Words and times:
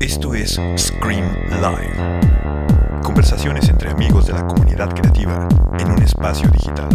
Esto 0.00 0.34
es 0.34 0.60
Scream 0.76 1.24
Live. 1.50 2.20
Conversaciones 3.02 3.68
entre 3.68 3.90
amigos 3.90 4.26
de 4.26 4.32
la 4.32 4.46
comunidad 4.46 4.94
creativa 4.94 5.48
en 5.78 5.90
un 5.90 6.02
espacio 6.02 6.48
digital. 6.50 6.88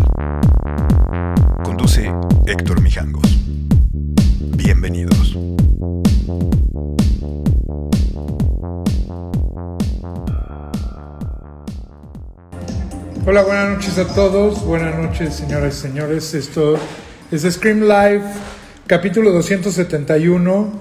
Conduce 1.63 2.11
Héctor 2.45 2.81
Mijangos. 2.81 3.39
Bienvenidos. 4.55 5.37
Hola, 13.25 13.43
buenas 13.43 13.69
noches 13.69 13.97
a 13.99 14.07
todos. 14.07 14.65
Buenas 14.65 14.97
noches, 14.97 15.35
señoras 15.35 15.77
y 15.77 15.81
señores. 15.81 16.33
Esto 16.33 16.79
es 17.31 17.43
Scream 17.43 17.81
Live, 17.81 18.23
capítulo 18.89 19.31
271. 19.31 20.71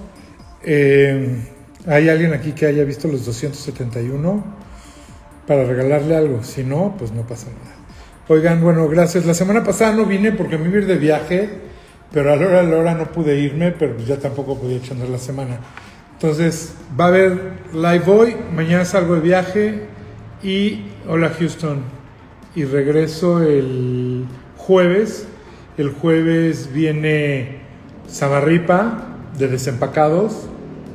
Eh, 0.65 1.45
¿Hay 1.87 2.09
alguien 2.09 2.33
aquí 2.33 2.53
que 2.53 2.65
haya 2.65 2.83
visto 2.85 3.07
los 3.07 3.27
271? 3.27 4.45
Para 5.47 5.65
regalarle 5.65 6.17
algo. 6.17 6.43
Si 6.43 6.65
no, 6.65 6.97
pues 6.99 7.13
no 7.13 7.27
pasa 7.27 7.49
nada. 7.49 7.77
Oigan, 8.29 8.63
bueno, 8.63 8.89
gracias. 8.89 9.27
La 9.27 9.35
semana 9.35 9.63
pasada 9.63 9.93
no 9.93 10.07
vine 10.07 10.33
porque 10.33 10.57
me 10.57 10.69
iba 10.69 10.77
a 10.77 10.81
ir 10.81 10.87
de 10.87 10.97
viaje, 10.97 11.51
pero 12.11 12.33
a 12.33 12.37
la 12.37 12.47
hora 12.47 12.61
a 12.61 12.63
la 12.63 12.77
hora 12.79 12.95
no 12.95 13.13
pude 13.13 13.39
irme, 13.39 13.73
pero 13.73 13.99
ya 13.99 14.17
tampoco 14.17 14.59
podía 14.59 14.79
echar 14.79 14.97
la 14.97 15.19
semana. 15.19 15.61
Entonces, 16.15 16.73
va 16.99 17.05
a 17.05 17.09
haber 17.09 17.39
live 17.75 18.05
hoy, 18.07 18.37
mañana 18.55 18.87
salgo 18.87 19.17
de 19.17 19.21
viaje 19.21 19.83
y 20.43 20.87
hola 21.07 21.29
Houston. 21.39 21.83
Y 22.55 22.65
regreso 22.65 23.43
el 23.43 24.25
jueves. 24.57 25.27
El 25.77 25.91
jueves 25.91 26.73
viene 26.73 27.68
Samarripa 28.09 29.17
de 29.39 29.49
Desempacados. 29.49 30.49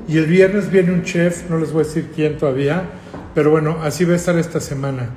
Y 0.07 0.17
el 0.17 0.25
viernes 0.25 0.69
viene 0.69 0.91
un 0.91 1.03
chef, 1.03 1.49
no 1.49 1.57
les 1.57 1.71
voy 1.71 1.83
a 1.83 1.87
decir 1.87 2.09
quién 2.13 2.37
todavía, 2.37 2.83
pero 3.33 3.51
bueno, 3.51 3.77
así 3.81 4.03
va 4.03 4.13
a 4.13 4.15
estar 4.17 4.37
esta 4.37 4.59
semana. 4.59 5.09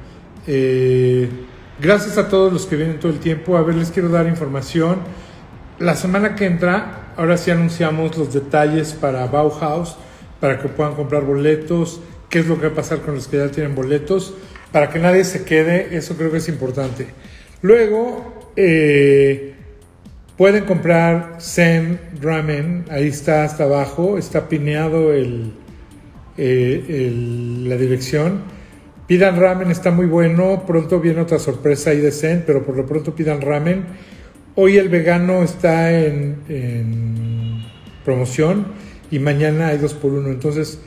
Eh, 0.47 1.29
gracias 1.81 2.19
a 2.19 2.29
todos 2.29 2.53
los 2.53 2.67
que 2.67 2.77
vienen 2.77 3.01
todo 3.01 3.11
el 3.11 3.19
tiempo. 3.19 3.57
A 3.57 3.63
ver, 3.63 3.75
les 3.75 3.91
quiero 3.91 4.09
dar 4.09 4.27
información. 4.29 4.99
La 5.81 5.97
semana 5.97 6.37
que 6.37 6.47
entra, 6.47 7.13
ahora 7.17 7.37
sí 7.37 7.51
anunciamos 7.51 8.17
los 8.17 8.33
detalles 8.33 8.93
para 8.93 9.27
Bauhaus, 9.27 9.97
para 10.41 10.61
que 10.61 10.69
puedan 10.69 10.95
comprar 10.95 11.25
boletos, 11.25 12.01
qué 12.31 12.39
es 12.39 12.47
lo 12.47 12.61
que 12.61 12.69
va 12.69 12.73
a 12.73 12.77
pasar 12.77 13.01
con 13.01 13.17
los 13.17 13.27
que 13.27 13.39
ya 13.39 13.51
tienen 13.51 13.75
boletos, 13.75 14.35
para 14.71 14.89
que 14.89 15.01
nadie 15.01 15.25
se 15.25 15.45
quede, 15.45 15.97
eso 15.97 16.17
creo 16.17 16.31
que 16.31 16.39
es 16.39 16.49
importante. 16.49 17.09
Luego, 17.63 18.53
eh, 18.55 19.56
pueden 20.37 20.65
comprar 20.65 21.37
Zen 21.41 21.99
Ramen, 22.21 22.85
ahí 22.91 23.09
está 23.09 23.45
hasta 23.45 23.65
abajo, 23.65 24.19
está 24.19 24.49
pineado 24.49 25.13
eh, 25.15 25.51
el- 26.37 27.69
la 27.69 27.77
dirección. 27.77 28.43
Pidan 29.07 29.39
ramen, 29.41 29.71
está 29.71 29.91
muy 29.93 30.07
bueno. 30.07 30.65
Pronto 30.67 30.99
viene 31.01 31.21
otra 31.21 31.39
sorpresa 31.39 31.91
ahí 31.91 32.01
de 32.01 32.11
Zen, 32.11 32.43
pero 32.47 32.65
por 32.65 32.77
lo 32.77 32.85
pronto 32.87 33.15
pidan 33.15 33.41
ramen. 33.41 33.85
Hoy 34.57 34.79
el 34.79 34.89
vegano 34.89 35.43
está 35.45 35.93
en, 35.93 36.39
en 36.49 37.63
promoción 38.05 38.67
y 39.11 39.19
mañana 39.21 39.69
hay 39.69 39.79
dos 39.79 39.95
por 39.95 40.13
uno. 40.13 40.29
Entonces, 40.31 40.81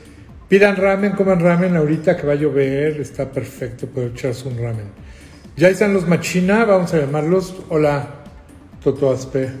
pidan 0.48 0.76
ramen, 0.76 1.12
coman 1.12 1.40
ramen 1.40 1.76
ahorita 1.76 2.16
que 2.18 2.26
va 2.26 2.34
a 2.34 2.36
llover. 2.36 3.00
Está 3.00 3.30
perfecto 3.32 3.86
poder 3.86 4.10
echarse 4.10 4.46
un 4.48 4.58
ramen. 4.58 4.86
Ya 5.56 5.68
están 5.70 5.94
los 5.94 6.06
machina, 6.06 6.64
vamos 6.66 6.92
a 6.92 6.98
llamarlos. 7.00 7.54
Hola, 7.70 8.19
Toto 8.82 9.10
Aspe. 9.10 9.52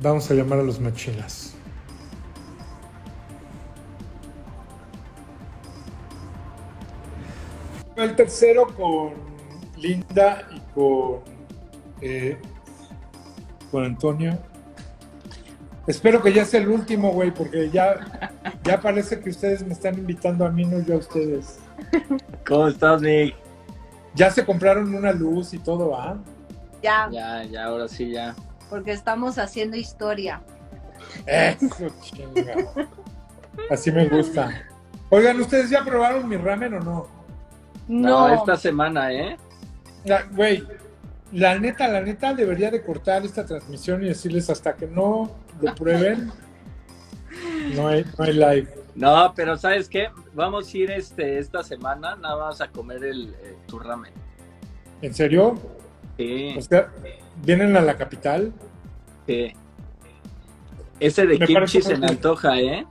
Vamos 0.00 0.30
a 0.30 0.34
llamar 0.34 0.60
a 0.60 0.62
los 0.62 0.78
machinas. 0.78 1.54
El 7.96 8.14
tercero 8.14 8.68
con 8.76 9.14
Linda 9.76 10.46
y 10.54 10.60
con, 10.72 11.20
eh, 12.00 12.38
con 13.72 13.84
Antonio. 13.84 14.38
Espero 15.88 16.22
que 16.22 16.32
ya 16.32 16.44
sea 16.44 16.60
el 16.60 16.68
último, 16.68 17.10
güey, 17.10 17.34
porque 17.34 17.68
ya, 17.70 18.30
ya 18.62 18.80
parece 18.80 19.18
que 19.18 19.30
ustedes 19.30 19.66
me 19.66 19.72
están 19.72 19.98
invitando 19.98 20.46
a 20.46 20.50
mí, 20.50 20.64
no 20.64 20.80
yo 20.80 20.94
a 20.94 20.98
ustedes. 20.98 21.58
¿Cómo 22.46 22.68
estás, 22.68 23.02
Nick? 23.02 23.34
Ya 24.14 24.30
se 24.30 24.44
compraron 24.44 24.94
una 24.94 25.10
luz 25.10 25.52
y 25.52 25.58
todo, 25.58 25.96
¿ah? 25.96 26.16
Ya, 26.82 27.08
Ya, 27.10 27.42
ya, 27.44 27.64
ahora 27.64 27.88
sí, 27.88 28.10
ya. 28.10 28.34
porque 28.70 28.92
estamos 28.92 29.38
haciendo 29.38 29.76
historia. 29.76 30.40
Eso, 31.26 31.86
chinga. 32.02 32.54
Así 33.70 33.90
me 33.90 34.06
gusta. 34.08 34.62
Oigan, 35.10 35.40
¿ustedes 35.40 35.70
ya 35.70 35.82
probaron 35.84 36.28
mi 36.28 36.36
ramen 36.36 36.74
o 36.74 36.80
no? 36.80 37.06
No, 37.88 38.28
No, 38.28 38.34
esta 38.34 38.56
semana, 38.56 39.12
¿eh? 39.12 39.36
La- 40.04 40.22
Güey, 40.24 40.62
la 41.32 41.58
neta, 41.58 41.88
la 41.88 42.00
neta 42.02 42.34
debería 42.34 42.70
de 42.70 42.82
cortar 42.82 43.24
esta 43.24 43.44
transmisión 43.44 44.04
y 44.04 44.08
decirles 44.08 44.48
hasta 44.50 44.74
que 44.76 44.86
no 44.86 45.30
lo 45.60 45.74
prueben, 45.74 46.30
no 47.74 47.88
hay, 47.88 48.04
no 48.16 48.24
hay 48.24 48.32
live. 48.34 48.74
No, 48.94 49.32
pero 49.34 49.56
¿sabes 49.56 49.88
qué? 49.88 50.08
Vamos 50.34 50.72
a 50.72 50.76
ir 50.76 50.90
este, 50.90 51.38
esta 51.38 51.62
semana 51.62 52.16
nada 52.16 52.36
más 52.46 52.60
a 52.60 52.68
comer 52.68 53.04
el, 53.04 53.34
eh, 53.42 53.56
tu 53.66 53.78
ramen. 53.78 54.12
¿En 55.02 55.14
serio? 55.14 55.54
Sí, 56.18 56.54
O 56.58 56.60
sea, 56.60 56.92
¿vienen 57.42 57.74
a 57.76 57.80
la 57.80 57.96
capital? 57.96 58.52
sí. 59.26 59.52
Ese 61.00 61.26
de 61.26 61.38
Me 61.38 61.46
kimchi 61.46 61.80
se 61.80 61.96
me 61.96 62.08
antoja, 62.08 62.58
¿eh? 62.60 62.84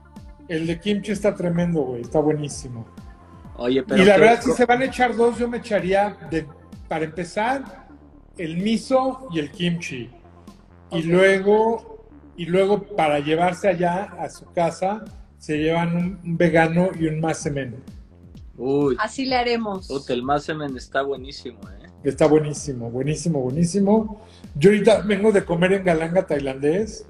El 0.48 0.66
de 0.66 0.80
kimchi 0.80 1.12
está 1.12 1.34
tremendo, 1.34 1.82
güey, 1.82 2.00
está 2.00 2.20
buenísimo. 2.20 2.86
Oye, 3.58 3.82
pero... 3.82 4.02
y 4.02 4.06
la 4.06 4.14
¿qué- 4.14 4.20
verdad, 4.22 4.42
si 4.42 4.52
se 4.52 4.64
van 4.64 4.80
a 4.80 4.86
echar 4.86 5.14
dos, 5.14 5.36
yo 5.38 5.46
me 5.46 5.58
echaría, 5.58 6.16
de, 6.30 6.46
para 6.88 7.04
empezar, 7.04 7.86
el 8.38 8.56
miso 8.56 9.28
y 9.30 9.40
el 9.40 9.50
kimchi. 9.50 10.08
Y 10.90 11.02
luego, 11.02 12.06
y 12.34 12.46
luego 12.46 12.82
para 12.82 13.18
llevarse 13.18 13.68
allá 13.68 14.04
a 14.18 14.30
su 14.30 14.46
casa, 14.52 15.04
se 15.36 15.58
llevan 15.58 15.94
un, 15.94 16.18
un 16.24 16.36
vegano 16.38 16.88
y 16.98 17.08
un 17.08 17.20
masemen. 17.20 17.76
Uy, 18.56 18.96
así 18.98 19.26
le 19.26 19.36
haremos. 19.36 19.86
puta, 19.86 20.14
el 20.14 20.22
masemen 20.22 20.74
está 20.78 21.02
buenísimo, 21.02 21.58
¿eh? 21.68 21.87
Está 22.08 22.26
buenísimo, 22.26 22.90
buenísimo, 22.90 23.40
buenísimo. 23.40 24.22
Yo 24.54 24.70
ahorita 24.70 25.02
vengo 25.02 25.30
de 25.30 25.44
comer 25.44 25.74
en 25.74 25.84
Galanga 25.84 26.26
tailandés 26.26 27.04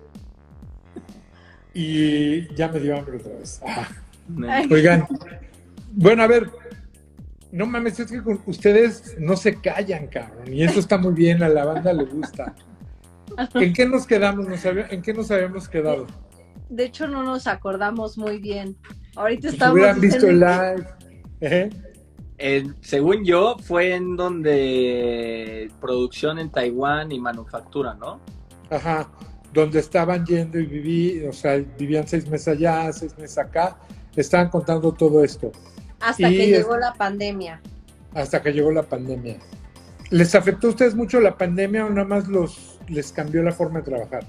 y 1.72 2.52
ya 2.54 2.68
me 2.68 2.80
dio 2.80 2.96
hambre 2.96 3.18
otra 3.18 3.32
vez. 3.34 3.60
Ah. 3.64 3.88
Oigan, 4.70 5.06
bueno, 5.92 6.22
a 6.22 6.26
ver, 6.26 6.50
no 7.52 7.66
mames, 7.66 8.00
es 8.00 8.10
que 8.10 8.20
ustedes 8.46 9.16
no 9.18 9.36
se 9.36 9.60
callan, 9.60 10.08
cabrón, 10.08 10.52
y 10.52 10.62
eso 10.64 10.80
está 10.80 10.98
muy 10.98 11.14
bien, 11.14 11.42
a 11.42 11.48
la 11.48 11.64
banda 11.64 11.92
le 11.92 12.04
gusta. 12.04 12.54
¿En 13.54 13.72
qué 13.72 13.86
nos 13.86 14.06
quedamos? 14.06 14.46
¿En 14.90 15.02
qué 15.02 15.14
nos 15.14 15.30
habíamos 15.30 15.68
quedado? 15.68 16.06
De 16.68 16.84
hecho, 16.84 17.06
no 17.06 17.22
nos 17.22 17.46
acordamos 17.46 18.18
muy 18.18 18.38
bien. 18.38 18.76
Ahorita 19.16 19.48
Si 19.48 19.54
estamos. 19.54 19.74
hubieran 19.74 20.00
visto 20.00 20.26
el 20.26 20.40
live. 20.40 20.86
¿eh? 21.40 21.70
El- 22.38 22.76
según 22.80 23.24
yo, 23.24 23.56
fue 23.60 23.94
en 23.94 24.16
donde 24.16 25.70
producción 25.80 26.38
en 26.38 26.50
Taiwán 26.50 27.10
y 27.12 27.18
manufactura, 27.18 27.94
¿no? 27.94 28.20
Ajá, 28.70 29.08
donde 29.52 29.80
estaban 29.80 30.24
yendo 30.24 30.58
y 30.60 30.66
viví, 30.66 31.24
o 31.26 31.32
sea, 31.32 31.56
vivían 31.78 32.06
seis 32.06 32.28
meses 32.28 32.48
allá, 32.48 32.92
seis 32.92 33.16
meses 33.18 33.38
acá, 33.38 33.76
estaban 34.14 34.48
contando 34.50 34.92
todo 34.92 35.22
esto, 35.24 35.50
Hasta 36.00 36.30
Y 36.30 36.36
que 36.36 36.44
es- 36.44 36.58
llegó 36.58 36.76
la 36.76 36.92
pandemia. 36.94 37.60
hasta 38.14 38.40
que 38.40 38.52
llegó 38.52 38.70
la 38.70 38.84
pandemia. 38.84 39.38
¿Les 40.10 40.32
afectó 40.36 40.68
a 40.68 40.70
ustedes 40.70 40.94
mucho 40.94 41.18
la 41.20 41.36
pandemia 41.36 41.84
o 41.86 41.90
nada 41.90 42.06
más 42.06 42.28
los, 42.28 42.78
les 42.88 43.10
cambió 43.10 43.42
la 43.42 43.50
forma 43.52 43.80
de 43.80 43.84
trabajar? 43.86 44.24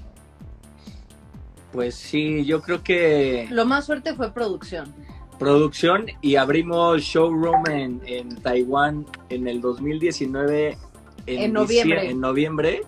Pues 1.72 1.94
sí, 1.94 2.44
yo 2.44 2.60
creo 2.60 2.82
que 2.82 3.46
Lo 3.50 3.64
más 3.64 3.86
fuerte 3.86 4.14
fue 4.14 4.32
producción. 4.34 4.92
Producción 5.40 6.06
y 6.20 6.36
abrimos 6.36 7.00
showroom 7.02 7.66
en, 7.68 8.00
en 8.06 8.36
Taiwán 8.42 9.06
en 9.30 9.48
el 9.48 9.60
2019 9.60 10.76
en, 11.26 11.40
En 11.40 11.52
noviembre. 11.52 12.10
en 12.10 12.20
noviembre 12.20 12.82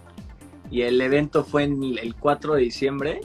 y 0.70 0.82
el 0.82 1.00
evento 1.00 1.44
fue 1.44 1.64
en 1.64 1.82
el 1.98 2.14
4 2.14 2.54
de 2.54 2.60
diciembre 2.62 3.20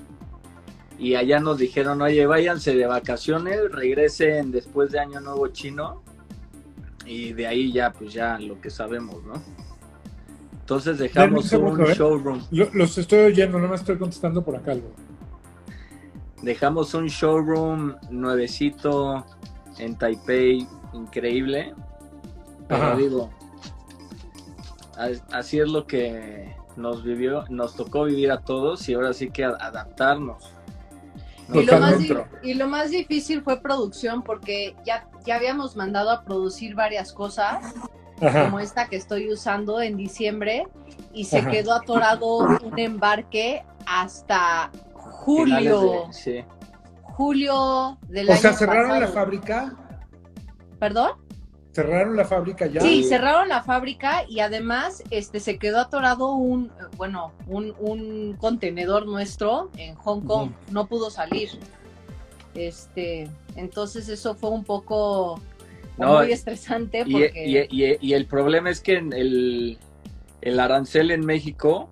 y 0.98 1.14
allá 1.16 1.40
nos 1.40 1.58
dijeron, 1.60 2.02
oye, 2.02 2.26
váyanse 2.26 2.76
de 2.76 2.88
vacaciones, 2.88 3.60
regresen 3.72 4.52
después 4.52 4.92
de 4.92 5.00
Año 5.00 5.20
Nuevo 5.20 5.48
Chino 5.50 6.02
y 7.06 7.34
de 7.34 7.48
ahí 7.48 7.72
ya, 7.72 7.92
pues 7.94 8.12
ya 8.14 8.40
lo 8.40 8.60
que 8.60 8.70
sabemos, 8.70 9.24
¿no? 9.24 9.34
Entonces 10.62 10.98
dejamos 10.98 11.52
un 11.54 11.78
showroom, 11.94 12.42
Lo- 12.52 12.70
los 12.74 12.98
estoy 12.98 13.20
oyendo, 13.20 13.60
no 13.60 13.68
me 13.68 13.76
estoy 13.76 13.98
contestando 13.98 14.44
por 14.44 14.56
acá 14.56 14.72
algo. 14.72 14.92
Dejamos 16.42 16.94
un 16.94 17.08
showroom 17.08 17.96
nuevecito 18.10 19.26
en 19.80 19.96
Taipei, 19.98 20.68
increíble. 20.94 21.74
Pero 22.68 22.84
Ajá. 22.84 22.96
digo, 22.96 23.30
a- 24.98 25.38
así 25.38 25.60
es 25.60 25.70
lo 25.70 25.88
que 25.88 26.56
nos 26.76 27.04
vivió, 27.04 27.46
nos 27.50 27.76
tocó 27.76 28.04
vivir 28.04 28.32
a 28.32 28.42
todos 28.42 28.88
y 28.90 28.94
ahora 28.94 29.14
sí 29.14 29.30
que 29.30 29.46
adaptarnos. 29.46 30.54
Y 31.54 31.64
lo, 31.64 31.80
más, 31.80 32.02
y 32.44 32.54
lo, 32.56 32.68
más, 32.68 32.92
difícil 32.92 33.42
fue 33.42 33.62
producción 33.62 34.22
porque 34.22 34.76
ya, 34.86 35.08
ya 35.26 35.38
habíamos 35.38 35.78
mandado 35.78 36.12
a 36.12 36.24
producir 36.26 36.76
varias 36.76 37.14
cosas, 37.14 37.74
como 38.20 38.60
esta 38.60 38.90
que 38.90 38.98
estoy 38.98 39.32
usando 39.32 39.80
en 39.82 39.96
diciembre, 39.96 40.68
y 41.14 41.24
se 41.24 41.48
quedó 41.48 41.74
atorado 41.74 42.40
un 42.40 42.78
embarque 42.78 43.64
hasta 43.86 44.72
julio. 45.28 46.08
sí. 46.12 46.44
Julio 47.04 47.98
del 48.08 48.30
o 48.30 48.36
sea, 48.36 48.54
cerraron 48.54 49.00
la 49.00 49.08
fábrica. 49.08 49.76
¿Perdón? 50.80 51.12
cerraron 51.74 52.16
la 52.16 52.26
fábrica 52.26 52.66
ya. 52.66 52.82
Sí, 52.82 53.04
cerraron 53.04 53.50
la 53.50 53.62
fábrica 53.62 54.24
y 54.28 54.40
además 54.40 55.04
este 55.12 55.40
se 55.40 55.60
quedó 55.60 55.80
atorado 55.80 56.34
un 56.34 56.72
bueno, 56.96 57.34
un, 57.46 57.76
un 57.78 58.36
contenedor 58.40 59.06
nuestro 59.06 59.70
en 59.78 59.94
Hong 59.94 60.22
Kong, 60.22 60.52
no 60.72 60.88
pudo 60.88 61.12
salir. 61.12 61.50
Este, 62.56 63.30
entonces 63.56 64.10
eso 64.10 64.34
fue 64.34 64.50
un 64.50 64.64
poco 64.64 65.40
muy 65.98 66.32
estresante 66.32 67.06
porque... 67.12 67.68
y, 67.70 68.14
el 68.14 68.26
problema 68.26 68.72
es 68.72 68.82
que 68.82 68.98
el, 68.98 69.78
el 70.42 70.60
arancel 70.60 71.12
en 71.12 71.24
México 71.28 71.90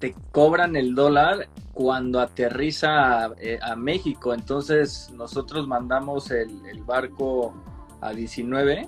te 0.00 0.14
cobran 0.32 0.76
el 0.76 0.94
dólar 0.94 1.48
cuando 1.80 2.20
aterriza 2.20 3.24
a, 3.24 3.32
eh, 3.40 3.58
México. 3.74 4.34
Entonces 4.34 5.10
nosotros 5.16 5.66
mandamos 5.66 6.30
el, 6.30 6.50
el, 6.66 6.82
barco 6.82 7.54
a 8.02 8.12
19. 8.12 8.86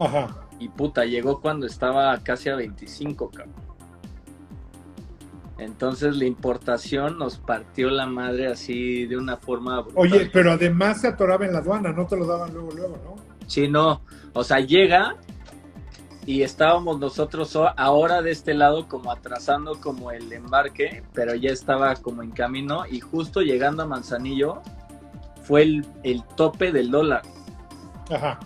Ajá. 0.00 0.34
Y 0.58 0.70
puta, 0.70 1.04
llegó 1.04 1.42
cuando 1.42 1.66
estaba 1.66 2.18
casi 2.22 2.48
a 2.48 2.56
25, 2.56 3.30
cabrón. 3.30 3.52
Entonces 5.58 6.16
la 6.16 6.24
importación 6.24 7.18
nos 7.18 7.36
partió 7.36 7.90
la 7.90 8.06
madre 8.06 8.46
así 8.46 9.04
de 9.04 9.18
una 9.18 9.36
forma 9.36 9.84
Oye, 9.94 10.30
pero 10.32 10.52
además 10.52 11.02
se 11.02 11.08
atoraba 11.08 11.44
en 11.44 11.52
la 11.52 11.58
aduana, 11.58 11.92
no 11.92 12.06
te 12.06 12.16
lo 12.16 12.26
daban 12.26 12.54
luego, 12.54 12.70
luego, 12.72 12.96
¿no? 13.04 13.16
Sí, 13.46 13.68
no. 13.68 14.00
O 14.32 14.44
sea, 14.44 14.60
llega 14.60 15.16
y 16.28 16.42
estábamos 16.42 17.00
nosotros 17.00 17.56
ahora 17.78 18.20
de 18.20 18.32
este 18.32 18.52
lado 18.52 18.86
como 18.86 19.10
atrasando 19.10 19.80
como 19.80 20.10
el 20.10 20.30
embarque, 20.30 21.02
pero 21.14 21.34
ya 21.34 21.48
estaba 21.48 21.96
como 21.96 22.22
en 22.22 22.32
camino 22.32 22.84
y 22.86 23.00
justo 23.00 23.40
llegando 23.40 23.84
a 23.84 23.86
Manzanillo 23.86 24.60
fue 25.44 25.62
el, 25.62 25.86
el 26.02 26.22
tope 26.36 26.70
del 26.70 26.90
dólar. 26.90 27.22
Ajá. 28.10 28.38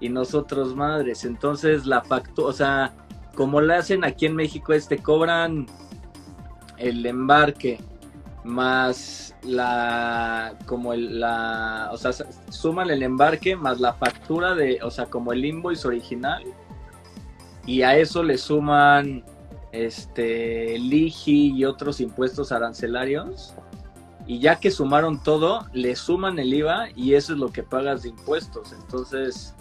Y 0.00 0.08
nosotros 0.08 0.74
madres, 0.74 1.24
entonces 1.24 1.86
la 1.86 2.02
factura, 2.02 2.48
o 2.48 2.52
sea, 2.52 2.92
como 3.36 3.60
le 3.60 3.76
hacen 3.76 4.04
aquí 4.04 4.26
en 4.26 4.34
México, 4.34 4.72
este 4.72 4.98
cobran 4.98 5.66
el 6.76 7.06
embarque 7.06 7.78
más 8.42 9.36
la 9.44 10.56
como 10.66 10.92
el 10.92 11.20
la 11.20 11.90
o 11.92 11.96
sea 11.96 12.10
suman 12.48 12.90
el 12.90 13.04
embarque 13.04 13.54
más 13.54 13.78
la 13.78 13.92
factura 13.92 14.56
de 14.56 14.80
o 14.82 14.90
sea 14.90 15.06
como 15.06 15.32
el 15.32 15.44
invoice 15.44 15.86
original 15.86 16.42
y 17.66 17.82
a 17.82 17.96
eso 17.96 18.22
le 18.22 18.38
suman 18.38 19.24
este 19.72 20.74
el 20.74 20.92
IGI 20.92 21.56
y 21.56 21.64
otros 21.64 22.00
impuestos 22.00 22.52
arancelarios 22.52 23.54
y 24.26 24.38
ya 24.38 24.60
que 24.60 24.70
sumaron 24.70 25.22
todo, 25.22 25.66
le 25.72 25.96
suman 25.96 26.38
el 26.38 26.54
IVA 26.54 26.88
y 26.94 27.14
eso 27.14 27.32
es 27.32 27.38
lo 27.38 27.50
que 27.50 27.62
pagas 27.62 28.02
de 28.02 28.10
impuestos. 28.10 28.72
Entonces, 28.72 29.54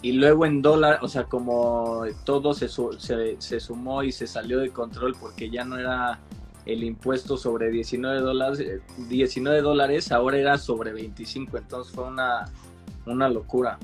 y 0.00 0.12
luego 0.12 0.46
en 0.46 0.62
dólar, 0.62 1.00
o 1.02 1.08
sea, 1.08 1.24
como 1.24 2.02
todo 2.24 2.54
se, 2.54 2.68
se, 2.68 3.60
sumó 3.60 4.02
y 4.02 4.12
se 4.12 4.26
salió 4.26 4.60
de 4.60 4.70
control 4.70 5.16
porque 5.20 5.50
ya 5.50 5.64
no 5.64 5.76
era 5.76 6.20
el 6.64 6.84
impuesto 6.84 7.36
sobre 7.36 7.70
19 7.70 8.20
dólares, 8.20 8.80
19 9.08 9.60
dólares, 9.60 10.12
ahora 10.12 10.38
era 10.38 10.58
sobre 10.58 10.92
25, 10.92 11.58
entonces 11.58 11.92
fue 11.92 12.04
una, 12.04 12.44
una 13.06 13.28
locura. 13.28 13.78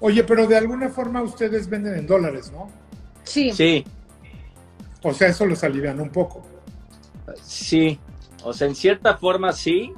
Oye, 0.00 0.24
pero 0.24 0.46
de 0.46 0.56
alguna 0.56 0.88
forma 0.88 1.22
ustedes 1.22 1.68
venden 1.68 1.94
en 1.94 2.06
dólares, 2.06 2.52
¿no? 2.52 2.70
Sí. 3.22 3.52
Sí. 3.52 3.84
O 5.02 5.12
sea, 5.12 5.28
eso 5.28 5.46
los 5.46 5.62
alivian 5.64 6.00
un 6.00 6.10
poco. 6.10 6.42
Sí, 7.42 7.98
o 8.42 8.52
sea, 8.52 8.68
en 8.68 8.74
cierta 8.74 9.16
forma 9.16 9.52
sí, 9.52 9.92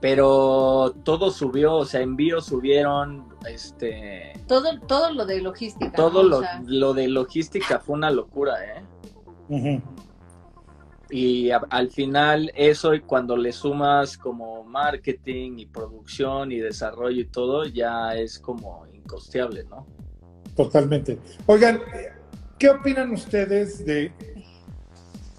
pero 0.00 0.94
todo 1.02 1.30
subió, 1.30 1.74
o 1.74 1.84
sea, 1.84 2.00
envíos 2.00 2.46
subieron, 2.46 3.26
este... 3.48 4.32
Todo, 4.46 4.78
todo 4.80 5.12
lo 5.12 5.26
de 5.26 5.40
logística. 5.40 5.92
Todo 5.92 6.22
lo, 6.22 6.42
lo, 6.66 6.94
de 6.94 7.08
logística 7.08 7.80
fue 7.80 7.96
una 7.96 8.10
locura, 8.10 8.54
¿eh? 8.64 9.82
Y 11.10 11.50
al 11.50 11.90
final 11.90 12.52
eso 12.54 12.92
y 12.94 13.00
cuando 13.00 13.36
le 13.36 13.52
sumas 13.52 14.18
como 14.18 14.62
marketing 14.64 15.58
y 15.58 15.66
producción 15.66 16.52
y 16.52 16.58
desarrollo 16.58 17.22
y 17.22 17.26
todo, 17.26 17.64
ya 17.64 18.14
es 18.14 18.38
como 18.38 18.86
incosteable, 19.08 19.64
¿no? 19.64 19.86
Totalmente. 20.54 21.18
Oigan, 21.46 21.80
¿qué 22.58 22.68
opinan 22.68 23.10
ustedes 23.12 23.84
de 23.86 24.12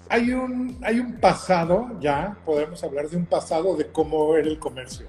hay 0.10 0.32
un, 0.32 0.76
hay 0.82 1.00
un 1.00 1.14
pasado, 1.20 2.00
ya 2.02 2.36
podemos 2.44 2.84
hablar 2.84 3.08
de 3.10 3.16
un 3.16 3.28
pasado 3.28 3.78
de 3.78 3.86
cómo 3.88 4.36
era 4.36 4.48
el 4.48 4.58
comercio. 4.58 5.06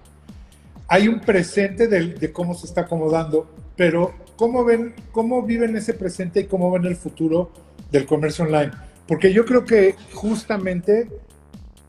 Hay 0.88 1.08
un 1.08 1.20
presente 1.20 1.88
de, 1.88 2.32
cómo 2.32 2.54
se 2.54 2.66
está 2.66 2.82
acomodando, 2.82 3.48
pero 3.76 4.12
¿cómo, 4.36 4.62
ven, 4.64 4.94
¿cómo 5.10 5.42
viven 5.42 5.74
ese 5.76 5.94
presente 5.94 6.40
y 6.40 6.44
cómo 6.44 6.70
ven 6.70 6.84
el 6.84 6.96
futuro 6.96 7.50
del 7.90 8.04
comercio 8.04 8.44
online? 8.44 8.72
Porque 9.06 9.32
yo 9.32 9.46
creo 9.46 9.64
que 9.64 9.94
justamente 10.12 11.08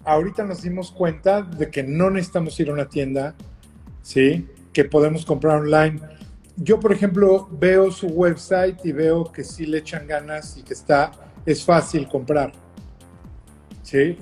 ahorita 0.06 0.46
nos 0.46 0.62
dimos 0.62 0.92
cuenta 0.92 1.42
de 1.42 1.70
que 1.70 1.84
no 1.84 2.10
necesitamos 2.10 2.58
ir 2.60 2.70
a 2.70 2.74
una 2.74 2.88
tienda, 2.88 3.36
¿sí? 4.04 4.48
Que 4.72 4.86
podemos 4.86 5.26
comprar 5.26 5.58
online. 5.58 6.00
Yo, 6.64 6.80
por 6.80 6.94
ejemplo, 6.94 7.50
veo 7.52 7.92
su 7.92 8.06
website 8.06 8.86
y 8.86 8.92
veo 8.92 9.32
que 9.32 9.44
sí 9.44 9.66
le 9.66 9.80
echan 9.80 10.06
ganas 10.06 10.58
y 10.58 10.62
que 10.62 10.74
está, 10.74 11.12
es 11.44 11.66
fácil 11.66 12.08
comprar. 12.08 12.52
¿Sí? 13.82 14.16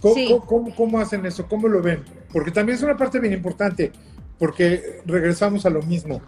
¿Cómo, 0.00 0.98
hacen 0.98 1.26
eso? 1.26 1.46
¿Cómo 1.46 1.68
lo 1.68 1.82
ven? 1.82 2.02
Porque 2.32 2.50
también 2.50 2.76
es 2.78 2.82
una 2.82 2.96
parte 2.96 3.20
bien 3.20 3.34
importante, 3.34 3.92
porque 4.38 5.02
regresamos 5.04 5.66
a 5.66 5.70
lo 5.70 5.82
mismo. 5.82 6.22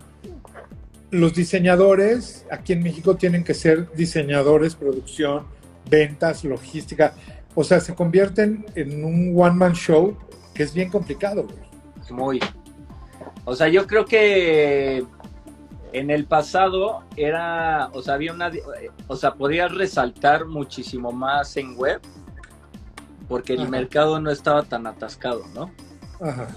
Los 1.10 1.34
diseñadores 1.34 2.44
aquí 2.50 2.74
en 2.74 2.82
México 2.82 3.16
tienen 3.16 3.42
que 3.42 3.54
ser 3.54 3.90
diseñadores, 3.94 4.74
producción, 4.74 5.46
ventas, 5.88 6.44
logística. 6.44 7.14
O 7.54 7.64
sea, 7.64 7.80
se 7.80 7.94
convierten 7.94 8.66
en 8.74 9.02
un 9.02 9.32
one-man 9.34 9.72
show 9.72 10.14
que 10.52 10.62
es 10.62 10.74
bien 10.74 10.90
complicado. 10.90 11.46
Muy. 12.10 12.38
O 13.46 13.56
sea, 13.56 13.68
yo 13.68 13.86
creo 13.86 14.04
que 14.04 15.04
en 15.94 16.10
el 16.10 16.26
pasado 16.26 17.04
era, 17.16 17.88
o 17.92 18.02
sea, 18.02 18.14
había 18.14 18.32
una, 18.32 18.50
o 19.06 19.14
sea, 19.14 19.34
podías 19.34 19.72
resaltar 19.72 20.44
muchísimo 20.44 21.12
más 21.12 21.56
en 21.56 21.76
web 21.76 22.00
porque 23.28 23.54
el 23.54 23.68
mercado 23.68 24.20
no 24.20 24.30
estaba 24.30 24.64
tan 24.64 24.88
atascado, 24.88 25.44
¿no? 25.54 25.70
Ajá. 26.20 26.48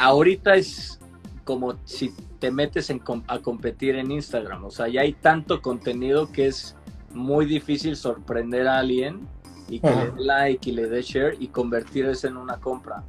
Ahorita 0.00 0.56
es 0.56 0.98
como 1.44 1.76
si 1.84 2.12
te 2.40 2.50
metes 2.50 2.92
a 3.28 3.38
competir 3.38 3.94
en 3.94 4.10
Instagram, 4.10 4.64
o 4.64 4.70
sea, 4.70 4.88
ya 4.88 5.02
hay 5.02 5.12
tanto 5.12 5.62
contenido 5.62 6.32
que 6.32 6.48
es 6.48 6.74
muy 7.12 7.46
difícil 7.46 7.94
sorprender 7.94 8.66
a 8.66 8.78
alguien 8.78 9.28
y 9.68 9.78
que 9.78 9.90
le 9.90 10.10
dé 10.10 10.12
like 10.16 10.70
y 10.70 10.72
le 10.72 10.88
dé 10.88 11.02
share 11.02 11.36
y 11.38 11.46
convertir 11.46 12.06
eso 12.06 12.26
en 12.26 12.36
una 12.36 12.58
compra. 12.58 13.04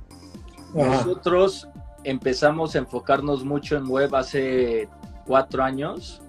Nosotros 0.76 1.68
empezamos 2.04 2.76
a 2.76 2.80
enfocarnos 2.80 3.44
mucho 3.44 3.76
en 3.76 3.88
web 3.88 4.14
hace 4.14 4.88
cuatro 5.26 5.64
años 5.64 6.22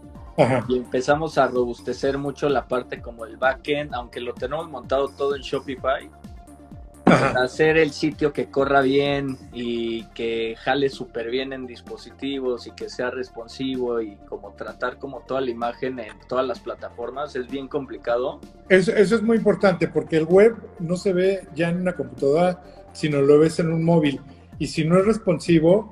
y 0.68 0.76
empezamos 0.76 1.38
a 1.38 1.46
robustecer 1.46 2.18
mucho 2.18 2.48
la 2.48 2.66
parte 2.66 3.00
como 3.00 3.24
el 3.24 3.36
backend, 3.36 3.94
aunque 3.94 4.20
lo 4.20 4.34
tenemos 4.34 4.68
montado 4.68 5.08
todo 5.08 5.36
en 5.36 5.42
Shopify 5.42 6.10
hacer 7.04 7.76
el 7.76 7.90
sitio 7.90 8.32
que 8.32 8.46
corra 8.46 8.80
bien 8.80 9.36
y 9.52 10.04
que 10.08 10.56
jale 10.58 10.88
súper 10.88 11.30
bien 11.30 11.52
en 11.52 11.66
dispositivos 11.66 12.66
y 12.66 12.72
que 12.72 12.88
sea 12.88 13.10
responsivo 13.10 14.00
y 14.00 14.16
como 14.28 14.52
tratar 14.52 14.98
como 14.98 15.20
toda 15.20 15.40
la 15.40 15.50
imagen 15.50 15.98
en 15.98 16.12
todas 16.28 16.46
las 16.46 16.60
plataformas 16.60 17.36
es 17.36 17.48
bien 17.48 17.68
complicado. 17.68 18.40
Eso, 18.68 18.92
eso 18.92 19.16
es 19.16 19.22
muy 19.22 19.36
importante 19.36 19.88
porque 19.88 20.16
el 20.16 20.24
web 20.24 20.56
no 20.78 20.96
se 20.96 21.12
ve 21.12 21.46
ya 21.54 21.68
en 21.68 21.80
una 21.80 21.94
computadora, 21.94 22.62
sino 22.92 23.20
lo 23.20 23.38
ves 23.38 23.58
en 23.58 23.72
un 23.72 23.84
móvil. 23.84 24.20
Y 24.58 24.68
si 24.68 24.84
no 24.84 24.98
es 24.98 25.04
responsivo, 25.04 25.90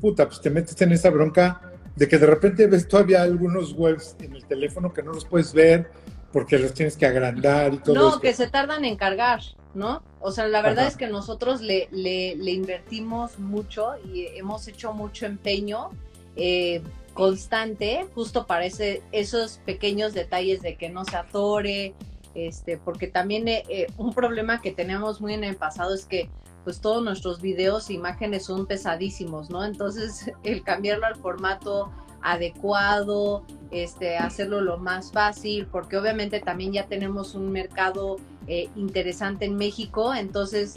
puta, 0.00 0.26
pues 0.26 0.40
te 0.40 0.50
metes 0.50 0.80
en 0.80 0.92
esa 0.92 1.10
bronca 1.10 1.71
de 1.96 2.08
que 2.08 2.18
de 2.18 2.26
repente 2.26 2.66
ves 2.66 2.88
todavía 2.88 3.22
algunos 3.22 3.72
webs 3.72 4.16
en 4.20 4.34
el 4.34 4.44
teléfono 4.44 4.92
que 4.92 5.02
no 5.02 5.12
los 5.12 5.24
puedes 5.24 5.52
ver 5.52 5.90
porque 6.32 6.58
los 6.58 6.72
tienes 6.72 6.96
que 6.96 7.06
agrandar 7.06 7.74
y 7.74 7.78
todo 7.78 7.94
No, 7.94 8.20
que 8.20 8.32
se 8.32 8.48
tardan 8.48 8.84
en 8.84 8.96
cargar. 8.96 9.40
¿no? 9.74 10.02
O 10.20 10.30
sea, 10.32 10.46
la 10.48 10.62
verdad 10.62 10.86
es 10.86 10.96
que 10.96 11.06
nosotros 11.06 11.60
le, 11.60 11.88
le, 11.90 12.50
invertimos 12.50 13.38
mucho 13.38 13.92
y 14.12 14.26
hemos 14.36 14.68
hecho 14.68 14.92
mucho 14.92 15.26
empeño 15.26 15.90
eh, 16.36 16.82
constante 17.14 18.06
justo 18.14 18.46
para 18.46 18.66
ese, 18.66 19.02
esos 19.12 19.58
pequeños 19.64 20.14
detalles 20.14 20.62
de 20.62 20.76
que 20.76 20.88
no 20.88 21.04
se 21.04 21.16
atore, 21.16 21.94
este, 22.34 22.78
porque 22.78 23.06
también 23.06 23.48
eh, 23.48 23.64
eh, 23.68 23.86
un 23.96 24.14
problema 24.14 24.60
que 24.60 24.72
tenemos 24.72 25.20
muy 25.20 25.34
en 25.34 25.44
el 25.44 25.56
pasado 25.56 25.94
es 25.94 26.06
que 26.06 26.28
pues 26.64 26.80
todos 26.80 27.02
nuestros 27.02 27.40
videos 27.40 27.90
e 27.90 27.94
imágenes 27.94 28.44
son 28.44 28.66
pesadísimos, 28.66 29.50
¿no? 29.50 29.64
Entonces 29.64 30.32
el 30.42 30.62
cambiarlo 30.62 31.06
al 31.06 31.16
formato 31.16 31.90
adecuado, 32.22 33.44
este, 33.72 34.16
hacerlo 34.16 34.60
lo 34.60 34.78
más 34.78 35.10
fácil, 35.10 35.66
porque 35.66 35.96
obviamente 35.96 36.40
también 36.40 36.72
ya 36.72 36.86
tenemos 36.86 37.34
un 37.34 37.50
mercado 37.50 38.16
eh, 38.46 38.68
interesante 38.76 39.44
en 39.44 39.56
México, 39.56 40.14
entonces 40.14 40.76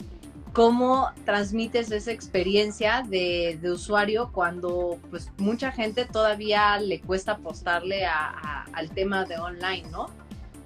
cómo 0.56 1.10
transmites 1.26 1.92
esa 1.92 2.10
experiencia 2.10 3.04
de, 3.06 3.60
usuario 3.70 4.30
cuando 4.32 4.98
pues 5.10 5.30
mucha 5.36 5.70
gente 5.70 6.06
todavía 6.06 6.80
le 6.80 7.00
cuesta 7.00 7.32
apostarle 7.32 8.06
al 8.06 8.90
tema 8.90 9.26
de 9.26 9.36
online, 9.36 9.84
¿no? 9.90 10.06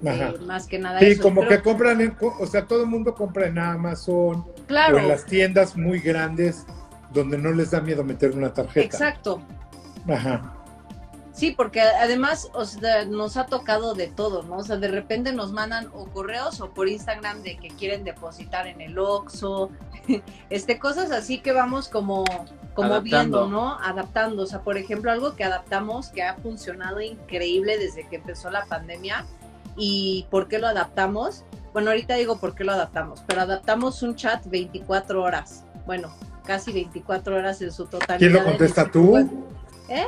Eh, 0.05 0.35
más 0.47 0.67
que 0.67 0.79
nada. 0.79 1.01
Sí, 1.01 1.19
como 1.19 1.47
que 1.47 1.61
compran, 1.61 2.01
en, 2.01 2.17
o 2.21 2.47
sea, 2.47 2.67
todo 2.67 2.83
el 2.83 2.89
mundo 2.89 3.15
compra 3.15 3.49
en 3.49 3.59
Amazon 3.59 4.47
claro. 4.71 4.97
o 4.97 5.01
en 5.01 5.09
las 5.09 5.27
tiendas 5.27 5.77
muy 5.77 6.01
grandes 6.01 6.65
donde 7.13 7.37
no 7.37 7.51
les 7.51 7.73
da 7.73 7.81
miedo 7.81 8.05
meter 8.05 8.33
una 8.33 8.55
tarjeta. 8.55 8.87
Exacto. 8.87 9.43
Ajá. 10.09 10.57
Sí, 11.33 11.53
porque 11.53 11.81
además 11.81 12.51
nos 13.09 13.37
ha 13.37 13.47
tocado 13.47 13.95
de 13.95 14.09
todo, 14.09 14.43
¿no? 14.43 14.59
O 14.59 14.63
sea, 14.63 14.77
de 14.77 14.89
repente 14.89 15.33
nos 15.33 15.53
mandan 15.53 15.89
o 15.95 16.07
correos 16.07 16.61
o 16.61 16.71
por 16.71 16.89
Instagram 16.89 17.43
de 17.43 17.57
que 17.57 17.69
quieren 17.69 18.05
depositar 18.05 18.67
en 18.67 18.81
el 18.81 18.99
Oxxo, 18.99 19.71
este, 20.51 20.79
cosas 20.79 21.11
así 21.13 21.41
que 21.41 21.53
vamos 21.53 21.89
como, 21.89 22.25
como 22.75 23.01
viendo, 23.01 23.49
¿no? 23.49 23.79
Adaptando. 23.79 24.43
O 24.43 24.47
sea, 24.47 24.61
por 24.61 24.77
ejemplo, 24.77 25.11
algo 25.11 25.35
que 25.35 25.45
adaptamos 25.45 26.09
que 26.09 26.23
ha 26.23 26.35
funcionado 26.35 27.01
increíble 27.01 27.79
desde 27.79 28.07
que 28.09 28.17
empezó 28.17 28.51
la 28.51 28.67
pandemia 28.67 29.25
y 29.77 30.27
por 30.31 30.47
qué 30.47 30.59
lo 30.59 30.67
adaptamos. 30.67 31.45
Bueno, 31.73 31.91
ahorita 31.91 32.15
digo 32.17 32.39
por 32.39 32.55
qué 32.55 32.65
lo 32.65 32.73
adaptamos, 32.73 33.23
pero 33.27 33.43
adaptamos 33.43 34.03
un 34.03 34.17
chat 34.17 34.45
24 34.47 35.23
horas. 35.23 35.65
Bueno, 35.87 36.13
casi 36.45 36.73
24 36.73 37.37
horas 37.37 37.63
en 37.63 37.73
su 37.73 37.87
totalidad. 37.87 38.19
¿Quién 38.19 38.33
lo 38.33 38.45
contesta 38.45 38.91
tú? 38.91 39.17
¿Eh? 39.89 40.07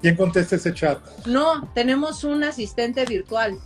¿Quién 0.00 0.16
contesta 0.16 0.56
ese 0.56 0.72
chat? 0.72 0.98
No, 1.26 1.70
tenemos 1.74 2.24
un 2.24 2.44
asistente 2.44 3.04
virtual. 3.04 3.58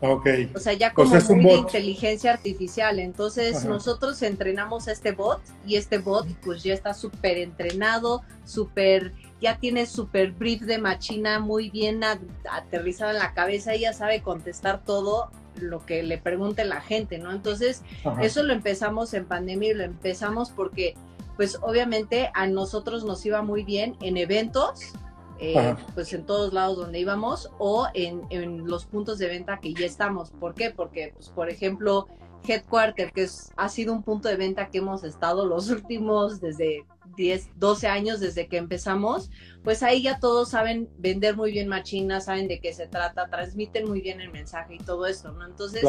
Ok. 0.00 0.26
O 0.54 0.60
sea, 0.60 0.74
ya 0.74 0.92
como 0.92 1.10
muy 1.36 1.54
inteligencia 1.54 2.32
artificial. 2.32 2.98
Entonces, 2.98 3.64
nosotros 3.64 4.22
entrenamos 4.22 4.88
a 4.88 4.92
este 4.92 5.12
bot 5.12 5.40
y 5.66 5.76
este 5.76 5.98
bot 5.98 6.26
pues 6.44 6.62
ya 6.62 6.72
está 6.72 6.94
súper 6.94 7.38
entrenado, 7.38 8.22
súper, 8.44 9.12
ya 9.40 9.58
tiene 9.58 9.86
súper 9.86 10.32
brief 10.32 10.62
de 10.62 10.78
machina 10.78 11.40
muy 11.40 11.70
bien 11.70 12.02
aterrizado 12.04 13.10
en 13.10 13.18
la 13.18 13.34
cabeza 13.34 13.74
y 13.74 13.80
ya 13.80 13.92
sabe 13.92 14.22
contestar 14.22 14.84
todo 14.84 15.30
lo 15.62 15.84
que 15.84 16.02
le 16.02 16.18
pregunte 16.18 16.64
la 16.64 16.80
gente, 16.80 17.18
¿no? 17.18 17.32
Entonces, 17.32 17.82
eso 18.20 18.42
lo 18.42 18.52
empezamos 18.52 19.14
en 19.14 19.26
pandemia 19.26 19.70
y 19.70 19.74
lo 19.74 19.84
empezamos 19.84 20.50
porque, 20.50 20.94
pues 21.36 21.58
obviamente 21.62 22.30
a 22.34 22.46
nosotros 22.46 23.04
nos 23.04 23.24
iba 23.24 23.42
muy 23.42 23.64
bien 23.64 23.96
en 24.00 24.16
eventos 24.16 24.92
eh, 25.40 25.76
pues 25.94 26.12
en 26.12 26.26
todos 26.26 26.52
lados 26.52 26.78
donde 26.78 26.98
íbamos 26.98 27.50
o 27.58 27.86
en, 27.94 28.66
los 28.66 28.86
puntos 28.86 29.18
de 29.18 29.28
venta 29.28 29.60
que 29.60 29.72
ya 29.72 29.86
estamos. 29.86 30.30
¿Por 30.30 30.54
qué? 30.54 30.70
Porque, 30.70 31.12
pues, 31.14 31.28
por 31.28 31.48
ejemplo, 31.48 32.08
Headquarter, 32.46 33.12
que 33.12 33.22
es, 33.22 33.52
ha 33.56 33.68
sido 33.68 33.92
un 33.92 34.02
punto 34.02 34.28
de 34.28 34.36
venta 34.36 34.68
que 34.68 34.78
hemos 34.78 35.04
estado 35.04 35.46
los 35.46 35.70
últimos 35.70 36.40
desde 36.40 36.84
10, 37.18 37.50
12 37.56 37.86
años 37.88 38.20
desde 38.20 38.46
que 38.46 38.56
empezamos, 38.56 39.30
pues 39.62 39.82
ahí 39.82 40.02
ya 40.02 40.18
todos 40.18 40.50
saben 40.50 40.88
vender 40.96 41.36
muy 41.36 41.52
bien 41.52 41.68
Machina, 41.68 42.22
saben 42.22 42.48
de 42.48 42.60
qué 42.60 42.72
se 42.72 42.86
trata, 42.86 43.28
transmiten 43.28 43.86
muy 43.86 44.00
bien 44.00 44.22
el 44.22 44.32
mensaje 44.32 44.76
y 44.76 44.78
todo 44.78 45.06
esto, 45.06 45.32
¿no? 45.32 45.44
Entonces, 45.44 45.82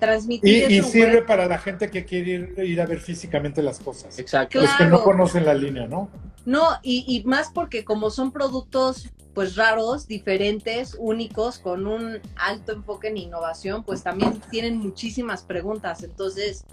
transmitir... 0.00 0.70
Y, 0.70 0.82
sirve 0.82 1.22
para 1.22 1.46
la 1.46 1.58
gente 1.58 1.90
que 1.90 2.04
quiere 2.04 2.52
ir, 2.64 2.80
a 2.80 2.86
ver 2.86 3.00
físicamente 3.00 3.62
las 3.62 3.78
cosas. 3.78 4.18
Exacto. 4.18 4.60
Los 4.60 4.70
que 4.72 4.86
no 4.86 5.02
conocen 5.02 5.44
la 5.44 5.54
línea, 5.54 5.86
¿no? 5.86 6.10
No, 6.44 6.62
y, 6.82 7.22
más 7.26 7.50
porque 7.52 7.84
como 7.84 8.10
son 8.10 8.32
productos 8.32 9.10
pues 9.34 9.54
raros, 9.54 10.06
diferentes, 10.08 10.96
únicos, 10.98 11.58
con 11.58 11.86
un 11.86 12.20
alto 12.36 12.72
enfoque 12.72 13.08
en 13.08 13.18
innovación, 13.18 13.84
pues 13.84 14.02
también 14.02 14.40
tienen 14.50 14.78
muchísimas 14.78 15.42
preguntas. 15.42 16.02
Entonces, 16.02 16.64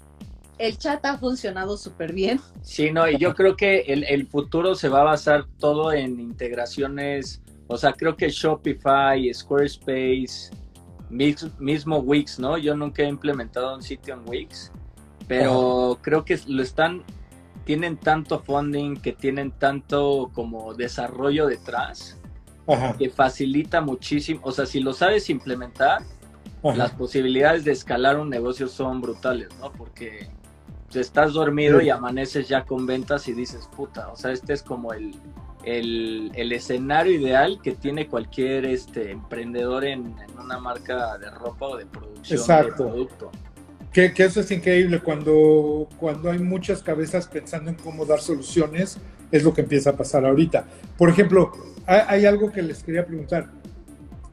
el 0.58 0.78
chat 0.78 1.04
ha 1.04 1.18
funcionado 1.18 1.76
súper 1.76 2.12
bien. 2.12 2.40
Sí, 2.62 2.90
no, 2.90 3.08
y 3.08 3.18
yo 3.18 3.34
creo 3.34 3.56
que 3.56 3.80
el, 3.80 4.26
futuro 4.26 4.74
se 4.74 4.88
va 4.88 5.00
a 5.00 5.04
basar 5.04 5.46
todo 5.58 5.92
en 5.92 6.20
integraciones, 6.20 7.42
o 7.66 7.76
sea, 7.76 7.92
creo 7.92 8.16
que 8.16 8.28
Shopify, 8.28 9.32
Squarespace, 9.32 10.50
mismo 11.10 11.98
Wix, 11.98 12.38
¿no? 12.38 12.58
Yo 12.58 12.76
nunca 12.76 13.02
he 13.02 13.08
implementado 13.08 13.74
un 13.74 13.82
sitio 13.82 14.14
en 14.14 14.28
Wix, 14.28 14.72
pero 15.26 15.98
creo 16.02 16.24
que 16.24 16.38
lo 16.46 16.62
están 16.62 17.02
tienen 17.64 17.96
tanto 17.96 18.40
funding, 18.40 18.96
que 18.96 19.12
tienen 19.12 19.50
tanto 19.50 20.30
como 20.34 20.74
desarrollo 20.74 21.46
detrás, 21.46 22.18
que 22.98 23.10
facilita 23.10 23.80
muchísimo. 23.80 24.40
O 24.42 24.52
sea, 24.52 24.66
si 24.66 24.80
lo 24.80 24.92
sabes 24.92 25.30
implementar, 25.30 26.02
las 26.62 26.92
posibilidades 26.92 27.64
de 27.64 27.72
escalar 27.72 28.18
un 28.18 28.30
negocio 28.30 28.68
son 28.68 29.00
brutales, 29.00 29.48
¿no? 29.60 29.72
Porque 29.72 30.28
estás 30.96 31.32
dormido 31.32 31.80
y 31.80 31.90
amaneces 31.90 32.48
ya 32.48 32.64
con 32.64 32.86
ventas 32.86 33.28
y 33.28 33.32
dices, 33.32 33.68
puta, 33.74 34.08
o 34.08 34.16
sea, 34.16 34.32
este 34.32 34.52
es 34.52 34.62
como 34.62 34.92
el, 34.92 35.14
el, 35.64 36.52
escenario 36.52 37.12
ideal 37.12 37.60
que 37.62 37.72
tiene 37.72 38.06
cualquier 38.06 38.64
este 38.66 39.10
emprendedor 39.10 39.84
en, 39.84 40.14
una 40.38 40.58
marca 40.58 41.16
de 41.18 41.30
ropa 41.30 41.66
o 41.66 41.76
de 41.76 41.86
producción 41.86 42.40
de 42.46 42.72
producto. 42.72 43.30
Que, 43.92 44.12
eso 44.16 44.40
es 44.40 44.50
increíble, 44.50 45.00
cuando, 45.00 45.88
cuando 45.98 46.30
hay 46.30 46.40
muchas 46.40 46.82
cabezas 46.82 47.28
pensando 47.28 47.70
en 47.70 47.76
cómo 47.76 48.04
dar 48.04 48.20
soluciones, 48.20 48.98
es 49.30 49.44
lo 49.44 49.54
que 49.54 49.60
empieza 49.60 49.90
a 49.90 49.96
pasar 49.96 50.26
ahorita. 50.26 50.64
Por 50.98 51.08
ejemplo, 51.08 51.52
hay, 51.86 52.26
algo 52.26 52.50
que 52.50 52.62
les 52.62 52.82
quería 52.82 53.06
preguntar. 53.06 53.50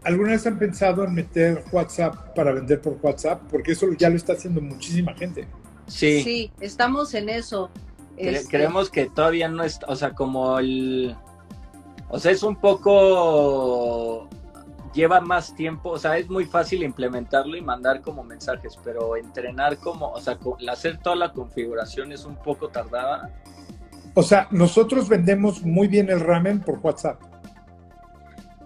¿Alguna 0.04 0.32
vez 0.32 0.48
han 0.48 0.58
pensado 0.58 1.04
en 1.04 1.14
meter 1.14 1.64
WhatsApp 1.72 2.34
para 2.36 2.52
vender 2.54 2.82
por 2.82 2.98
WhatsApp? 3.02 3.44
Porque 3.52 3.74
eso 3.74 3.94
ya 3.94 4.10
lo 4.10 4.16
está 4.16 4.34
haciendo 4.34 4.62
muchísima 4.62 5.14
gente. 5.14 5.48
Sí. 5.88 6.24
Sí, 6.24 6.52
estamos 6.60 7.14
en 7.14 7.30
eso. 7.30 7.70
Este 8.18 8.50
creemos 8.50 8.90
que 8.90 9.10
todavía 9.10 9.48
no 9.48 9.64
está, 9.64 9.86
o 9.88 9.96
sea, 9.96 10.14
como 10.14 10.60
el... 10.60 11.16
O 12.10 12.20
sea, 12.20 12.32
es 12.32 12.44
un 12.44 12.56
poco 12.56 14.28
lleva 14.94 15.22
más 15.22 15.56
tiempo, 15.56 15.92
o 15.92 15.98
sea, 15.98 16.18
es 16.18 16.30
muy 16.30 16.46
fácil 16.46 16.84
implementarlo 16.84 17.56
y 17.56 17.62
mandar 17.62 18.02
como 18.02 18.24
mensajes, 18.24 18.78
pero 18.84 19.16
entrenar 19.16 19.78
como, 19.78 20.12
o 20.12 20.20
sea, 20.20 20.38
hacer 20.70 20.98
toda 20.98 21.16
la 21.16 21.32
configuración 21.32 22.12
es 22.12 22.26
un 22.26 22.36
poco 22.36 22.70
tardada. 22.70 23.30
O 24.14 24.24
sea, 24.24 24.48
nosotros 24.52 25.08
vendemos 25.08 25.64
muy 25.64 25.88
bien 25.88 26.10
el 26.10 26.20
ramen 26.20 26.60
por 26.60 26.80
WhatsApp. 26.80 27.22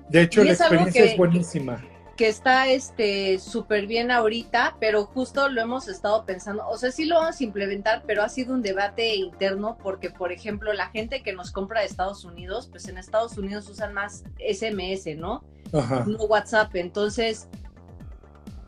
De 0.09 0.23
hecho, 0.23 0.43
la 0.43 0.53
experiencia 0.53 1.05
es 1.05 1.17
buenísima. 1.17 1.83
Que 2.15 2.27
está 2.29 2.69
este 2.69 3.39
súper 3.39 3.87
bien 3.87 4.09
ahorita, 4.09 4.77
pero 4.79 5.05
justo 5.05 5.49
lo 5.49 5.61
hemos 5.61 5.87
estado 5.89 6.25
pensando. 6.25 6.65
O 6.67 6.77
sea, 6.77 6.91
sí 6.91 7.05
lo 7.05 7.15
vamos 7.15 7.41
a 7.41 7.43
implementar, 7.43 8.03
pero 8.07 8.23
ha 8.23 8.29
sido 8.29 8.53
un 8.53 8.61
debate 8.61 9.15
interno 9.15 9.77
porque, 9.81 10.09
por 10.09 10.31
ejemplo, 10.31 10.71
la 10.73 10.87
gente 10.87 11.23
que 11.23 11.33
nos 11.33 11.51
compra 11.51 11.81
de 11.81 11.87
Estados 11.87 12.23
Unidos, 12.23 12.67
pues 12.71 12.87
en 12.87 12.97
Estados 12.97 13.37
Unidos 13.37 13.67
usan 13.69 13.93
más 13.93 14.23
SMS, 14.39 15.17
¿no? 15.17 15.43
no 15.73 16.17
WhatsApp. 16.25 16.73
Entonces, 16.75 17.49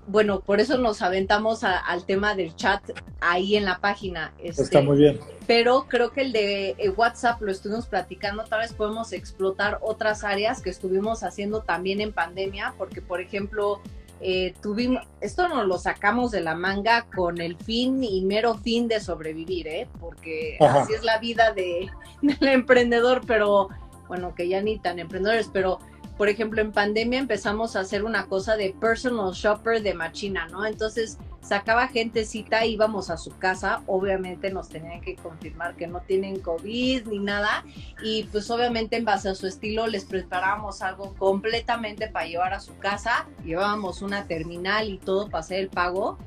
bueno, 0.07 0.39
por 0.39 0.61
eso 0.61 0.77
nos 0.77 1.01
aventamos 1.01 1.63
al 1.63 2.05
tema 2.05 2.33
del 2.33 2.55
chat 2.55 2.81
ahí 3.19 3.57
en 3.57 3.65
la 3.65 3.79
página. 3.79 4.33
Este, 4.41 4.63
Está 4.63 4.81
muy 4.81 4.97
bien. 4.97 5.19
Pero 5.45 5.85
creo 5.87 6.11
que 6.11 6.21
el 6.21 6.31
de 6.31 6.69
eh, 6.77 6.89
WhatsApp 6.89 7.41
lo 7.41 7.51
estuvimos 7.51 7.87
platicando, 7.87 8.43
tal 8.45 8.61
vez 8.61 8.73
podemos 8.73 9.11
explotar 9.11 9.79
otras 9.81 10.23
áreas 10.23 10.61
que 10.61 10.69
estuvimos 10.69 11.23
haciendo 11.23 11.61
también 11.61 11.99
en 11.99 12.13
pandemia, 12.13 12.73
porque 12.77 13.01
por 13.01 13.21
ejemplo, 13.21 13.81
eh, 14.21 14.53
tuvimos, 14.61 15.03
esto 15.19 15.47
nos 15.49 15.67
lo 15.67 15.77
sacamos 15.77 16.31
de 16.31 16.41
la 16.41 16.55
manga 16.55 17.05
con 17.13 17.39
el 17.39 17.57
fin 17.57 18.01
y 18.03 18.23
mero 18.23 18.55
fin 18.55 18.87
de 18.87 19.01
sobrevivir, 19.01 19.67
¿eh? 19.67 19.87
porque 19.99 20.57
así 20.59 20.93
es 20.93 21.03
la 21.03 21.19
vida 21.19 21.53
de, 21.53 21.89
del 22.21 22.47
emprendedor, 22.47 23.21
pero 23.27 23.67
bueno, 24.07 24.33
que 24.35 24.47
ya 24.47 24.61
ni 24.61 24.79
tan 24.79 24.99
emprendedores, 24.99 25.49
pero 25.51 25.79
por 26.17 26.29
ejemplo, 26.29 26.61
en 26.61 26.71
pandemia 26.71 27.19
empezamos 27.19 27.75
a 27.75 27.81
hacer 27.81 28.03
una 28.03 28.25
cosa 28.25 28.55
de 28.55 28.75
personal 28.79 29.33
shopper 29.33 29.83
de 29.83 29.93
machina, 29.93 30.47
¿no? 30.47 30.65
Entonces 30.65 31.17
sacaba 31.41 31.87
gente 31.87 32.25
cita, 32.25 32.65
íbamos 32.65 33.09
a 33.09 33.17
su 33.17 33.37
casa, 33.37 33.81
obviamente 33.87 34.51
nos 34.51 34.67
tenían 34.67 34.99
que 35.01 35.15
confirmar 35.15 35.75
que 35.75 35.87
no 35.87 36.01
tienen 36.01 36.39
COVID 36.39 37.07
ni 37.07 37.19
nada, 37.19 37.63
y 38.03 38.23
pues 38.23 38.49
obviamente 38.49 38.97
en 38.97 39.05
base 39.05 39.29
a 39.29 39.35
su 39.35 39.47
estilo 39.47 39.87
les 39.87 40.05
preparábamos 40.05 40.81
algo 40.81 41.13
completamente 41.15 42.07
para 42.07 42.25
llevar 42.25 42.53
a 42.53 42.59
su 42.59 42.77
casa, 42.77 43.27
llevábamos 43.45 44.01
una 44.01 44.25
terminal 44.25 44.89
y 44.89 44.97
todo 44.97 45.29
para 45.29 45.39
hacer 45.39 45.59
el 45.59 45.69
pago, 45.69 46.17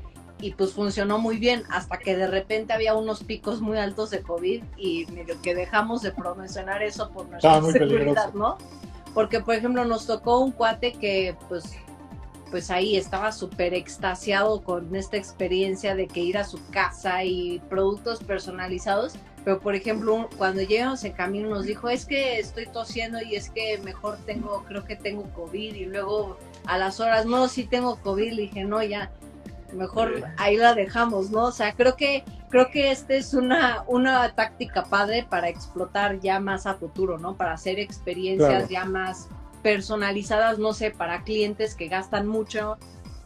y 0.41 0.53
pues 0.53 0.73
funcionó 0.73 1.19
muy 1.19 1.37
bien 1.37 1.65
hasta 1.71 1.99
que 1.99 2.17
de 2.17 2.27
repente 2.27 2.73
había 2.73 2.95
unos 2.95 3.23
picos 3.23 3.61
muy 3.61 3.77
altos 3.77 4.09
de 4.11 4.23
COVID 4.23 4.63
y 4.79 5.07
medio 5.13 5.41
que 5.43 5.55
dejamos 5.55 6.01
de 6.01 6.13
promocionar 6.13 6.83
eso 6.83 7.11
por 7.11 7.29
nuestra 7.29 7.61
seguridad, 7.73 8.33
¿no? 8.33 8.57
Porque, 9.15 9.41
por 9.41 9.55
ejemplo, 9.55 9.85
nos 9.85 10.07
tocó 10.07 10.39
un 10.39 10.53
cuate 10.53 10.93
que, 10.93 11.37
pues, 11.49 11.65
pues 12.51 12.71
ahí 12.71 12.97
estaba 12.97 13.33
súper 13.33 13.75
extasiado 13.75 14.63
con 14.63 14.95
esta 14.95 15.17
experiencia 15.17 15.95
de 15.95 16.09
que 16.09 16.21
ir 16.21 16.37
a 16.37 16.45
su 16.45 16.59
casa 16.71 17.25
y 17.25 17.61
productos 17.69 18.23
personalizados. 18.23 19.15
Pero 19.45 19.59
por 19.61 19.75
ejemplo, 19.75 20.29
cuando 20.37 20.61
llegamos 20.61 21.03
en 21.05 21.13
camino 21.13 21.49
nos 21.49 21.65
dijo, 21.65 21.89
es 21.89 22.05
que 22.05 22.39
estoy 22.39 22.67
tosiendo 22.67 23.23
y 23.23 23.37
es 23.37 23.51
que 23.51 23.79
mejor 23.79 24.19
tengo, 24.27 24.65
creo 24.65 24.85
que 24.85 24.97
tengo 24.97 25.25
COVID. 25.33 25.75
Y 25.75 25.87
luego 25.87 26.37
a 26.67 26.77
las 26.77 27.01
horas, 27.01 27.25
no, 27.25 27.49
sí 27.49 27.65
tengo 27.65 27.97
COVID. 27.97 28.33
Le 28.33 28.43
dije, 28.43 28.65
no, 28.65 28.83
ya, 28.83 29.11
mejor 29.73 30.25
ahí 30.37 30.57
la 30.57 30.75
dejamos, 30.75 31.31
¿no? 31.31 31.45
O 31.45 31.53
sea, 31.53 31.73
creo 31.75 31.97
que, 31.97 32.25
creo 32.51 32.71
que 32.71 32.91
esta 32.91 33.15
es 33.15 33.33
una, 33.33 33.85
una 33.87 34.35
táctica 34.35 34.85
padre 34.85 35.27
para 35.29 35.49
explotar 35.49 36.21
ya 36.21 36.41
más 36.41 36.67
a 36.67 36.75
futuro, 36.75 37.17
¿no? 37.19 37.37
Para 37.37 37.53
hacer 37.53 37.79
experiencias 37.79 38.69
ya 38.69 38.85
más 38.85 39.29
personalizadas, 39.63 40.59
no 40.59 40.73
sé, 40.73 40.91
para 40.91 41.23
clientes 41.23 41.75
que 41.75 41.89
gastan 41.89 42.27
mucho 42.27 42.77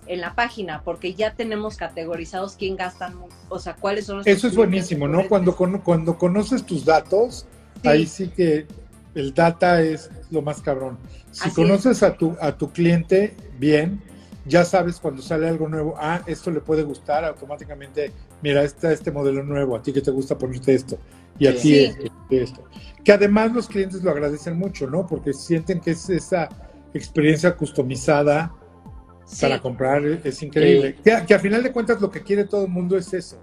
en 0.07 0.21
la 0.21 0.35
página, 0.35 0.83
porque 0.83 1.15
ya 1.15 1.35
tenemos 1.35 1.77
categorizados 1.77 2.57
quién 2.57 2.77
gastan, 2.77 3.17
o 3.49 3.59
sea, 3.59 3.75
cuáles 3.75 4.07
son 4.07 4.19
los... 4.19 4.27
Eso 4.27 4.47
es 4.47 4.55
buenísimo, 4.55 5.09
¿no? 5.09 5.27
Cuando, 5.29 5.57
cuando 5.57 6.19
conoces 6.19 6.65
tus 6.67 6.85
datos, 6.85 7.47
ahí 7.83 8.07
sí 8.07 8.29
que 8.29 8.67
el 9.15 9.33
data 9.33 9.81
es 9.81 10.11
lo 10.31 10.43
más 10.43 10.61
cabrón. 10.61 10.99
Si 11.31 11.51
conoces 11.51 12.03
a 12.03 12.15
tu, 12.15 12.37
a 12.41 12.53
tu 12.53 12.71
cliente 12.71 13.35
bien, 13.59 14.03
ya 14.47 14.65
sabes 14.65 14.99
cuando 15.01 15.23
sale 15.23 15.49
algo 15.49 15.69
nuevo, 15.69 15.95
ah, 15.99 16.23
esto 16.27 16.51
le 16.51 16.61
puede 16.61 16.83
gustar, 16.83 17.25
automáticamente, 17.25 18.13
mira, 18.43 18.63
está 18.63 18.93
este 18.93 19.11
modelo 19.11 19.43
nuevo, 19.43 19.77
a 19.77 19.83
ti 19.83 19.93
que 19.93 20.03
te 20.03 20.11
gusta 20.11 20.37
ponerte 20.37 20.75
esto, 20.75 20.99
y 21.39 21.47
a 21.47 21.57
ti 21.57 21.91
esto. 22.31 22.65
Que 23.03 23.13
además 23.13 23.53
los 23.53 23.69
clientes 23.69 24.03
lo 24.03 24.11
agradecen 24.11 24.57
mucho, 24.57 24.89
¿no? 24.89 25.07
Porque 25.07 25.33
sienten 25.33 25.81
que 25.81 25.93
es 25.93 26.09
esa 26.11 26.49
experiencia 26.93 27.57
customizada 27.57 28.55
para 29.41 29.61
comprar, 29.61 30.05
es 30.05 30.43
increíble. 30.43 30.97
Que, 31.03 31.25
que, 31.27 31.35
a 31.35 31.39
final 31.39 31.63
de 31.63 31.73
cuentas 31.73 32.01
lo 32.01 32.11
que 32.11 32.23
quiere 32.23 32.45
todo 32.45 32.65
el 32.65 32.71
mundo 32.71 32.97
es 32.97 33.13
eso. 33.15 33.39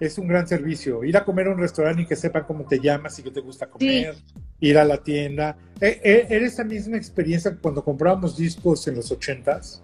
Es 0.00 0.16
un 0.16 0.26
gran 0.26 0.48
servicio. 0.48 1.04
Ir 1.04 1.16
a 1.18 1.24
comer 1.24 1.48
a 1.48 1.50
un 1.50 1.58
restaurante 1.58 2.02
y 2.02 2.06
que 2.06 2.16
sepan 2.16 2.44
cómo 2.44 2.64
te 2.64 2.80
llamas 2.80 3.18
y 3.18 3.22
qué 3.22 3.30
te 3.30 3.40
gusta 3.40 3.66
comer. 3.66 4.16
Ir 4.58 4.78
a 4.78 4.84
la 4.84 4.96
tienda. 4.96 5.58
Eh, 5.78 6.00
eh, 6.02 6.26
era 6.30 6.46
esa 6.46 6.64
misma 6.64 6.96
experiencia 6.96 7.54
cuando 7.60 7.84
comprábamos 7.84 8.36
discos 8.36 8.88
en 8.88 8.96
los 8.96 9.12
ochentas 9.12 9.82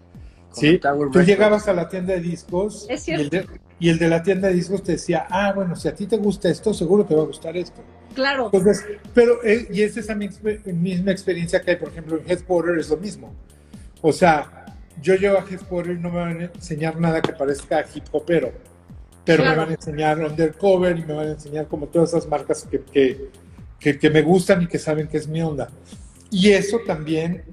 Sí, 0.56 0.80
tú 1.12 1.20
llegabas 1.20 1.68
a 1.68 1.74
la 1.74 1.88
tienda 1.88 2.14
de 2.14 2.20
discos 2.20 2.88
y 3.78 3.90
el 3.90 3.98
de, 3.98 4.08
la 4.08 4.22
tienda 4.22 4.48
de 4.48 4.54
discos 4.54 4.82
te 4.82 4.92
decía, 4.92 5.26
ah, 5.28 5.52
bueno, 5.54 5.76
si 5.76 5.86
a 5.86 5.94
ti 5.94 6.06
te 6.06 6.16
gusta 6.16 6.48
esto, 6.48 6.72
seguro 6.72 7.04
te 7.04 7.14
va 7.14 7.22
a 7.22 7.26
gustar 7.26 7.56
esto. 7.56 7.82
Claro. 8.14 8.46
Entonces, 8.46 8.82
pero, 9.12 9.44
eh, 9.44 9.68
y 9.70 9.82
es 9.82 9.98
esa 9.98 10.14
misma 10.14 11.10
experiencia 11.10 11.60
que 11.60 11.72
hay, 11.72 11.76
por 11.76 11.90
ejemplo, 11.90 12.18
en 12.18 12.30
Headquarter, 12.30 12.78
es 12.78 12.88
lo 12.88 12.96
mismo. 12.96 13.34
O 14.00 14.12
sea, 14.12 14.64
yo 15.02 15.14
llego 15.14 15.36
a 15.36 15.44
Headquarter 15.48 15.94
y 15.94 16.00
no 16.00 16.10
me 16.10 16.18
van 16.18 16.40
a 16.40 16.44
enseñar 16.44 16.98
nada 16.98 17.20
que 17.20 17.34
parezca 17.34 17.84
hip 17.94 18.04
hopero, 18.12 18.52
pero 19.26 19.44
me 19.44 19.54
van 19.54 19.68
a 19.68 19.74
enseñar 19.74 20.18
Undercover 20.18 20.98
y 20.98 21.04
me 21.04 21.12
van 21.12 21.28
a 21.28 21.32
enseñar 21.32 21.66
como 21.66 21.86
todas 21.88 22.10
esas 22.10 22.26
marcas 22.26 22.66
que, 22.70 23.28
que, 23.78 23.98
que 23.98 24.10
me 24.10 24.22
gustan 24.22 24.62
y 24.62 24.68
que 24.68 24.78
saben 24.78 25.06
que 25.06 25.18
es 25.18 25.28
mi 25.28 25.42
onda. 25.42 25.68
Y 26.30 26.50
eso 26.52 26.80
también 26.86 27.44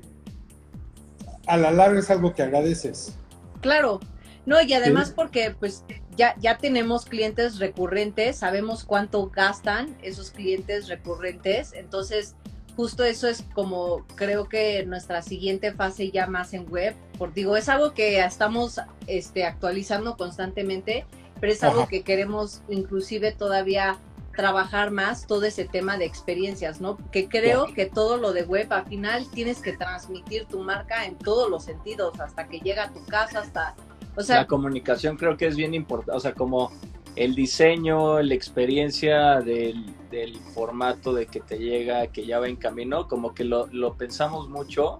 a 1.47 1.57
la 1.57 1.71
larga 1.71 1.99
es 1.99 2.09
algo 2.09 2.33
que 2.33 2.43
agradeces. 2.43 3.15
Claro, 3.61 3.99
no, 4.45 4.61
y 4.61 4.73
además 4.73 5.11
porque 5.11 5.55
pues 5.57 5.85
ya, 6.17 6.35
ya 6.39 6.57
tenemos 6.57 7.05
clientes 7.05 7.59
recurrentes, 7.59 8.37
sabemos 8.37 8.83
cuánto 8.83 9.29
gastan 9.29 9.95
esos 10.01 10.31
clientes 10.31 10.87
recurrentes, 10.87 11.73
entonces 11.73 12.35
justo 12.75 13.03
eso 13.03 13.27
es 13.27 13.43
como 13.53 14.05
creo 14.15 14.49
que 14.49 14.85
nuestra 14.85 15.21
siguiente 15.21 15.71
fase 15.71 16.11
ya 16.11 16.27
más 16.27 16.53
en 16.53 16.69
web, 16.69 16.95
por 17.17 17.33
digo, 17.33 17.55
es 17.55 17.69
algo 17.69 17.93
que 17.93 18.19
estamos 18.19 18.81
este, 19.07 19.45
actualizando 19.45 20.17
constantemente, 20.17 21.05
pero 21.39 21.53
es 21.53 21.63
algo 21.63 21.87
que 21.87 22.03
queremos 22.03 22.61
inclusive 22.67 23.31
todavía 23.31 23.97
trabajar 24.35 24.91
más 24.91 25.27
todo 25.27 25.43
ese 25.43 25.65
tema 25.65 25.97
de 25.97 26.05
experiencias, 26.05 26.81
¿no? 26.81 26.97
Que 27.11 27.27
creo 27.27 27.67
que 27.73 27.85
todo 27.85 28.17
lo 28.17 28.33
de 28.33 28.43
web 28.43 28.71
al 28.73 28.85
final 28.85 29.29
tienes 29.29 29.61
que 29.61 29.73
transmitir 29.73 30.45
tu 30.45 30.59
marca 30.59 31.05
en 31.05 31.17
todos 31.17 31.49
los 31.49 31.63
sentidos, 31.63 32.19
hasta 32.19 32.47
que 32.47 32.59
llega 32.59 32.85
a 32.85 32.93
tu 32.93 33.05
casa, 33.05 33.39
hasta... 33.39 33.75
O 34.15 34.21
sea, 34.21 34.37
la 34.37 34.47
comunicación 34.47 35.17
creo 35.17 35.37
que 35.37 35.47
es 35.47 35.55
bien 35.55 35.73
importante, 35.73 36.15
o 36.15 36.19
sea, 36.19 36.33
como 36.33 36.71
el 37.15 37.35
diseño, 37.35 38.21
la 38.21 38.33
experiencia 38.33 39.39
del, 39.41 39.85
del, 40.09 40.35
formato 40.53 41.13
de 41.13 41.25
que 41.25 41.39
te 41.39 41.57
llega, 41.57 42.07
que 42.07 42.25
ya 42.25 42.39
va 42.39 42.47
en 42.47 42.55
camino, 42.55 43.07
como 43.07 43.33
que 43.33 43.43
lo, 43.43 43.67
lo 43.67 43.95
pensamos 43.95 44.49
mucho 44.49 44.99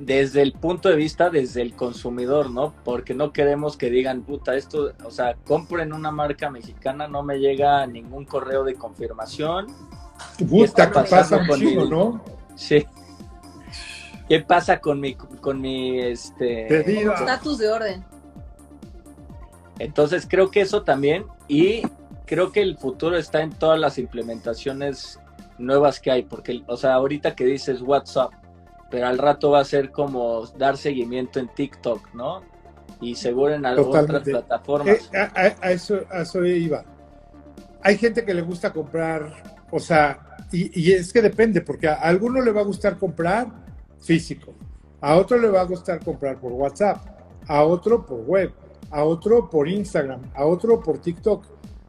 desde 0.00 0.40
el 0.40 0.52
punto 0.52 0.88
de 0.88 0.96
vista 0.96 1.28
desde 1.28 1.60
el 1.60 1.74
consumidor, 1.74 2.50
¿no? 2.50 2.72
Porque 2.84 3.14
no 3.14 3.34
queremos 3.34 3.76
que 3.76 3.90
digan, 3.90 4.22
puta, 4.22 4.56
esto, 4.56 4.92
o 5.04 5.10
sea, 5.10 5.36
compren 5.44 5.92
una 5.92 6.10
marca 6.10 6.48
mexicana, 6.50 7.06
no 7.06 7.22
me 7.22 7.38
llega 7.38 7.86
ningún 7.86 8.24
correo 8.24 8.64
de 8.64 8.74
confirmación. 8.74 9.66
Puta, 10.48 10.90
¿qué 10.90 11.00
pasa 11.10 11.46
conmigo, 11.46 11.84
no? 11.84 12.24
Sí. 12.56 12.86
¿Qué 14.26 14.40
pasa 14.40 14.80
con 14.80 15.00
mi, 15.00 15.14
con 15.14 15.60
mi, 15.60 16.00
este... 16.00 17.04
Estatus 17.04 17.58
de 17.58 17.68
orden. 17.68 18.04
Entonces 19.78 20.26
creo 20.26 20.50
que 20.50 20.62
eso 20.62 20.82
también, 20.82 21.26
y 21.46 21.82
creo 22.24 22.52
que 22.52 22.62
el 22.62 22.78
futuro 22.78 23.18
está 23.18 23.42
en 23.42 23.50
todas 23.50 23.78
las 23.78 23.98
implementaciones 23.98 25.20
nuevas 25.58 26.00
que 26.00 26.10
hay, 26.10 26.22
porque, 26.22 26.62
o 26.68 26.78
sea, 26.78 26.94
ahorita 26.94 27.34
que 27.34 27.44
dices 27.44 27.82
WhatsApp, 27.82 28.32
pero 28.90 29.06
al 29.06 29.18
rato 29.18 29.50
va 29.50 29.60
a 29.60 29.64
ser 29.64 29.90
como 29.90 30.46
dar 30.58 30.76
seguimiento 30.76 31.38
en 31.38 31.48
TikTok, 31.48 32.12
¿no? 32.14 32.42
Y 33.00 33.14
seguro 33.14 33.54
en 33.54 33.64
otras 33.64 34.22
plataformas. 34.22 35.10
Eh, 35.12 35.56
a, 35.62 35.70
eso, 35.70 36.00
a 36.10 36.22
eso 36.22 36.44
iba. 36.44 36.84
Hay 37.82 37.96
gente 37.96 38.24
que 38.24 38.34
le 38.34 38.42
gusta 38.42 38.72
comprar, 38.72 39.64
o 39.70 39.78
sea, 39.78 40.36
y, 40.52 40.92
es 40.92 41.12
que 41.12 41.22
depende, 41.22 41.60
porque 41.60 41.88
a 41.88 41.94
alguno 41.94 42.42
le 42.42 42.50
va 42.50 42.60
a 42.60 42.64
gustar 42.64 42.98
comprar 42.98 43.46
físico, 44.00 44.54
a 45.00 45.16
otro 45.16 45.38
le 45.38 45.48
va 45.48 45.60
a 45.60 45.64
gustar 45.64 46.04
comprar 46.04 46.38
por 46.40 46.52
WhatsApp, 46.52 46.98
a 47.46 47.62
otro 47.62 48.04
por 48.04 48.20
web, 48.20 48.52
a 48.90 49.04
otro 49.04 49.48
por 49.48 49.68
Instagram, 49.68 50.20
a 50.34 50.44
otro 50.44 50.80
por 50.80 50.98
TikTok. 50.98 51.44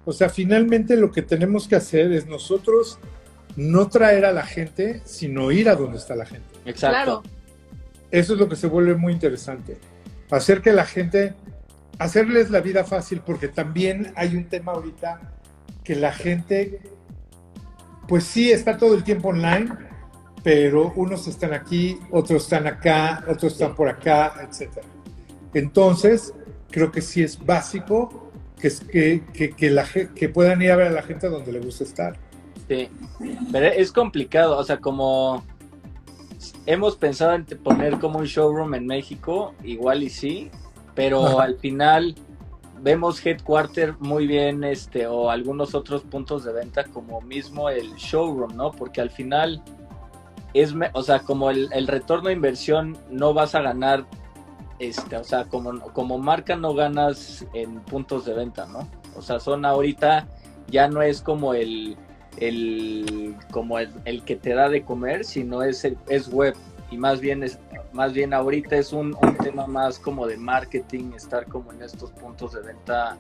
O 0.06 0.14
sea, 0.14 0.30
finalmente 0.30 0.96
lo 0.96 1.12
que 1.12 1.24
tenemos 1.24 1.68
que 1.68 1.76
hacer 1.76 2.12
es 2.12 2.28
nosotros 2.28 3.00
no 3.56 3.90
traer 3.90 4.26
a 4.26 4.32
la 4.32 4.44
gente, 4.44 5.02
sino 5.04 5.52
ir 5.52 5.68
a 5.68 5.76
donde 5.76 5.98
está 5.98 6.16
la 6.16 6.26
gente. 6.26 6.51
Exacto. 6.66 7.24
Eso 8.12 8.34
es 8.34 8.40
lo 8.40 8.50
que 8.50 8.56
se 8.56 8.68
vuelve 8.68 8.96
muy 8.96 9.14
interesante. 9.14 9.78
Hacer 10.30 10.62
que 10.62 10.74
la 10.74 10.86
gente, 10.86 11.34
hacerles 11.98 12.50
la 12.50 12.60
vida 12.60 12.84
fácil, 12.84 13.22
porque 13.26 13.48
también 13.48 14.14
hay 14.16 14.36
un 14.36 14.46
tema 14.46 14.74
ahorita 14.74 15.22
que 15.84 15.96
la 15.96 16.12
gente, 16.12 16.82
pues 18.08 18.26
sí, 18.26 18.52
está 18.52 18.78
todo 18.78 18.96
el 18.96 19.04
tiempo 19.04 19.30
online, 19.30 19.70
pero 20.44 20.92
unos 20.96 21.28
están 21.28 21.54
aquí, 21.54 21.98
otros 22.12 22.44
están 22.44 22.68
acá, 22.68 23.24
otros 23.28 23.54
están 23.54 23.76
por 23.76 23.88
acá, 23.88 24.34
etc. 24.42 24.80
Entonces, 25.54 26.34
creo 26.70 26.92
que 26.92 27.02
sí 27.02 27.24
es 27.24 27.44
básico 27.44 28.32
que, 28.60 29.24
que, 29.34 29.52
que, 29.52 29.70
la, 29.70 29.86
que 29.86 30.30
puedan 30.30 30.62
ir 30.62 30.72
a 30.72 30.76
ver 30.76 30.88
a 30.88 30.92
la 30.92 31.02
gente 31.02 31.28
donde 31.28 31.52
le 31.52 31.60
gusta 31.60 31.84
estar. 31.84 32.18
Sí, 32.68 32.90
pero 33.52 33.68
es 33.68 33.92
complicado, 33.92 34.58
o 34.58 34.64
sea, 34.64 34.78
como 34.78 35.44
hemos 36.66 36.96
pensado 36.96 37.34
en 37.34 37.46
poner 37.46 38.00
como 38.00 38.20
un 38.20 38.26
showroom 38.26 38.74
en 38.76 38.88
México, 38.88 39.54
igual 39.64 40.04
y 40.04 40.10
sí, 40.10 40.52
pero 40.96 41.40
al 41.40 41.58
final 41.58 42.16
vemos 42.82 43.24
headquarter 43.26 43.96
muy 44.00 44.28
bien, 44.28 44.64
este, 44.64 45.08
o 45.08 45.30
algunos 45.30 45.76
otros 45.76 46.02
puntos 46.02 46.44
de 46.44 46.52
venta 46.52 46.84
como 46.86 47.22
mismo 47.22 47.70
el 47.70 47.94
showroom, 47.96 48.56
¿no? 48.56 48.72
Porque 48.72 49.02
al 49.02 49.10
final 49.10 49.64
es, 50.54 50.74
o 50.94 51.04
sea, 51.04 51.20
como 51.20 51.50
el, 51.50 51.70
el 51.74 51.88
retorno 51.88 52.30
de 52.30 52.34
inversión 52.34 52.98
no 53.10 53.34
vas 53.34 53.56
a 53.56 53.62
ganar, 53.62 54.06
este, 54.80 55.16
o 55.16 55.24
sea, 55.24 55.46
como, 55.46 55.80
como 55.94 56.18
marca 56.18 56.56
no 56.56 56.74
ganas 56.74 57.46
en 57.54 57.80
puntos 57.82 58.26
de 58.26 58.34
venta, 58.34 58.66
¿no? 58.66 58.88
O 59.16 59.22
sea, 59.22 59.40
son 59.40 59.66
ahorita, 59.66 60.28
ya 60.68 60.88
no 60.88 61.02
es 61.02 61.22
como 61.22 61.54
el 61.54 61.98
el 62.38 63.36
como 63.52 63.80
el, 63.80 64.24
que 64.24 64.36
te 64.36 64.54
da 64.54 64.70
de 64.70 64.84
comer, 64.84 65.26
sino 65.26 65.64
es, 65.64 65.88
es 66.08 66.30
web 66.30 66.56
y 66.90 66.98
más 66.98 67.20
bien 67.20 67.44
es 67.44 67.60
más 67.94 68.14
bien 68.14 68.34
ahorita 68.34 68.78
es 68.78 68.94
un, 68.94 69.16
tema 69.44 69.68
más 69.68 70.00
como 70.00 70.28
de 70.28 70.38
marketing, 70.38 71.12
estar 71.16 71.46
como 71.46 71.72
en 71.72 71.82
estos 71.82 72.12
puntos 72.12 72.54
de 72.54 72.62
venta, 72.62 73.18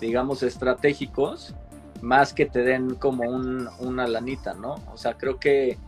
digamos, 0.00 0.42
estratégicos, 0.42 1.54
más 2.00 2.32
que 2.32 2.46
te 2.46 2.62
den 2.62 2.94
como 2.96 3.24
un, 3.24 3.68
una 3.78 4.06
lanita, 4.06 4.54
¿no? 4.54 4.76
O 4.92 4.96
sea, 4.96 5.14
creo 5.14 5.38
que 5.38 5.78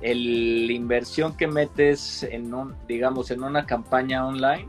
el, 0.00 0.66
la 0.66 0.72
inversión 0.72 1.36
que 1.36 1.46
metes 1.46 2.22
en 2.24 2.52
un, 2.52 2.74
digamos, 2.86 3.30
en 3.30 3.42
una 3.42 3.64
campaña 3.64 4.26
online, 4.26 4.68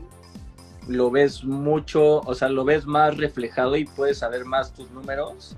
lo 0.88 1.10
ves 1.10 1.44
mucho, 1.44 2.20
o 2.20 2.34
sea, 2.34 2.48
lo 2.48 2.64
ves 2.64 2.86
más 2.86 3.16
reflejado 3.18 3.76
y 3.76 3.84
puedes 3.84 4.18
saber 4.18 4.44
más 4.44 4.72
tus 4.72 4.90
números 4.90 5.56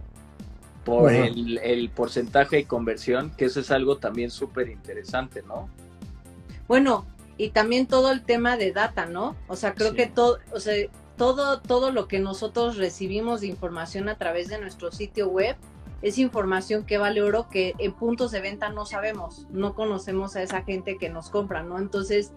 por 0.85 1.13
el, 1.13 1.91
porcentaje 1.95 2.57
de 2.57 2.65
conversión, 2.65 3.31
que 3.37 3.45
eso 3.45 3.61
es 3.61 3.71
algo 3.71 3.99
también 3.99 4.31
súper 4.31 4.69
interesante, 4.69 5.43
¿no? 5.43 5.69
Bueno, 6.69 7.07
y 7.37 7.51
también 7.51 7.87
todo 7.87 8.11
el 8.11 8.23
tema 8.23 8.57
de 8.57 8.73
data, 8.73 9.07
¿no? 9.07 9.37
O 9.49 9.57
sea, 9.57 9.75
creo 9.75 9.95
que 9.95 10.07
todo, 10.07 10.39
o 10.53 10.61
sea, 10.61 10.75
todo, 11.17 11.61
todo 11.61 11.93
lo 11.93 12.09
que 12.09 12.19
nosotros 12.19 12.77
recibimos 12.77 13.41
de 13.41 13.47
información 13.49 14.09
a 14.09 14.17
través 14.17 14.49
de 14.49 14.59
nuestro 14.59 14.91
sitio 14.91 15.29
web 15.29 15.57
es 16.03 16.19
información 16.19 16.85
que 16.85 16.99
vale 16.99 17.23
oro 17.23 17.49
que 17.49 17.75
en 17.79 17.93
puntos 17.93 18.33
de 18.33 18.41
venta 18.41 18.71
no 18.71 18.85
sabemos, 18.87 19.47
no 19.51 19.75
conocemos 19.75 20.35
a 20.35 20.43
esa 20.43 20.63
gente 20.63 20.99
que 20.99 21.09
nos 21.09 21.31
compra, 21.31 21.63
¿no? 21.63 21.79
Entonces, 21.79 22.33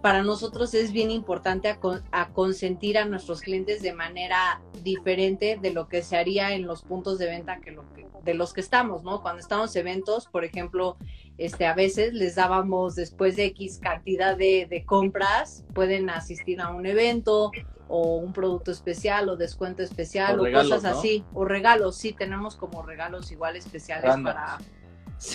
para 0.00 0.22
nosotros 0.22 0.74
es 0.74 0.92
bien 0.92 1.10
importante 1.10 1.68
a, 2.12 2.28
consentir 2.28 2.98
a 2.98 3.04
nuestros 3.04 3.40
clientes 3.40 3.82
de 3.82 3.92
manera 3.92 4.60
diferente 4.82 5.58
de 5.60 5.72
lo 5.72 5.88
que 5.88 6.02
se 6.02 6.16
haría 6.16 6.54
en 6.54 6.66
los 6.66 6.82
puntos 6.82 7.18
de 7.18 7.26
venta 7.26 7.60
que, 7.60 7.72
lo 7.72 7.84
de 8.24 8.34
los 8.34 8.52
que 8.52 8.60
estamos, 8.60 9.02
¿no? 9.02 9.22
Cuando 9.22 9.40
estamos 9.40 9.74
en 9.74 9.86
eventos, 9.88 10.26
por 10.26 10.44
ejemplo, 10.44 10.96
este, 11.38 11.66
a 11.66 11.74
veces 11.74 12.12
les 12.12 12.34
dábamos 12.34 12.94
después 12.94 13.36
de 13.36 13.46
X 13.46 13.80
cantidad 13.82 14.36
de, 14.36 14.66
de 14.68 14.84
compras, 14.84 15.64
pueden 15.74 16.10
asistir 16.10 16.60
a 16.60 16.70
un 16.70 16.86
evento 16.86 17.50
o 17.88 18.16
un 18.16 18.32
producto 18.32 18.70
especial 18.70 19.28
o 19.28 19.36
descuento 19.36 19.82
especial 19.82 20.38
o, 20.38 20.52
cosas 20.52 20.84
así, 20.84 21.24
o 21.32 21.44
regalos, 21.44 21.96
sí, 21.96 22.12
tenemos 22.12 22.54
como 22.54 22.82
regalos 22.82 23.32
igual 23.32 23.56
especiales 23.56 24.14
para... 24.22 24.58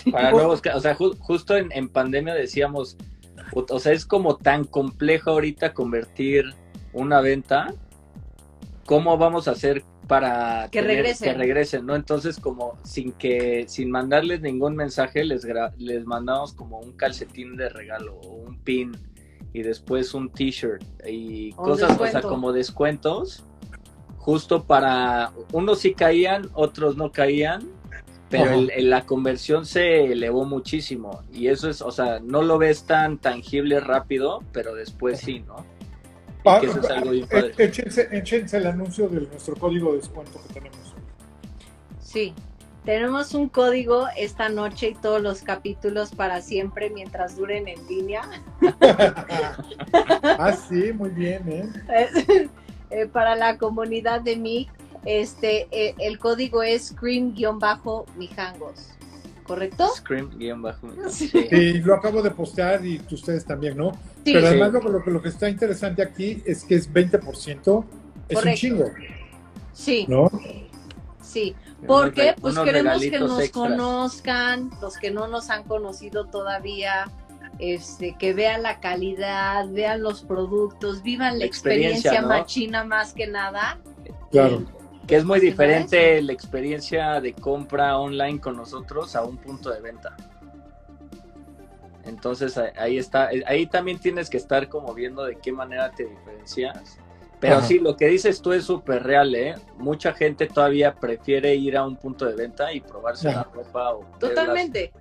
Para 0.09 0.31
nuevos, 0.31 0.61
o 0.73 0.79
sea, 0.79 0.95
justo 0.95 1.57
en, 1.57 1.69
en 1.73 1.89
pandemia 1.89 2.33
decíamos, 2.33 2.95
o 3.53 3.79
sea, 3.79 3.91
es 3.91 4.05
como 4.05 4.37
tan 4.37 4.63
complejo 4.65 5.31
ahorita 5.31 5.73
convertir 5.73 6.53
una 6.93 7.21
venta. 7.21 7.73
¿Cómo 8.85 9.17
vamos 9.17 9.47
a 9.47 9.51
hacer 9.51 9.83
para 10.07 10.67
que 10.69 10.81
regresen? 10.81 11.31
Que 11.31 11.37
regresen, 11.37 11.85
¿no? 11.85 11.95
Entonces, 11.95 12.39
como 12.39 12.77
sin 12.83 13.13
que, 13.13 13.65
sin 13.67 13.89
mandarles 13.89 14.41
ningún 14.41 14.75
mensaje, 14.75 15.23
les, 15.23 15.47
les 15.77 16.05
mandamos 16.05 16.53
como 16.53 16.79
un 16.79 16.93
calcetín 16.93 17.55
de 17.55 17.69
regalo 17.69 18.15
o 18.15 18.33
un 18.33 18.59
pin 18.59 18.91
y 19.53 19.61
después 19.61 20.13
un 20.13 20.29
t-shirt 20.29 20.83
y 21.07 21.51
cosas, 21.53 21.97
o 21.99 22.07
sea, 22.07 22.21
como 22.21 22.51
descuentos, 22.51 23.43
justo 24.17 24.63
para, 24.63 25.31
unos 25.51 25.79
sí 25.79 25.93
caían, 25.93 26.49
otros 26.53 26.97
no 26.97 27.11
caían, 27.11 27.69
pero 28.33 28.67
la 28.77 29.05
conversión 29.05 29.65
se 29.65 30.05
elevó 30.05 30.43
muchísimo 30.45 31.23
y 31.31 31.49
eso 31.49 31.69
es, 31.69 31.81
o 31.81 31.91
sea, 31.91 32.19
no 32.19 32.41
lo 32.41 32.57
ves 32.57 32.85
tan 32.85 33.19
tangible 33.19 33.79
rápido, 33.79 34.43
pero 34.51 34.73
después 34.73 35.19
sí, 35.19 35.41
¿no? 35.41 35.65
Ah, 36.43 36.59
eso 36.61 36.79
es 36.79 36.89
algo 36.89 37.11
bien 37.11 37.27
padre. 37.27 37.53
Échense, 37.57 38.57
el 38.57 38.65
anuncio 38.65 39.07
de 39.07 39.21
nuestro 39.21 39.55
código 39.55 39.91
de 39.91 39.99
descuento 39.99 40.41
que 40.47 40.53
tenemos. 40.53 40.95
Sí, 42.01 42.33
tenemos 42.83 43.35
un 43.35 43.49
código 43.49 44.07
esta 44.17 44.49
noche 44.49 44.89
y 44.89 44.95
todos 44.95 45.21
los 45.21 45.43
capítulos 45.43 46.13
para 46.15 46.41
siempre 46.41 46.89
mientras 46.89 47.37
duren 47.37 47.67
en 47.67 47.87
línea. 47.87 48.23
ah, 50.23 50.53
sí, 50.53 50.91
muy 50.91 51.11
bien, 51.11 51.47
¿eh? 51.47 51.69
eh 52.89 53.07
para 53.07 53.35
la 53.35 53.57
comunidad 53.57 54.21
de 54.21 54.35
MIC 54.37 54.69
este, 55.05 55.67
eh, 55.71 55.95
el 55.99 56.19
código 56.19 56.63
es 56.63 56.93
scream-mijangos, 56.93 58.89
¿correcto? 59.43 59.89
Scream-mijangos. 59.95 61.11
Sí. 61.11 61.31
lo 61.83 61.95
acabo 61.95 62.21
de 62.21 62.31
postear 62.31 62.85
y 62.85 63.01
ustedes 63.11 63.45
también, 63.45 63.77
¿no? 63.77 63.91
Pero 64.23 64.47
además 64.47 64.71
lo, 64.73 64.99
lo, 64.99 65.21
que 65.21 65.29
está 65.29 65.49
interesante 65.49 66.01
aquí 66.01 66.41
es 66.45 66.63
que 66.63 66.75
es 66.75 66.91
20%, 66.91 67.85
es 68.29 68.45
un 68.45 68.53
chingo. 68.53 68.85
Sí. 69.73 70.05
¿No? 70.07 70.29
Sí, 71.21 71.55
porque 71.87 72.35
pues 72.39 72.57
queremos 72.59 73.01
que 73.01 73.19
nos 73.19 73.49
conozcan, 73.49 74.69
los 74.81 74.97
que 74.97 75.11
no 75.11 75.27
nos 75.27 75.49
han 75.49 75.63
conocido 75.63 76.25
todavía, 76.25 77.11
este, 77.59 78.15
que 78.17 78.33
vean 78.33 78.63
la 78.63 78.79
calidad, 78.79 79.67
vean 79.69 80.03
los 80.03 80.21
productos, 80.21 81.01
vivan 81.03 81.39
la, 81.39 81.45
experiencia, 81.45 82.21
machina 82.21 82.83
más 82.83 83.13
que 83.13 83.27
nada. 83.27 83.79
Claro. 84.31 84.63
Que 85.07 85.17
es 85.17 85.25
muy 85.25 85.39
diferente 85.39 86.21
la 86.21 86.31
experiencia 86.31 87.19
de 87.19 87.33
compra 87.33 87.97
online 87.97 88.39
con 88.39 88.55
nosotros 88.55 89.15
a 89.15 89.23
un 89.23 89.37
punto 89.37 89.69
de 89.69 89.81
venta. 89.81 90.15
Entonces 92.05 92.57
ahí 92.77 92.97
está, 92.97 93.29
ahí 93.45 93.65
también 93.65 93.99
tienes 93.99 94.29
que 94.29 94.37
estar 94.37 94.69
como 94.69 94.93
viendo 94.93 95.23
de 95.23 95.37
qué 95.37 95.51
manera 95.51 95.91
te 95.91 96.05
diferencias. 96.05 96.97
Pero 97.39 97.61
sí, 97.61 97.79
lo 97.79 97.97
que 97.97 98.07
dices 98.07 98.41
tú 98.41 98.53
es 98.53 98.63
súper 98.63 99.03
real, 99.03 99.35
¿eh? 99.35 99.55
Mucha 99.77 100.13
gente 100.13 100.47
todavía 100.47 100.95
prefiere 100.95 101.53
ir 101.53 101.75
a 101.75 101.85
un 101.85 101.97
punto 101.97 102.25
de 102.25 102.35
venta 102.35 102.71
y 102.71 102.79
probarse 102.79 103.33
la 103.33 103.43
ropa. 103.43 103.91
O 103.91 104.05
Totalmente. 104.17 104.93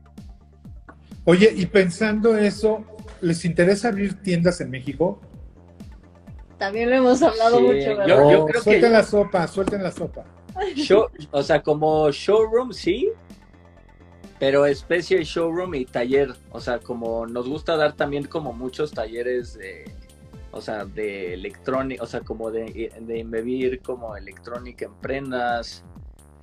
Oye, 1.24 1.52
y 1.54 1.66
pensando 1.66 2.36
eso, 2.36 2.84
¿les 3.20 3.44
interesa 3.44 3.88
abrir 3.88 4.20
tiendas 4.22 4.60
en 4.60 4.70
México? 4.70 5.20
También 6.62 6.90
lo 6.90 6.96
hemos 6.96 7.20
hablado 7.20 7.60
mucho, 7.60 7.96
¿verdad? 7.96 8.06
Yo, 8.06 8.46
creo 8.46 8.62
suelten 8.62 8.92
la 8.92 9.02
sopa, 9.02 9.48
suelten 9.48 9.82
la 9.82 9.90
sopa. 9.90 10.24
o 11.32 11.42
sea, 11.42 11.60
como 11.60 12.08
showroom, 12.12 12.72
sí, 12.72 13.10
pero 14.38 14.64
especie 14.64 15.18
de 15.18 15.24
showroom 15.24 15.74
y 15.74 15.84
taller. 15.86 16.32
O 16.52 16.60
sea, 16.60 16.78
como 16.78 17.26
nos 17.26 17.48
gusta 17.48 17.76
dar 17.76 17.94
también 17.94 18.26
como 18.26 18.52
muchos 18.52 18.92
talleres 18.92 19.54
de, 19.54 19.92
o 20.52 20.60
sea, 20.60 20.84
de 20.84 21.34
electrónica, 21.34 22.00
o 22.04 22.06
sea, 22.06 22.20
como 22.20 22.52
de, 22.52 22.92
de 22.96 23.18
embebir 23.18 23.80
como 23.80 24.16
electrónica 24.16 24.84
en 24.84 24.94
prendas. 24.94 25.82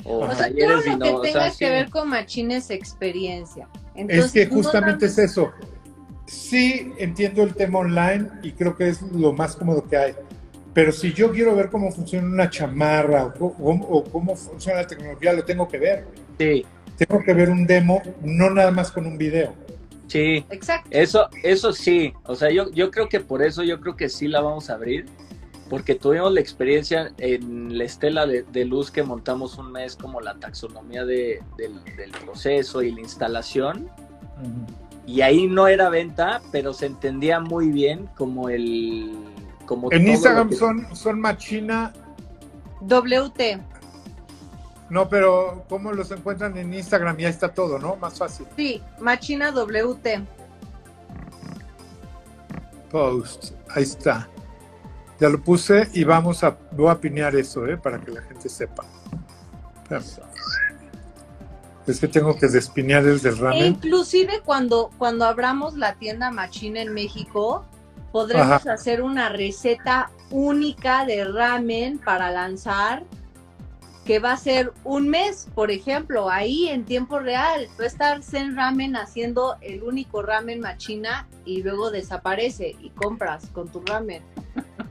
O, 0.03 0.27
talleres 0.27 0.83
todo 0.83 0.97
lo 0.97 1.21
que 1.21 1.31
tenga 1.31 1.51
que 1.57 1.69
ver 1.69 1.89
con 1.89 2.09
machines 2.09 2.69
experiencia. 2.71 3.69
es 3.95 4.33
que 4.33 4.47
justamente 4.47 5.05
es 5.05 5.17
eso 5.17 5.53
sí 6.29 6.93
entiendo 6.97 7.43
el 7.43 7.53
tema 7.53 7.79
online 7.79 8.29
y 8.43 8.51
creo 8.51 8.75
que 8.75 8.87
es 8.87 9.01
lo 9.01 9.33
más 9.33 9.55
cómodo 9.55 9.87
que 9.87 9.97
hay. 9.97 10.13
Pero 10.73 10.91
si 10.91 11.13
yo 11.13 11.31
quiero 11.31 11.55
ver 11.55 11.69
cómo 11.69 11.91
funciona 11.91 12.27
una 12.27 12.49
chamarra 12.49 13.33
o, 13.39 14.03
cómo 14.11 14.35
funciona 14.35 14.81
la 14.81 14.87
tecnología, 14.87 15.33
lo 15.33 15.43
tengo 15.43 15.67
que 15.67 15.77
ver. 15.77 16.05
Sí. 16.37 16.65
Tengo 16.95 17.23
que 17.23 17.33
ver 17.33 17.49
un 17.49 17.65
demo, 17.65 18.01
no 18.21 18.49
nada 18.49 18.71
más 18.71 18.91
con 18.91 19.05
un 19.05 19.17
video. 19.17 19.53
Sí. 20.07 20.45
Exacto. 20.49 20.89
Eso, 20.91 21.27
eso 21.43 21.73
sí. 21.73 22.13
O 22.23 22.35
sea, 22.35 22.51
yo, 22.51 22.71
yo 22.71 22.91
creo 22.91 23.09
que 23.09 23.19
por 23.19 23.41
eso 23.41 23.63
yo 23.63 23.79
creo 23.79 23.95
que 23.95 24.09
sí 24.09 24.27
la 24.27 24.41
vamos 24.41 24.69
a 24.69 24.75
abrir. 24.75 25.05
Porque 25.69 25.93
tuvimos 25.93 26.33
la 26.33 26.39
experiencia 26.39 27.11
en 27.19 27.77
la 27.77 27.83
estela 27.83 28.25
de, 28.25 28.65
luz 28.65 28.89
que 28.89 29.03
montamos 29.03 29.57
un 29.59 29.71
mes 29.71 29.95
como 29.95 30.19
la 30.19 30.33
taxonomía 30.35 31.05
de, 31.05 31.41
del, 31.57 32.11
proceso 32.25 32.81
y 32.81 32.91
la 32.91 33.01
instalación 33.01 33.87
y 35.09 35.23
ahí 35.23 35.47
no 35.47 35.67
era 35.67 35.89
venta, 35.89 36.39
pero 36.51 36.71
se 36.71 36.85
entendía 36.85 37.39
muy 37.39 37.69
bien 37.71 38.07
como 38.15 38.47
el... 38.47 39.11
Como 39.65 39.91
en 39.91 40.07
Instagram 40.07 40.53
son, 40.53 40.95
son 40.95 41.19
Machina... 41.19 41.91
WT. 42.81 43.59
No, 44.91 45.09
pero 45.09 45.65
¿cómo 45.67 45.91
los 45.93 46.11
encuentran 46.11 46.55
en 46.57 46.71
Instagram? 46.75 47.17
Ya 47.17 47.27
está 47.27 47.51
todo, 47.51 47.79
¿no? 47.79 47.95
Más 47.95 48.19
fácil. 48.19 48.45
Sí, 48.55 48.83
Machina 48.99 49.51
WT. 49.51 50.27
Post, 52.91 53.53
ahí 53.69 53.83
está. 53.83 54.29
Ya 55.19 55.27
lo 55.27 55.41
puse 55.41 55.89
y 55.91 56.03
vamos 56.03 56.43
a, 56.43 56.55
voy 56.71 56.89
a 56.89 56.95
pinear 56.95 57.35
eso, 57.35 57.65
¿eh? 57.65 57.77
Para 57.77 57.99
que 57.99 58.11
la 58.11 58.21
gente 58.21 58.47
sepa. 58.47 58.85
Es 61.89 61.99
que 61.99 62.07
tengo 62.07 62.37
que 62.37 62.47
despinear 62.47 63.03
el 63.05 63.19
del 63.19 63.37
ramen. 63.37 63.63
E 63.63 63.67
inclusive 63.67 64.41
cuando, 64.45 64.91
cuando 64.97 65.25
abramos 65.25 65.75
la 65.75 65.95
tienda 65.95 66.29
Machina 66.29 66.81
en 66.81 66.93
México, 66.93 67.65
podremos 68.11 68.67
hacer 68.67 69.01
una 69.01 69.29
receta 69.29 70.11
única 70.29 71.05
de 71.05 71.25
ramen 71.25 71.97
para 71.97 72.29
lanzar 72.29 73.03
que 74.05 74.19
va 74.19 74.33
a 74.33 74.37
ser 74.37 74.73
un 74.83 75.07
mes, 75.09 75.47
por 75.53 75.69
ejemplo, 75.69 76.29
ahí 76.29 76.67
en 76.67 76.83
tiempo 76.83 77.19
real. 77.19 77.67
Va 77.79 77.83
a 77.83 77.87
estar 77.87 78.23
Zen 78.23 78.55
Ramen 78.55 78.95
haciendo 78.95 79.55
el 79.61 79.83
único 79.83 80.23
ramen 80.23 80.59
machina 80.59 81.27
y 81.45 81.61
luego 81.61 81.91
desaparece 81.91 82.75
y 82.81 82.89
compras 82.89 83.49
con 83.53 83.67
tu 83.67 83.81
ramen. 83.81 84.23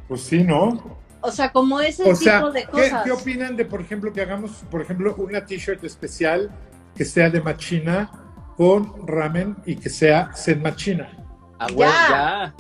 Pues 0.07 0.21
sí, 0.23 0.45
¿no? 0.45 0.99
O 1.21 1.33
sea, 1.33 1.51
como 1.51 1.81
ese 1.81 2.05
tipo 2.15 2.53
de 2.53 2.65
cosas. 2.67 3.03
¿qué, 3.03 3.11
¿Qué 3.11 3.11
opinan 3.11 3.57
de, 3.57 3.65
por 3.65 3.81
ejemplo, 3.81 4.13
que 4.13 4.21
hagamos, 4.21 4.63
por 4.71 4.83
ejemplo, 4.83 5.15
una 5.19 5.45
t-shirt 5.45 5.83
especial 5.83 6.51
que 6.99 7.05
sea 7.05 7.31
de 7.31 7.41
machina 7.41 8.11
con 8.57 9.07
ramen 9.07 9.57
y 9.65 9.77
que 9.77 9.89
sea 9.89 10.35
sed 10.35 10.61
machina. 10.61 11.09
Ah, 11.61 11.69
bueno, 11.73 11.93
ya. 11.93 12.55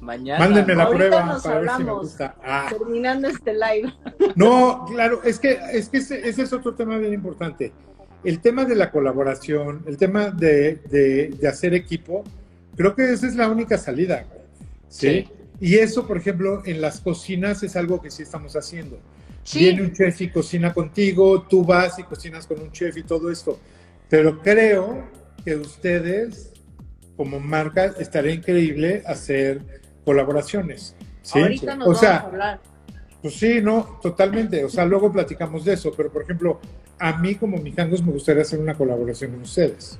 Mañana. 0.00 0.38
Mándenme 0.38 0.74
la 0.74 0.88
prueba 0.88 1.38
para 1.42 1.60
ver 1.60 1.70
si 1.76 1.84
me 1.84 1.92
gusta. 1.92 2.34
Ah. 2.42 2.66
Terminando 2.70 3.28
este 3.28 3.52
live. 3.52 3.92
No, 4.36 4.86
claro, 4.86 5.22
es 5.22 5.38
que, 5.38 5.58
es 5.72 5.90
que 5.90 5.98
ese, 5.98 6.28
es 6.28 6.52
otro 6.52 6.74
tema 6.74 6.96
bien 6.96 7.12
importante. 7.12 7.72
El 8.24 8.40
tema 8.40 8.64
de 8.64 8.74
la 8.74 8.90
colaboración, 8.90 9.84
el 9.86 9.98
tema 9.98 10.30
de, 10.30 10.76
de, 10.90 11.48
hacer 11.48 11.74
equipo, 11.74 12.24
creo 12.74 12.94
que 12.94 13.12
esa 13.12 13.26
es 13.26 13.36
la 13.36 13.48
única 13.48 13.76
salida. 13.76 14.24
¿sí? 14.88 15.28
Y 15.60 15.76
eso, 15.76 16.06
por 16.06 16.16
ejemplo, 16.16 16.62
en 16.64 16.80
las 16.80 17.00
cocinas 17.00 17.62
es 17.62 17.76
algo 17.76 18.00
que 18.00 18.10
sí 18.10 18.22
estamos 18.22 18.56
haciendo. 18.56 18.98
Viene 19.54 19.82
un 19.82 19.92
chef 19.92 20.20
y 20.20 20.30
cocina 20.30 20.72
contigo, 20.72 21.42
tú 21.42 21.64
vas 21.64 21.98
y 21.98 22.02
cocinas 22.02 22.46
con 22.46 22.60
un 22.60 22.72
chef 22.72 22.96
y 22.96 23.02
todo 23.02 23.30
esto. 23.30 23.58
Pero 24.08 24.40
creo 24.40 25.08
que 25.44 25.56
ustedes 25.56 26.52
como 27.16 27.40
marca 27.40 27.86
estaría 27.98 28.32
increíble 28.32 29.02
hacer 29.06 29.62
colaboraciones. 30.04 30.94
¿sí? 31.22 31.40
Ahorita 31.40 31.76
nos 31.76 31.86
o 31.86 31.90
vamos 31.90 32.00
sea, 32.00 32.16
a 32.16 32.20
hablar. 32.20 32.60
Pues 33.22 33.34
sí, 33.34 33.60
no, 33.62 33.98
totalmente. 34.02 34.64
O 34.64 34.68
sea, 34.68 34.84
luego 34.84 35.10
platicamos 35.10 35.64
de 35.64 35.74
eso, 35.74 35.92
pero 35.96 36.12
por 36.12 36.22
ejemplo, 36.22 36.60
a 36.98 37.16
mí 37.18 37.34
como 37.34 37.56
Mijangos 37.58 38.02
me 38.02 38.12
gustaría 38.12 38.42
hacer 38.42 38.58
una 38.58 38.74
colaboración 38.74 39.32
con 39.32 39.42
ustedes. 39.42 39.98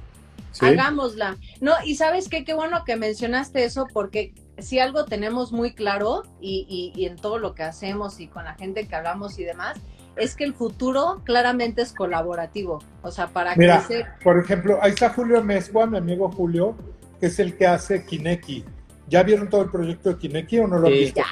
Hagámosla. 0.60 1.36
No, 1.60 1.72
y 1.84 1.96
sabes 1.96 2.28
qué, 2.28 2.44
qué 2.44 2.54
bueno 2.54 2.82
que 2.84 2.96
mencionaste 2.96 3.64
eso, 3.64 3.86
porque 3.92 4.32
si 4.58 4.78
algo 4.78 5.04
tenemos 5.04 5.52
muy 5.52 5.74
claro 5.74 6.22
y, 6.40 6.92
y, 6.94 7.04
en 7.04 7.16
todo 7.16 7.38
lo 7.38 7.54
que 7.54 7.62
hacemos 7.62 8.20
y 8.20 8.28
con 8.28 8.44
la 8.44 8.54
gente 8.54 8.86
que 8.86 8.94
hablamos 8.94 9.38
y 9.38 9.44
demás, 9.44 9.78
es 10.16 10.34
que 10.34 10.44
el 10.44 10.54
futuro 10.54 11.20
claramente 11.24 11.82
es 11.82 11.92
colaborativo. 11.92 12.82
O 13.02 13.10
sea, 13.10 13.28
para 13.28 13.54
Mira, 13.54 13.86
Por 14.22 14.38
ejemplo, 14.38 14.78
ahí 14.80 14.92
está 14.92 15.10
Julio 15.10 15.42
Mezcua, 15.42 15.86
mi 15.86 15.98
amigo 15.98 16.30
Julio, 16.30 16.74
que 17.20 17.26
es 17.26 17.38
el 17.38 17.56
que 17.56 17.66
hace 17.66 18.04
Kineki. 18.04 18.64
¿Ya 19.08 19.22
vieron 19.22 19.48
todo 19.48 19.62
el 19.62 19.70
proyecto 19.70 20.08
de 20.10 20.16
Kineki 20.16 20.58
o 20.60 20.66
no 20.66 20.78
lo 20.78 20.88
han 20.88 20.94
visto? 20.94 21.22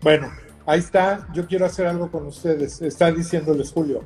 Bueno, 0.00 0.32
ahí 0.66 0.80
está. 0.80 1.28
Yo 1.34 1.46
quiero 1.46 1.66
hacer 1.66 1.86
algo 1.86 2.10
con 2.10 2.26
ustedes. 2.26 2.80
Está 2.80 3.12
diciéndoles 3.12 3.70
Julio. 3.70 4.02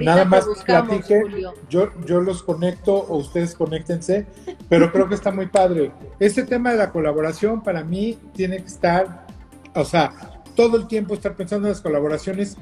Nada 0.00 0.24
más 0.24 0.46
platique, 0.64 1.22
yo, 1.68 1.90
yo 2.06 2.20
los 2.20 2.42
conecto 2.42 2.94
o 2.94 3.18
ustedes 3.18 3.54
conéctense, 3.54 4.26
pero 4.68 4.90
creo 4.90 5.08
que 5.08 5.14
está 5.14 5.30
muy 5.30 5.46
padre. 5.46 5.92
Este 6.18 6.42
tema 6.42 6.72
de 6.72 6.78
la 6.78 6.90
colaboración 6.90 7.62
para 7.62 7.84
mí 7.84 8.18
tiene 8.34 8.58
que 8.58 8.66
estar, 8.66 9.26
o 9.74 9.84
sea, 9.84 10.40
todo 10.56 10.78
el 10.78 10.86
tiempo 10.86 11.14
estar 11.14 11.36
pensando 11.36 11.66
en 11.66 11.72
las 11.72 11.82
colaboraciones, 11.82 12.56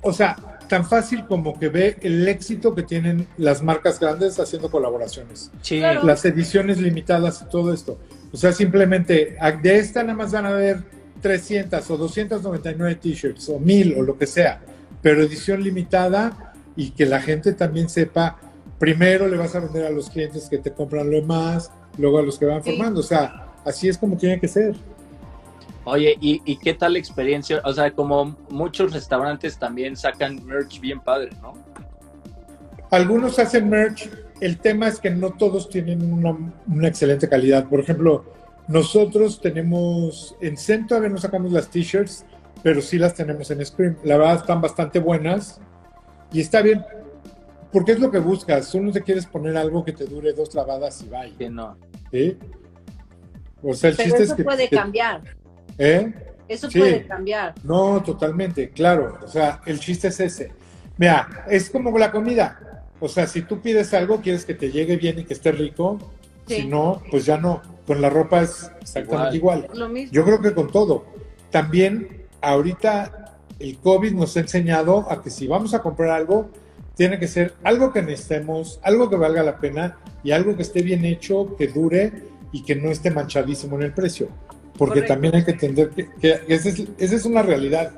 o 0.00 0.12
sea, 0.12 0.36
tan 0.68 0.86
fácil 0.86 1.26
como 1.26 1.58
que 1.58 1.68
ve 1.68 1.98
el 2.00 2.26
éxito 2.26 2.74
que 2.74 2.82
tienen 2.82 3.26
las 3.36 3.62
marcas 3.62 4.00
grandes 4.00 4.40
haciendo 4.40 4.70
colaboraciones. 4.70 5.50
Las 6.02 6.24
ediciones 6.24 6.80
limitadas 6.80 7.42
y 7.42 7.50
todo 7.50 7.72
esto. 7.72 7.98
O 8.32 8.36
sea, 8.36 8.52
simplemente 8.52 9.36
de 9.62 9.78
esta 9.78 10.02
nada 10.02 10.14
más 10.14 10.32
van 10.32 10.46
a 10.46 10.52
ver 10.52 10.82
300 11.20 11.90
o 11.90 11.96
299 11.98 12.94
t-shirts 12.96 13.48
o 13.50 13.58
1000 13.58 13.98
o 13.98 14.02
lo 14.02 14.16
que 14.16 14.26
sea 14.26 14.60
pero 15.04 15.22
edición 15.22 15.62
limitada 15.62 16.54
y 16.74 16.92
que 16.92 17.04
la 17.04 17.20
gente 17.20 17.52
también 17.52 17.90
sepa, 17.90 18.38
primero 18.78 19.28
le 19.28 19.36
vas 19.36 19.54
a 19.54 19.60
vender 19.60 19.84
a 19.84 19.90
los 19.90 20.08
clientes 20.08 20.48
que 20.48 20.56
te 20.56 20.72
compran 20.72 21.10
lo 21.10 21.20
más, 21.20 21.70
luego 21.98 22.18
a 22.18 22.22
los 22.22 22.38
que 22.38 22.46
van 22.46 22.64
formando, 22.64 23.00
o 23.00 23.02
sea, 23.02 23.52
así 23.66 23.86
es 23.86 23.98
como 23.98 24.16
tiene 24.16 24.40
que 24.40 24.48
ser. 24.48 24.74
Oye, 25.84 26.16
¿y, 26.18 26.56
qué 26.56 26.72
tal 26.72 26.94
la 26.94 26.98
experiencia? 26.98 27.60
O 27.66 27.72
sea, 27.74 27.90
como 27.90 28.34
muchos 28.48 28.94
restaurantes 28.94 29.58
también 29.58 29.94
sacan 29.94 30.42
merch 30.46 30.80
bien 30.80 31.00
padre, 31.00 31.28
¿no? 31.42 31.52
Algunos 32.90 33.38
hacen 33.38 33.68
merch, 33.68 34.08
el 34.40 34.56
tema 34.56 34.88
es 34.88 35.00
que 35.00 35.10
no 35.10 35.34
todos 35.34 35.68
tienen 35.68 36.10
una, 36.10 36.34
una 36.66 36.88
excelente 36.88 37.28
calidad. 37.28 37.68
Por 37.68 37.80
ejemplo, 37.80 38.24
nosotros 38.68 39.42
tenemos, 39.42 40.34
en 40.40 40.56
Centro 40.56 40.96
a 40.96 41.00
nos 41.10 41.20
sacamos 41.20 41.52
las 41.52 41.68
t-shirts 41.68 42.24
pero 42.64 42.80
sí 42.80 42.96
las 42.96 43.14
tenemos 43.14 43.50
en 43.50 43.64
Scream. 43.64 43.98
La 44.04 44.16
verdad 44.16 44.36
están 44.36 44.62
bastante 44.62 44.98
buenas 44.98 45.60
y 46.32 46.40
está 46.40 46.62
bien, 46.62 46.82
porque 47.70 47.92
es 47.92 48.00
lo 48.00 48.10
que 48.10 48.18
buscas. 48.18 48.72
Tú 48.72 48.82
no 48.82 48.90
te 48.90 49.02
quieres 49.02 49.26
poner 49.26 49.54
algo 49.58 49.84
que 49.84 49.92
te 49.92 50.06
dure 50.06 50.32
dos 50.32 50.54
lavadas 50.54 51.02
y 51.02 51.10
vaya. 51.10 51.36
Que 51.36 51.50
no. 51.50 51.76
¿Sí? 52.10 52.38
O 53.62 53.74
sea, 53.74 53.90
el 53.90 53.96
chiste 53.98 54.22
eso 54.22 54.32
es 54.32 54.32
que. 54.32 54.44
puede 54.44 54.70
cambiar. 54.70 55.20
¿Eh? 55.76 56.10
Eso 56.48 56.70
puede 56.70 57.06
cambiar. 57.06 57.54
No, 57.62 58.02
totalmente, 58.02 58.70
claro. 58.70 59.18
O 59.22 59.28
sea, 59.28 59.60
el 59.66 59.78
chiste 59.78 60.08
es 60.08 60.20
ese. 60.20 60.52
Mira, 60.96 61.44
es 61.50 61.68
como 61.68 61.96
la 61.98 62.10
comida. 62.10 62.86
O 62.98 63.08
sea, 63.08 63.26
si 63.26 63.42
tú 63.42 63.60
pides 63.60 63.92
algo, 63.92 64.22
quieres 64.22 64.46
que 64.46 64.54
te 64.54 64.70
llegue 64.70 64.96
bien 64.96 65.18
y 65.18 65.24
que 65.24 65.34
esté 65.34 65.52
rico. 65.52 65.98
Si 66.46 66.66
no, 66.66 67.02
pues 67.10 67.26
ya 67.26 67.36
no. 67.36 67.60
Con 67.86 68.00
la 68.00 68.08
ropa 68.08 68.40
es 68.40 68.70
exactamente 68.80 69.36
igual. 69.36 69.68
Yo 70.10 70.24
creo 70.24 70.40
que 70.40 70.54
con 70.54 70.72
todo. 70.72 71.04
También 71.50 72.23
ahorita 72.44 73.36
el 73.58 73.78
COVID 73.78 74.12
nos 74.12 74.36
ha 74.36 74.40
enseñado 74.40 75.10
a 75.10 75.22
que 75.22 75.30
si 75.30 75.46
vamos 75.46 75.74
a 75.74 75.80
comprar 75.80 76.10
algo, 76.10 76.50
tiene 76.96 77.18
que 77.18 77.26
ser 77.26 77.54
algo 77.64 77.92
que 77.92 78.02
necesitemos, 78.02 78.78
algo 78.82 79.10
que 79.10 79.16
valga 79.16 79.42
la 79.42 79.58
pena 79.58 79.98
y 80.22 80.30
algo 80.30 80.56
que 80.56 80.62
esté 80.62 80.82
bien 80.82 81.04
hecho, 81.04 81.56
que 81.56 81.68
dure 81.68 82.12
y 82.52 82.62
que 82.62 82.76
no 82.76 82.90
esté 82.90 83.10
manchadísimo 83.10 83.76
en 83.76 83.82
el 83.82 83.92
precio. 83.92 84.28
Porque 84.78 85.02
también 85.02 85.34
hay 85.36 85.44
que 85.44 85.52
entender 85.52 85.90
que, 85.90 86.40
esa, 86.48 86.68
es, 86.98 87.24
una 87.24 87.42
realidad 87.42 87.92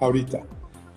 ahorita. 0.00 0.42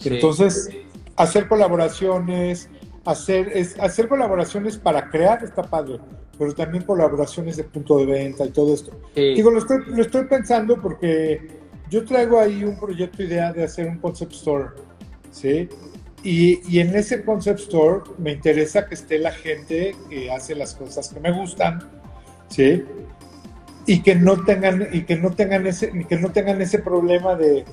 Entonces, 0.03 0.69
hacer 1.15 1.47
colaboraciones, 1.47 2.69
hacer, 3.05 3.49
es, 3.53 3.79
hacer 3.79 4.07
colaboraciones 4.07 4.77
para 4.77 5.09
crear 5.09 5.43
está 5.43 5.63
padre, 5.63 5.99
pero 6.37 6.53
también 6.53 6.83
colaboraciones 6.83 7.55
de 7.57 7.63
punto 7.63 7.97
de 7.99 8.05
venta 8.05 8.45
y 8.45 8.49
todo 8.49 8.73
esto. 8.73 8.91
Digo, 9.15 9.51
lo 9.51 9.59
estoy, 9.59 9.85
lo 9.87 10.01
estoy 10.01 10.25
pensando 10.25 10.81
porque 10.81 11.60
yo 11.91 12.05
traigo 12.05 12.39
ahí 12.39 12.63
un 12.63 12.79
proyecto 12.79 13.21
idea 13.21 13.51
de 13.51 13.65
hacer 13.65 13.87
un 13.87 13.99
concept 13.99 14.31
store, 14.31 14.69
¿sí? 15.29 15.69
Y, 16.23 16.61
y, 16.69 16.79
en 16.79 16.95
ese 16.95 17.23
concept 17.23 17.59
store 17.59 18.03
me 18.17 18.31
interesa 18.31 18.87
que 18.87 18.95
esté 18.95 19.19
la 19.19 19.31
gente 19.31 19.95
que 20.09 20.31
hace 20.31 20.55
las 20.55 20.73
cosas 20.73 21.09
que 21.09 21.19
me 21.19 21.31
gustan, 21.31 21.83
¿sí? 22.47 22.85
Y 23.85 24.01
que 24.01 24.15
no 24.15 24.43
tengan, 24.45 24.87
y 24.91 25.01
que 25.03 25.17
no 25.17 25.31
tengan 25.31 25.67
ese, 25.67 25.91
que 26.07 26.17
no 26.17 26.31
tengan 26.31 26.61
ese 26.61 26.79
problema 26.79 27.35
de, 27.35 27.65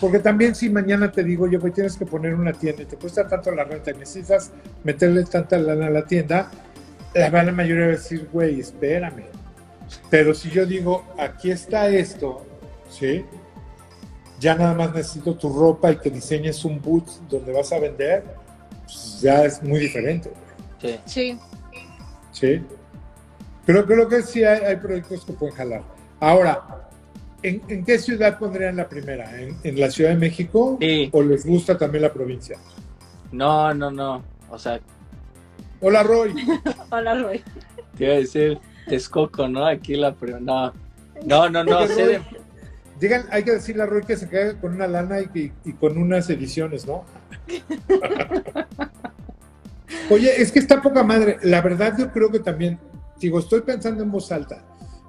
porque 0.00 0.20
también 0.20 0.54
si 0.54 0.70
mañana 0.70 1.10
te 1.10 1.24
digo, 1.24 1.48
yo, 1.48 1.58
pues 1.58 1.72
tienes 1.72 1.96
que 1.96 2.06
poner 2.06 2.34
una 2.34 2.52
tienda 2.52 2.82
y 2.82 2.86
te 2.86 2.96
cuesta 2.96 3.26
tanto 3.26 3.50
la 3.52 3.64
renta 3.64 3.90
y 3.90 3.94
necesitas 3.94 4.52
meterle 4.84 5.24
tanta 5.24 5.58
lana 5.58 5.86
a 5.86 5.90
la 5.90 6.04
tienda, 6.04 6.48
la, 7.12 7.30
la 7.42 7.52
mayoría 7.52 7.86
va 7.86 7.92
a 7.92 7.96
decir, 7.96 8.28
güey, 8.32 8.60
espérame. 8.60 9.24
Pero 10.10 10.34
si 10.34 10.50
yo 10.50 10.64
digo, 10.64 11.04
aquí 11.18 11.50
está 11.50 11.88
esto, 11.88 12.44
¿sí? 12.88 13.24
Ya 14.44 14.54
nada 14.54 14.74
más 14.74 14.94
necesito 14.94 15.34
tu 15.34 15.48
ropa 15.48 15.90
y 15.90 15.96
que 15.96 16.10
diseñes 16.10 16.66
un 16.66 16.80
boot 16.80 17.06
donde 17.30 17.50
vas 17.50 17.72
a 17.72 17.78
vender, 17.78 18.24
pues 18.84 19.18
ya 19.22 19.42
es 19.42 19.62
muy 19.62 19.80
diferente. 19.80 20.30
Sí. 20.82 20.98
Sí. 21.06 21.38
Sí. 22.30 22.62
Creo, 23.64 23.86
creo 23.86 24.06
que 24.06 24.20
sí 24.20 24.44
hay, 24.44 24.76
proyectos 24.76 25.24
que 25.24 25.32
pueden 25.32 25.54
jalar. 25.54 25.82
Ahora, 26.20 26.62
¿en, 27.42 27.86
qué 27.86 27.98
ciudad 27.98 28.38
pondrían 28.38 28.76
la 28.76 28.86
primera? 28.86 29.30
¿En, 29.40 29.80
la 29.80 29.90
Ciudad 29.90 30.10
de 30.10 30.16
México? 30.16 30.76
Sí. 30.78 31.08
¿O 31.12 31.22
les 31.22 31.46
gusta 31.46 31.78
también 31.78 32.02
la 32.02 32.12
provincia? 32.12 32.58
No, 33.32 33.72
no, 33.72 33.90
no. 33.90 34.22
O 34.50 34.58
sea. 34.58 34.78
Hola, 35.80 36.02
Roy. 36.02 36.34
Hola, 36.90 37.14
Roy. 37.14 37.42
Te 37.96 38.04
iba 38.04 38.12
a 38.12 38.16
decir 38.18 38.58
Texcoco, 38.88 39.48
¿no? 39.48 39.64
Aquí 39.64 39.94
la 39.94 40.12
primera. 40.12 40.40
No. 40.40 40.70
No, 41.24 41.48
no, 41.48 41.64
no. 41.64 41.78
Digan, 43.00 43.26
hay 43.30 43.42
que 43.42 43.52
decirle 43.52 43.82
a 43.82 43.86
Roy 43.86 44.02
que 44.02 44.16
se 44.16 44.28
quede 44.28 44.56
con 44.58 44.74
una 44.74 44.86
lana 44.86 45.20
y, 45.20 45.50
con 45.80 45.98
unas 45.98 46.30
ediciones, 46.30 46.86
¿no? 46.86 47.04
Oye, 50.10 50.40
es 50.40 50.52
que 50.52 50.58
está 50.58 50.80
poca 50.80 51.02
madre. 51.02 51.38
La 51.42 51.60
verdad, 51.60 51.94
yo 51.98 52.12
creo 52.12 52.30
que 52.30 52.38
también, 52.38 52.78
digo, 53.18 53.38
estoy 53.38 53.62
pensando 53.62 54.02
en 54.02 54.10
voz 54.10 54.30
alta, 54.30 54.64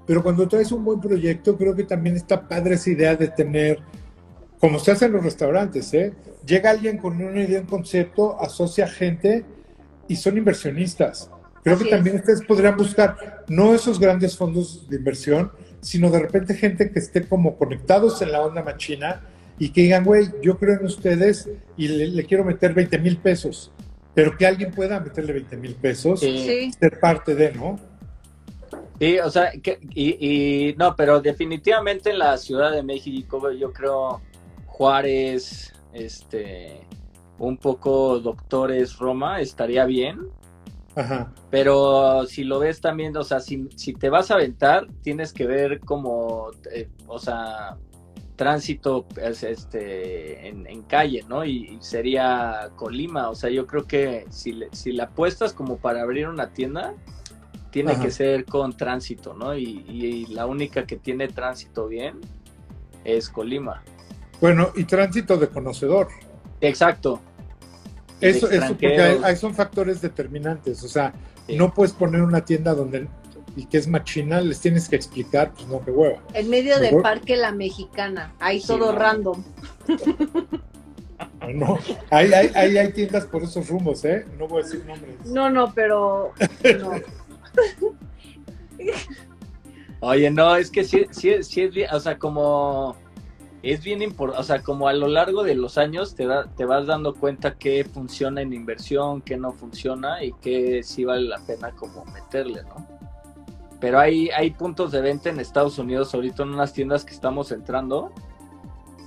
pero 0.08 0.24
cuando 0.24 0.48
traes 0.48 0.71
un 0.71 0.84
buen 0.84 1.00
proyecto, 1.00 1.58
creo 1.58 1.76
que 1.76 1.84
también 1.84 2.15
está 2.15 2.48
padre 2.48 2.76
esa 2.76 2.89
idea 2.89 3.15
de 3.15 3.28
tener, 3.28 3.80
como 4.60 4.80
se 4.80 4.91
hace 4.91 5.06
en 5.06 5.13
los 5.13 5.24
restaurantes, 5.24 5.93
¿eh? 5.93 6.13
Llega 6.45 6.71
alguien 6.71 6.98
con 6.98 7.21
una 7.21 7.41
idea, 7.41 7.62
un 7.62 7.67
concepto, 7.67 8.39
asocia 8.41 8.88
gente 8.88 9.45
y 10.08 10.15
son 10.15 10.38
inversionistas. 10.38 11.30
Creo 11.63 11.78
que 11.78 11.86
también 11.86 12.17
ustedes 12.17 12.43
podrían 12.43 12.78
buscar, 12.78 13.43
no 13.48 13.74
esos 13.74 14.00
grandes 14.00 14.38
fondos 14.38 14.88
de 14.88 14.98
inversión, 14.98 15.52
sino 15.86 16.10
de 16.10 16.17
repente 16.17 16.56
gente 16.56 16.89
que 16.89 16.98
esté 16.98 17.28
como 17.28 17.58
conectados 17.58 18.19
en 18.24 18.32
la 18.32 18.41
onda 18.41 18.63
machina 18.63 19.21
y 19.60 19.69
que 19.69 19.82
digan, 19.82 20.04
güey, 20.04 20.30
yo 20.41 20.58
creo 20.58 20.80
en 20.80 20.86
ustedes 20.86 21.48
y 21.78 21.88
le, 21.88 22.26
quiero 22.26 22.43
meter 22.43 22.74
20 22.74 22.98
mil 22.98 23.17
pesos, 23.17 23.71
pero 24.15 24.36
que 24.36 24.48
alguien 24.48 24.71
pueda 24.71 25.00
meterle 25.00 25.34
20 25.34 25.58
mil 25.58 25.76
pesos, 25.76 26.24
y 26.24 26.71
ser 26.71 27.00
parte 27.00 27.36
de, 27.36 27.52
¿no? 27.52 27.80
Sí, 29.00 29.19
o 29.19 29.30
sea, 29.30 29.52
que, 29.52 29.78
y, 29.93 30.69
y, 30.69 30.76
no, 30.76 30.95
pero 30.95 31.21
definitivamente 31.21 32.10
en 32.10 32.17
la 32.17 32.36
Ciudad 32.38 32.71
de 32.71 32.82
México, 32.82 33.52
yo 33.52 33.71
creo 33.71 34.21
Juárez, 34.65 35.71
este, 35.93 36.82
un 37.38 37.58
poco 37.58 38.19
Doctores 38.19 38.98
Roma, 38.98 39.39
estaría 39.39 39.86
bien. 39.86 40.19
Pero 41.49 42.25
si 42.25 42.43
lo 42.43 42.60
ves 42.60 42.81
también, 42.81 43.15
o 43.17 43.23
sea, 43.23 43.39
si, 43.39 43.67
te 43.99 44.10
vas 44.10 44.31
a 44.31 44.36
aventar, 44.36 44.88
tienes 45.01 45.34
que 45.34 45.45
ver 45.45 45.79
como, 45.79 46.51
eh, 46.71 46.89
o 47.08 47.19
sea, 47.19 47.77
tránsito 48.36 49.05
pues, 49.05 49.43
este, 49.43 50.47
en, 50.47 50.81
calle, 50.84 51.25
¿no? 51.27 51.45
Y, 51.45 51.77
sería 51.81 52.69
Colima, 52.75 53.29
o 53.29 53.36
sea, 53.36 53.49
yo 53.49 53.67
creo 53.67 53.86
que 53.86 54.25
si 54.29 54.53
le, 54.53 54.69
si 54.71 54.91
la 54.91 55.05
apuestas 55.05 55.53
como 55.53 55.77
para 55.77 56.01
abrir 56.01 56.27
una 56.27 56.51
tienda, 56.51 56.93
tiene 57.71 57.99
que 57.99 58.10
ser 58.10 58.45
con 58.45 58.77
tránsito, 58.77 59.34
¿no? 59.34 59.53
Y, 59.58 60.27
la 60.27 60.45
única 60.45 60.86
que 60.86 60.95
tiene 60.95 61.27
tránsito 61.27 61.88
bien 61.88 62.21
es 63.03 63.29
Colima. 63.29 63.84
Bueno, 64.39 64.69
y 64.75 64.86
tránsito 64.86 65.38
de 65.38 65.49
conocedor. 65.49 66.08
Exacto, 66.62 67.19
eso, 68.21 68.49
eso 68.49 68.67
porque 68.69 68.99
hay, 68.99 69.36
son 69.36 69.54
factores 69.54 70.01
determinantes. 70.01 70.84
O 70.84 70.88
sea, 70.88 71.13
no 71.49 71.73
puedes 71.73 71.93
poner 71.93 72.21
una 72.21 72.43
tienda 72.43 72.73
donde 72.73 73.08
y 73.56 73.65
que 73.65 73.78
es 73.78 73.88
machina, 73.88 74.41
les 74.41 74.60
tienes 74.60 74.89
que 74.89 74.97
explicar, 74.97 75.54
pues 75.54 75.67
no, 75.67 75.84
qué 75.84 75.91
hueva. 75.91 76.19
En 76.34 76.49
medio 76.49 76.78
del 76.80 77.01
parque 77.01 77.38
La 77.38 77.51
Mexicana, 77.51 78.34
ahí 78.39 78.62
todo 78.62 78.91
random. 78.91 79.43
No, 81.54 81.80
ahí, 82.10 82.34
hay 82.34 82.91
tiendas 82.91 83.25
por 83.25 83.43
esos 83.43 83.69
rumbos, 83.69 84.04
¿eh? 84.04 84.25
No 84.38 84.47
voy 84.47 84.62
a 84.62 84.65
decir 84.65 84.84
nombres. 84.86 85.15
No, 85.25 85.49
no, 85.49 85.71
pero... 85.73 86.34
Oye, 90.01 90.30
no, 90.30 90.56
es 90.58 90.69
que 90.69 90.84
sí, 90.84 91.06
sí, 91.12 91.32
sí 91.41 91.62
es 91.62 91.73
bien, 91.73 91.89
o 91.93 91.99
sea, 91.99 92.17
como 92.17 92.97
es 93.71 93.84
bien 93.84 94.01
importante, 94.01 94.41
o 94.41 94.43
sea, 94.43 94.62
como 94.62 94.88
a 94.88 94.93
lo 94.93 95.08
largo 95.08 95.43
de 95.43 95.56
los 95.56 95.78
años 95.78 96.13
te, 96.13 96.28
da, 96.28 96.45
te 96.56 96.65
vas 96.65 96.86
dando 96.86 97.15
cuenta 97.15 97.56
qué 97.56 97.84
funciona 97.84 98.41
en 98.41 98.54
inversión, 98.54 99.21
qué 99.21 99.38
no 99.38 99.54
funciona 99.54 100.23
y 100.23 100.34
qué 100.34 100.84
sí 100.84 101.04
vale 101.04 101.28
la 101.28 101.39
pena 101.39 101.71
como 101.71 102.06
meterle, 102.06 102.63
¿no? 102.63 102.88
Pero 103.80 103.99
hay, 103.99 104.30
hay 104.30 104.51
puntos 104.51 104.91
de 104.91 105.01
venta 105.01 105.30
en 105.30 105.39
Estados 105.39 105.80
Unidos 105.80 106.13
ahorita 106.13 106.43
en 106.43 106.49
unas 106.49 106.73
tiendas 106.73 107.06
que 107.06 107.13
estamos 107.13 107.51
entrando 107.51 108.12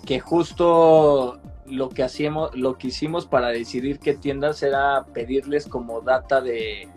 que 0.05 0.21
justo 0.21 1.39
lo 1.67 1.89
que 1.91 2.03
hacíamos, 2.03 2.55
lo 2.57 2.79
que 2.79 2.89
hicimos 2.89 3.27
para 3.27 3.49
decidir 3.49 3.99
qué 3.99 4.15
tiendas 4.15 4.63
era 4.63 5.05
pedirles 5.13 5.67
como 5.67 6.01
data 6.01 6.41
de, 6.41 6.89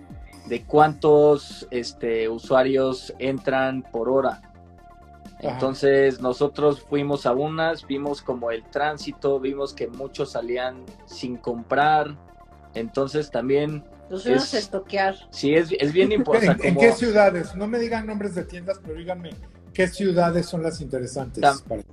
de 0.47 0.63
cuántos 0.63 1.67
este, 1.71 2.30
usuarios 2.30 3.13
entran 3.19 3.84
por 3.84 4.10
hora. 4.10 4.51
Entonces 5.41 6.21
nosotros 6.21 6.82
fuimos 6.82 7.25
a 7.25 7.34
unas, 7.34 7.88
vimos 7.88 8.21
como 8.21 8.51
el 8.51 8.63
tránsito, 8.69 9.39
vimos 9.39 9.73
que 9.73 9.88
muchos 9.88 10.32
salían 10.32 10.86
sin 11.06 11.38
comprar. 11.38 12.15
Entonces 12.75 13.32
también... 13.32 13.84
Los 14.10 14.23
fuimos 14.23 14.54
a 14.54 14.60
estoquear. 14.60 15.15
Sí, 15.32 15.56
es, 15.56 15.69
es 15.80 15.93
bien 15.93 16.12
importante. 16.13 16.67
¿En, 16.67 16.77
qué 16.77 16.91
ciudades? 16.91 17.56
No 17.56 17.67
me 17.67 17.80
digan 17.80 18.06
nombres 18.06 18.36
de 18.36 18.43
tiendas, 18.43 18.80
pero 18.84 18.97
díganme 18.97 19.32
qué 19.73 19.88
ciudades 19.88 20.45
son 20.45 20.63
las 20.63 20.82
interesantes. 20.82 21.43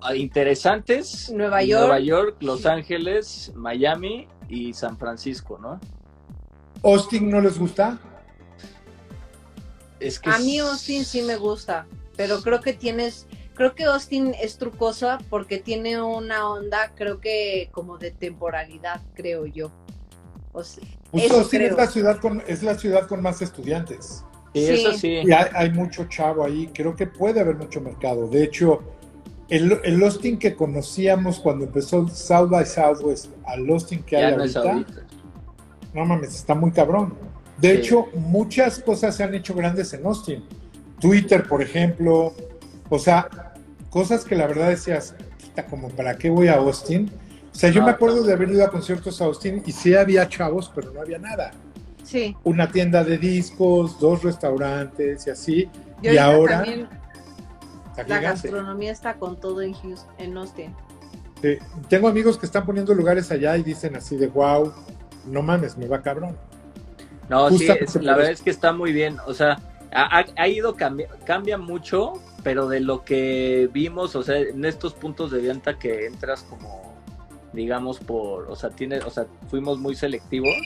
Ah, 0.00 0.14
interesantes. 0.14 1.30
Nueva 1.30 1.62
York. 1.62 1.80
Nueva 1.80 2.00
York, 2.00 2.36
Los 2.40 2.66
Ángeles, 2.66 3.52
Miami 3.54 4.28
y 4.48 4.72
San 4.74 4.98
Francisco, 4.98 5.58
¿no? 5.58 5.80
¿Austin 6.82 7.30
no 7.30 7.40
les 7.40 7.58
gusta? 7.58 7.98
Es 10.00 10.20
que 10.20 10.30
a 10.30 10.38
mí 10.38 10.58
Austin 10.58 11.04
sí 11.04 11.22
me 11.22 11.36
gusta, 11.36 11.86
pero 12.16 12.40
creo 12.40 12.60
que 12.60 12.72
tienes 12.72 13.26
creo 13.58 13.74
que 13.74 13.84
Austin 13.84 14.34
es 14.40 14.56
trucosa 14.56 15.18
porque 15.28 15.58
tiene 15.58 16.00
una 16.00 16.48
onda, 16.48 16.92
creo 16.94 17.20
que 17.20 17.68
como 17.72 17.98
de 17.98 18.12
temporalidad, 18.12 19.02
creo 19.14 19.46
yo. 19.46 19.72
O 20.52 20.60
Austin 20.60 21.62
es 21.62 21.76
la, 21.76 21.86
ciudad 21.88 22.20
con, 22.20 22.42
es 22.46 22.62
la 22.62 22.78
ciudad 22.78 23.06
con 23.08 23.20
más 23.20 23.42
estudiantes. 23.42 24.24
Sí, 24.54 24.64
eso 24.64 24.92
sí. 24.92 25.20
Y 25.24 25.32
hay, 25.32 25.70
mucho 25.70 26.04
chavo 26.04 26.44
ahí, 26.44 26.68
creo 26.72 26.94
que 26.94 27.06
puede 27.06 27.40
haber 27.40 27.56
mucho 27.56 27.80
mercado. 27.80 28.28
De 28.28 28.44
hecho, 28.44 28.82
el, 29.48 29.80
el 29.84 30.02
Austin 30.02 30.38
que 30.38 30.54
conocíamos 30.54 31.40
cuando 31.40 31.64
empezó 31.64 32.06
South 32.08 32.50
by 32.50 32.64
Southwest 32.64 33.26
al 33.44 33.68
Austin 33.68 34.02
que 34.04 34.16
hay 34.16 34.32
ahorita, 34.32 34.84
no 35.94 36.04
mames, 36.04 36.34
está 36.34 36.54
muy 36.54 36.70
cabrón. 36.70 37.14
De 37.58 37.72
hecho, 37.72 38.06
muchas 38.14 38.78
cosas 38.78 39.16
se 39.16 39.24
han 39.24 39.34
hecho 39.34 39.52
grandes 39.52 39.92
en 39.92 40.06
Austin. 40.06 40.44
Twitter, 41.00 41.46
por 41.48 41.60
ejemplo, 41.60 42.32
o 42.88 42.98
sea, 42.98 43.28
cosas 43.90 44.24
que 44.24 44.34
la 44.34 44.46
verdad 44.46 44.68
decías, 44.68 45.14
como 45.64 45.88
para 45.90 46.16
qué 46.16 46.30
voy 46.30 46.48
a 46.48 46.56
Austin. 46.56 47.10
O 47.52 47.54
sea, 47.54 47.70
yo 47.70 47.82
me 47.82 47.90
acuerdo 47.90 48.22
de 48.22 48.32
haber 48.32 48.50
ido 48.50 48.64
a 48.64 48.70
conciertos 48.70 49.20
a 49.20 49.24
Austin 49.24 49.62
y 49.66 49.72
sí 49.72 49.94
había 49.94 50.28
chavos, 50.28 50.70
pero 50.74 50.92
no 50.92 51.00
había 51.00 51.18
nada. 51.18 51.50
Sí. 52.04 52.36
Una 52.44 52.70
tienda 52.70 53.02
de 53.04 53.18
discos, 53.18 53.98
dos 53.98 54.22
restaurantes 54.22 55.26
y 55.26 55.30
así. 55.30 55.70
y 56.02 56.16
ahora. 56.16 56.64
la 58.06 58.20
gastronomía 58.20 58.92
está 58.92 59.14
con 59.14 59.40
todo 59.40 59.62
en 59.62 59.74
Houston, 59.74 60.14
en 60.18 60.36
Austin. 60.36 60.74
Sí. 61.42 61.58
Tengo 61.88 62.08
amigos 62.08 62.38
que 62.38 62.46
están 62.46 62.64
poniendo 62.64 62.94
lugares 62.94 63.30
allá 63.30 63.56
y 63.56 63.62
dicen 63.62 63.96
así 63.96 64.16
de 64.16 64.28
wow, 64.28 64.72
no 65.26 65.42
mames, 65.42 65.76
me 65.76 65.86
va 65.86 66.00
cabrón. 66.02 66.36
No, 67.28 67.50
sí, 67.50 67.66
la 68.00 68.16
verdad 68.16 68.32
es 68.32 68.40
que 68.40 68.50
está 68.50 68.72
muy 68.72 68.92
bien. 68.92 69.18
O 69.26 69.34
sea, 69.34 69.58
ha, 69.92 70.48
ido, 70.48 70.74
cambia, 70.74 71.08
cambia 71.24 71.58
mucho, 71.58 72.14
pero 72.42 72.68
de 72.68 72.80
lo 72.80 73.04
que 73.04 73.68
vimos, 73.72 74.14
o 74.16 74.22
sea, 74.22 74.38
en 74.38 74.64
estos 74.64 74.94
puntos 74.94 75.30
de 75.30 75.40
venta 75.40 75.78
que 75.78 76.06
entras 76.06 76.42
como, 76.44 76.94
digamos, 77.52 77.98
por, 77.98 78.50
o 78.50 78.56
sea, 78.56 78.70
tiene, 78.70 78.98
o 78.98 79.10
sea, 79.10 79.26
fuimos 79.48 79.78
muy 79.78 79.94
selectivos. 79.94 80.56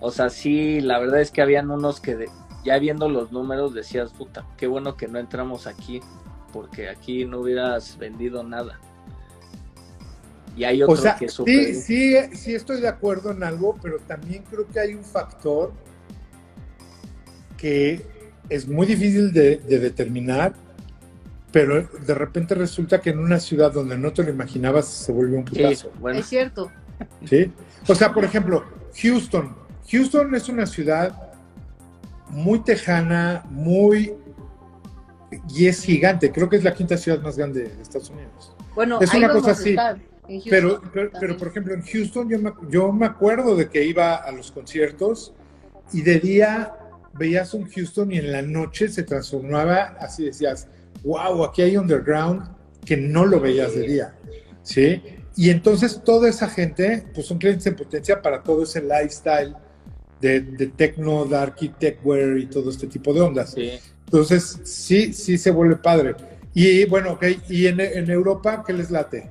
O 0.00 0.10
sea, 0.10 0.30
sí, 0.30 0.80
la 0.80 0.98
verdad 0.98 1.20
es 1.20 1.30
que 1.30 1.42
habían 1.42 1.70
unos 1.70 2.00
que 2.00 2.26
ya 2.64 2.78
viendo 2.78 3.08
los 3.08 3.32
números 3.32 3.74
decías, 3.74 4.12
puta, 4.12 4.46
qué 4.56 4.66
bueno 4.66 4.96
que 4.96 5.08
no 5.08 5.18
entramos 5.18 5.66
aquí, 5.66 6.00
porque 6.52 6.88
aquí 6.88 7.24
no 7.24 7.40
hubieras 7.40 7.98
vendido 7.98 8.42
nada. 8.42 8.78
Y 10.56 10.64
hay 10.64 10.82
otro 10.82 11.14
que 11.18 11.28
sí, 11.28 11.74
sí, 11.74 12.16
sí 12.34 12.54
estoy 12.54 12.80
de 12.80 12.88
acuerdo 12.88 13.30
en 13.30 13.44
algo, 13.44 13.76
pero 13.80 13.98
también 14.00 14.42
creo 14.42 14.66
que 14.66 14.80
hay 14.80 14.94
un 14.94 15.04
factor 15.04 15.72
que 17.56 18.04
es 18.48 18.66
muy 18.66 18.86
difícil 18.86 19.32
de, 19.32 19.56
determinar, 19.58 20.54
pero 21.52 21.82
de 21.82 22.14
repente 22.14 22.54
resulta 22.54 23.00
que 23.00 23.10
en 23.10 23.18
una 23.18 23.40
ciudad 23.40 23.72
donde 23.72 23.96
no 23.96 24.12
te 24.12 24.22
lo 24.22 24.30
imaginabas 24.30 24.86
se 24.86 25.12
vuelve 25.12 25.36
un 25.36 25.44
putazo. 25.44 25.90
Es 26.14 26.26
cierto. 26.26 26.70
Sí. 27.26 27.50
O 27.86 27.94
sea, 27.94 28.12
por 28.12 28.24
ejemplo, 28.24 28.64
Houston. 29.00 29.54
Houston 29.90 30.34
es 30.34 30.48
una 30.48 30.66
ciudad 30.66 31.30
muy 32.30 32.60
tejana, 32.60 33.44
muy 33.50 34.14
y 35.54 35.66
es 35.66 35.82
gigante. 35.82 36.30
Creo 36.30 36.48
que 36.48 36.56
es 36.56 36.64
la 36.64 36.74
quinta 36.74 36.96
ciudad 36.96 37.20
más 37.20 37.36
grande 37.36 37.64
de 37.64 37.82
Estados 37.82 38.10
Unidos. 38.10 38.54
Bueno, 38.74 39.00
es 39.00 39.12
una 39.14 39.30
cosa 39.30 39.52
así. 39.52 39.76
pero, 40.50 40.82
pero, 40.92 41.36
por 41.36 41.48
ejemplo, 41.48 41.74
en 41.74 41.82
Houston 41.82 42.28
yo 42.28 42.38
me, 42.38 42.52
yo 42.68 42.92
me 42.92 43.06
acuerdo 43.06 43.56
de 43.56 43.68
que 43.68 43.84
iba 43.84 44.16
a 44.16 44.30
los 44.32 44.52
conciertos 44.52 45.32
y 45.92 46.02
de 46.02 46.20
día 46.20 46.74
veías 47.18 47.54
un 47.54 47.68
Houston 47.70 48.12
y 48.12 48.18
en 48.18 48.32
la 48.32 48.42
noche 48.42 48.88
se 48.88 49.02
transformaba, 49.02 49.96
así 50.00 50.24
decías, 50.24 50.68
wow, 51.02 51.44
aquí 51.44 51.62
hay 51.62 51.76
underground 51.76 52.48
que 52.84 52.96
no 52.96 53.26
lo 53.26 53.40
veías 53.40 53.74
de 53.74 53.82
día, 53.82 54.14
¿sí? 54.62 55.02
Y 55.36 55.50
entonces 55.50 56.02
toda 56.04 56.28
esa 56.28 56.48
gente, 56.48 57.04
pues 57.14 57.26
son 57.26 57.38
clientes 57.38 57.66
en 57.66 57.76
potencia 57.76 58.20
para 58.20 58.42
todo 58.42 58.62
ese 58.64 58.80
lifestyle 58.82 59.54
de, 60.20 60.40
de 60.40 60.66
techno, 60.66 61.24
darky, 61.24 61.68
techwear 61.68 62.38
y 62.38 62.46
todo 62.46 62.70
este 62.70 62.86
tipo 62.86 63.12
de 63.12 63.20
ondas. 63.20 63.54
Entonces, 63.56 64.60
sí, 64.64 65.12
sí 65.12 65.38
se 65.38 65.50
vuelve 65.50 65.76
padre. 65.76 66.16
Y 66.54 66.84
bueno, 66.86 67.12
ok, 67.12 67.24
¿y 67.48 67.66
en, 67.66 67.80
en 67.80 68.10
Europa 68.10 68.64
qué 68.66 68.72
les 68.72 68.90
late? 68.90 69.30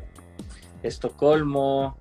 Estocolmo, 0.84 1.98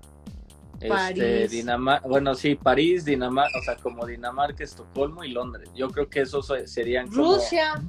este, 0.79 1.47
Dinamarca, 1.47 2.07
bueno, 2.07 2.35
sí, 2.35 2.55
París, 2.55 3.05
Dinamarca, 3.05 3.57
o 3.59 3.63
sea, 3.63 3.75
como 3.77 4.05
Dinamarca, 4.05 4.63
Estocolmo 4.63 5.23
y 5.23 5.31
Londres. 5.31 5.69
Yo 5.75 5.89
creo 5.89 6.09
que 6.09 6.21
esos 6.21 6.51
serían 6.65 7.11
Rusia. 7.11 7.81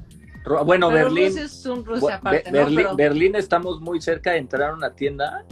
Bueno, 0.64 0.90
Berlín. 0.90 1.34
Berlín, 2.96 3.34
estamos 3.34 3.80
muy 3.80 4.00
cerca 4.00 4.32
de 4.32 4.38
entrar 4.38 4.70
a 4.70 4.74
una 4.74 4.94
tienda 4.94 5.44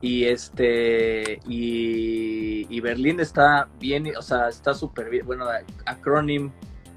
y 0.00 0.24
este 0.24 1.40
y, 1.46 2.80
Berlín 2.80 3.20
está 3.20 3.68
bien, 3.78 4.10
o 4.16 4.22
sea, 4.22 4.48
está 4.48 4.74
súper 4.74 5.10
bien. 5.10 5.26
Bueno, 5.26 5.46
Acronym 5.84 6.50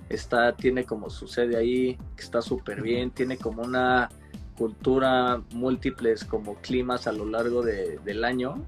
está 0.09 0.55
tiene 0.55 0.85
como 0.85 1.09
su 1.09 1.27
sede 1.27 1.57
ahí, 1.57 1.97
que 2.15 2.23
está 2.23 2.41
súper 2.41 2.81
bien, 2.81 3.11
tiene 3.11 3.37
como 3.37 3.61
una 3.61 4.09
cultura 4.57 5.41
múltiples 5.51 6.23
como 6.23 6.55
climas 6.55 7.07
a 7.07 7.11
lo 7.11 7.25
largo 7.25 7.63
del 7.63 8.23
año 8.23 8.63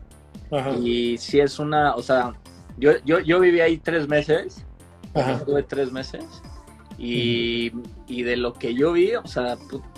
y 0.81 1.17
si 1.17 1.39
es 1.39 1.59
una, 1.59 1.95
o 1.95 2.01
sea, 2.01 2.33
yo, 2.77 2.91
yo, 3.05 3.19
yo 3.19 3.39
viví 3.39 3.61
ahí 3.61 3.77
tres 3.77 4.07
meses, 4.07 4.65
estuve 5.13 5.63
tres 5.63 5.91
meses, 5.91 6.25
y, 6.97 7.71
y, 8.07 8.23
de 8.23 8.37
lo 8.37 8.53
que 8.53 8.73
yo 8.73 8.93
vi, 8.93 9.15
o 9.15 9.27
sea, 9.27 9.57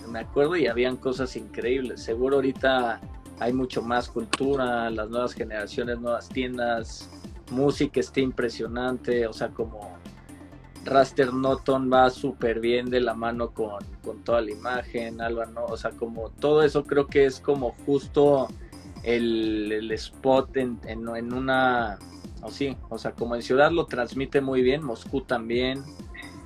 me 0.09 0.19
acuerdo 0.19 0.55
y 0.55 0.65
habían 0.65 0.97
cosas 0.97 1.35
increíbles. 1.35 2.01
Seguro 2.01 2.37
ahorita 2.37 2.99
hay 3.39 3.53
mucho 3.53 3.83
más 3.83 4.09
cultura, 4.09 4.89
las 4.89 5.09
nuevas 5.09 5.33
generaciones, 5.33 5.99
nuevas 5.99 6.27
tiendas, 6.27 7.09
música 7.51 7.99
está 7.99 8.19
impresionante, 8.19 9.27
o 9.27 9.33
sea, 9.33 9.49
como 9.49 9.97
Raster 10.85 11.33
Noton 11.33 11.91
va 11.91 12.09
súper 12.09 12.59
bien 12.59 12.89
de 12.89 13.01
la 13.01 13.13
mano 13.13 13.51
con, 13.51 13.83
con 14.03 14.23
toda 14.23 14.41
la 14.41 14.51
imagen, 14.51 15.21
Alba, 15.21 15.45
¿no? 15.45 15.65
O 15.65 15.77
sea, 15.77 15.91
como 15.91 16.29
todo 16.29 16.63
eso 16.63 16.83
creo 16.83 17.07
que 17.07 17.25
es 17.25 17.39
como 17.39 17.75
justo 17.85 18.47
el, 19.07 19.89
spot 19.93 20.57
en, 20.57 20.79
en, 20.85 21.33
una, 21.33 21.97
o 22.41 22.51
sí, 22.51 22.75
o 22.89 22.97
sea, 22.97 23.11
como 23.11 23.35
en 23.35 23.41
ciudad 23.41 23.71
lo 23.71 23.85
transmite 23.85 24.41
muy 24.41 24.61
bien, 24.61 24.83
Moscú 24.83 25.21
también, 25.21 25.81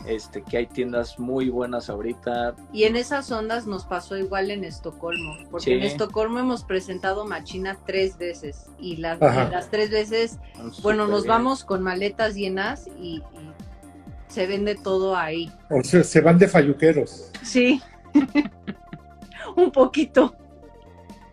este, 0.06 0.44
que 0.44 0.58
hay 0.58 0.68
tiendas 0.68 1.18
muy 1.18 1.50
buenas 1.50 1.90
ahorita. 1.90 2.56
Y 2.72 2.84
en 2.84 2.96
esas 2.96 3.32
ondas 3.32 3.66
nos 3.66 3.86
pasó 3.86 4.16
igual 4.16 4.52
en 4.52 4.64
Estocolmo, 4.64 5.38
porque 5.50 5.76
en 5.76 5.84
Estocolmo 5.84 6.38
hemos 6.38 6.64
presentado 6.64 7.26
Machina 7.26 7.80
tres 7.86 8.18
veces 8.20 8.68
y 8.80 8.98
las, 8.98 9.20
las 9.20 9.72
tres 9.72 9.90
veces, 9.90 10.38
bueno, 10.84 11.08
nos 11.08 11.26
vamos 11.26 11.64
con 11.64 11.82
maletas 11.82 12.36
llenas 12.36 12.88
y, 13.00 13.24
se 14.28 14.48
vende 14.48 14.76
todo 14.76 15.18
ahí. 15.18 15.52
O 15.70 15.84
sea, 15.84 16.06
se 16.06 16.22
van 16.22 16.38
de 16.38 16.48
falluqueros. 16.48 17.32
Sí, 17.44 17.82
un 19.58 19.70
poquito. 19.74 20.34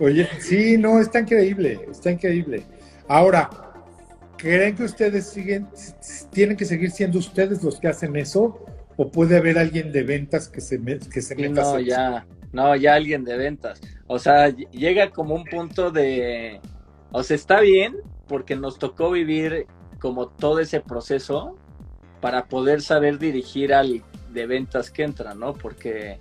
Oye, 0.01 0.29
sí, 0.39 0.77
no, 0.79 1.01
está 1.01 1.21
increíble, 1.21 1.81
está 1.91 2.11
increíble. 2.11 2.63
Ahora, 3.09 3.51
¿creen 4.37 4.77
que 4.77 4.85
ustedes 4.85 5.27
siguen, 5.27 5.69
tienen 6.31 6.57
que 6.57 6.65
seguir 6.65 6.91
siendo 6.91 7.19
ustedes 7.19 7.63
los 7.63 7.81
que 7.81 7.89
hacen 7.89 8.17
eso? 8.17 8.65
¿O 8.97 9.11
puede 9.11 9.37
haber 9.37 9.59
alguien 9.59 9.93
de 9.93 10.03
ventas 10.03 10.49
que 10.49 10.61
se, 10.61 10.81
que 11.13 11.23
se 11.23 11.35
meta? 11.37 11.63
No, 11.63 11.79
ya, 11.81 12.27
no, 12.53 12.77
ya 12.77 12.95
alguien 12.95 13.25
de 13.25 13.37
ventas. 13.37 13.81
O 14.07 14.19
sea, 14.19 14.49
llega 14.49 15.11
como 15.11 15.35
un 15.35 15.45
punto 15.45 15.91
de, 15.91 16.61
o 17.11 17.23
sea, 17.23 17.37
está 17.37 17.61
bien 17.61 17.97
porque 18.27 18.57
nos 18.57 18.79
tocó 18.79 19.11
vivir 19.11 19.67
como 19.99 20.29
todo 20.29 20.61
ese 20.61 20.81
proceso 20.81 21.57
para 22.21 22.47
poder 22.47 22.83
saber 22.83 23.19
dirigir 23.19 23.73
al 23.73 24.03
de 24.33 24.47
ventas 24.47 24.91
que 24.91 25.03
entra, 25.05 25.35
¿no? 25.35 25.55
Porque 25.55 26.21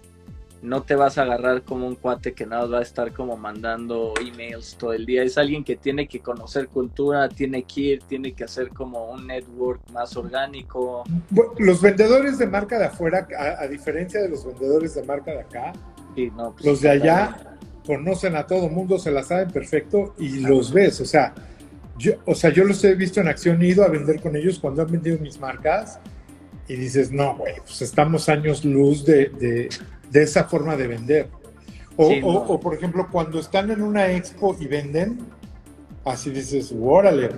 no 0.62 0.84
te 0.84 0.96
vas 0.96 1.18
a 1.18 1.24
agarrar 1.24 1.62
como 1.64 1.88
un 1.88 1.96
cuate 1.96 2.34
que 2.34 2.46
nada 2.46 2.66
va 2.66 2.80
a 2.80 2.82
estar 2.82 3.14
como 3.14 3.38
mandando 3.38 4.14
emails 4.20 4.76
todo 4.78 4.94
el 4.94 5.06
día. 5.06 5.24
Es 5.24 5.38
alguien 5.38 5.64
que 5.64 5.76
tiene 5.76 6.08
que 6.08 6.20
conocer 6.20 6.68
cultura, 6.68 7.30
tiene 7.30 7.64
que 7.64 7.82
ir, 7.82 8.04
tiene 8.04 8.34
que 8.34 8.44
hacer 8.44 8.70
como 8.70 9.12
un 9.12 9.28
network 9.28 9.82
más 9.92 10.16
orgánico. 10.18 11.04
los 11.60 11.82
vendedores 11.82 12.38
de 12.38 12.48
marca 12.48 12.80
de 12.80 12.86
afuera, 12.86 13.28
a, 13.38 13.68
diferencia 13.68 14.22
de 14.22 14.30
los 14.30 14.46
vendedores 14.46 14.96
de 14.96 15.04
marca 15.04 15.32
de 15.32 15.42
acá, 15.42 15.74
pues 16.16 16.66
los 16.66 16.82
de 16.82 16.90
allá 16.90 17.38
conocen 17.86 18.36
a 18.36 18.48
todo 18.48 18.68
mundo, 18.68 18.98
se 18.98 19.12
la 19.12 19.24
saben 19.24 19.52
perfecto 19.52 20.16
y 20.18 20.40
los 20.40 20.74
ves. 20.74 21.00
O 21.02 21.06
sea, 21.06 21.34
yo, 21.98 22.14
o 22.26 22.34
sea, 22.34 22.52
yo 22.52 22.64
los 22.64 22.84
he 22.84 22.96
visto 22.96 23.22
en 23.22 23.28
acción, 23.28 23.62
he 23.62 23.68
ido 23.68 23.84
a 23.84 23.88
vender 23.88 24.20
con 24.22 24.36
ellos 24.36 24.60
cuando 24.60 24.82
han 24.82 24.92
vendido 24.92 25.20
mis 25.20 25.40
marcas 25.40 26.00
y 26.68 26.76
dices, 26.76 27.12
no, 27.12 27.38
güey, 27.38 27.56
pues 27.64 27.82
estamos 27.82 28.28
años 28.28 28.66
luz 28.66 29.06
de 29.06 29.30
de 29.30 29.70
esa 30.14 30.46
forma 30.46 30.76
de 30.76 30.88
vender. 30.88 31.30
O, 31.98 32.10
o, 32.10 32.60
por 32.60 32.76
ejemplo, 32.76 33.08
cuando 33.12 33.40
están 33.40 33.72
en 33.72 33.82
una 33.82 34.12
expo 34.12 34.56
y 34.60 34.68
venden, 34.68 35.20
así 36.06 36.30
dices, 36.30 36.74
órale, 36.80 37.30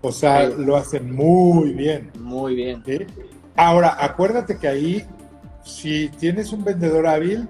O 0.00 0.10
sea, 0.10 0.48
lo 0.48 0.76
hacen 0.76 1.14
muy 1.14 1.74
bien. 1.74 2.10
Muy 2.18 2.54
bien. 2.54 2.82
Ahora, 3.56 3.96
acuérdate 4.00 4.56
que 4.58 4.68
ahí, 4.68 5.04
si 5.62 6.08
tienes 6.08 6.52
un 6.52 6.64
vendedor 6.64 7.06
hábil, 7.06 7.46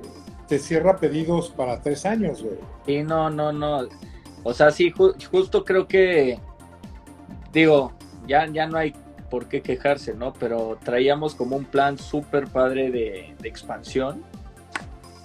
te 0.48 0.58
cierra 0.58 0.96
pedidos 0.96 1.50
para 1.50 1.80
tres 1.80 2.04
años, 2.04 2.42
güey. 2.42 2.56
Sí, 2.84 3.02
no, 3.04 3.30
no, 3.30 3.52
no. 3.52 3.88
O 4.42 4.52
sea, 4.52 4.72
sí, 4.72 4.92
justo 5.30 5.64
creo 5.64 5.86
que, 5.86 6.40
digo, 7.52 7.92
ya, 8.26 8.48
ya 8.48 8.66
no 8.66 8.78
hay 8.78 8.92
por 9.30 9.46
qué 9.46 9.62
quejarse, 9.62 10.14
¿no? 10.14 10.32
Pero 10.32 10.76
traíamos 10.82 11.36
como 11.36 11.54
un 11.54 11.64
plan 11.64 11.96
súper 11.98 12.48
padre 12.48 12.90
de, 12.90 13.36
de 13.38 13.48
expansión 13.48 14.24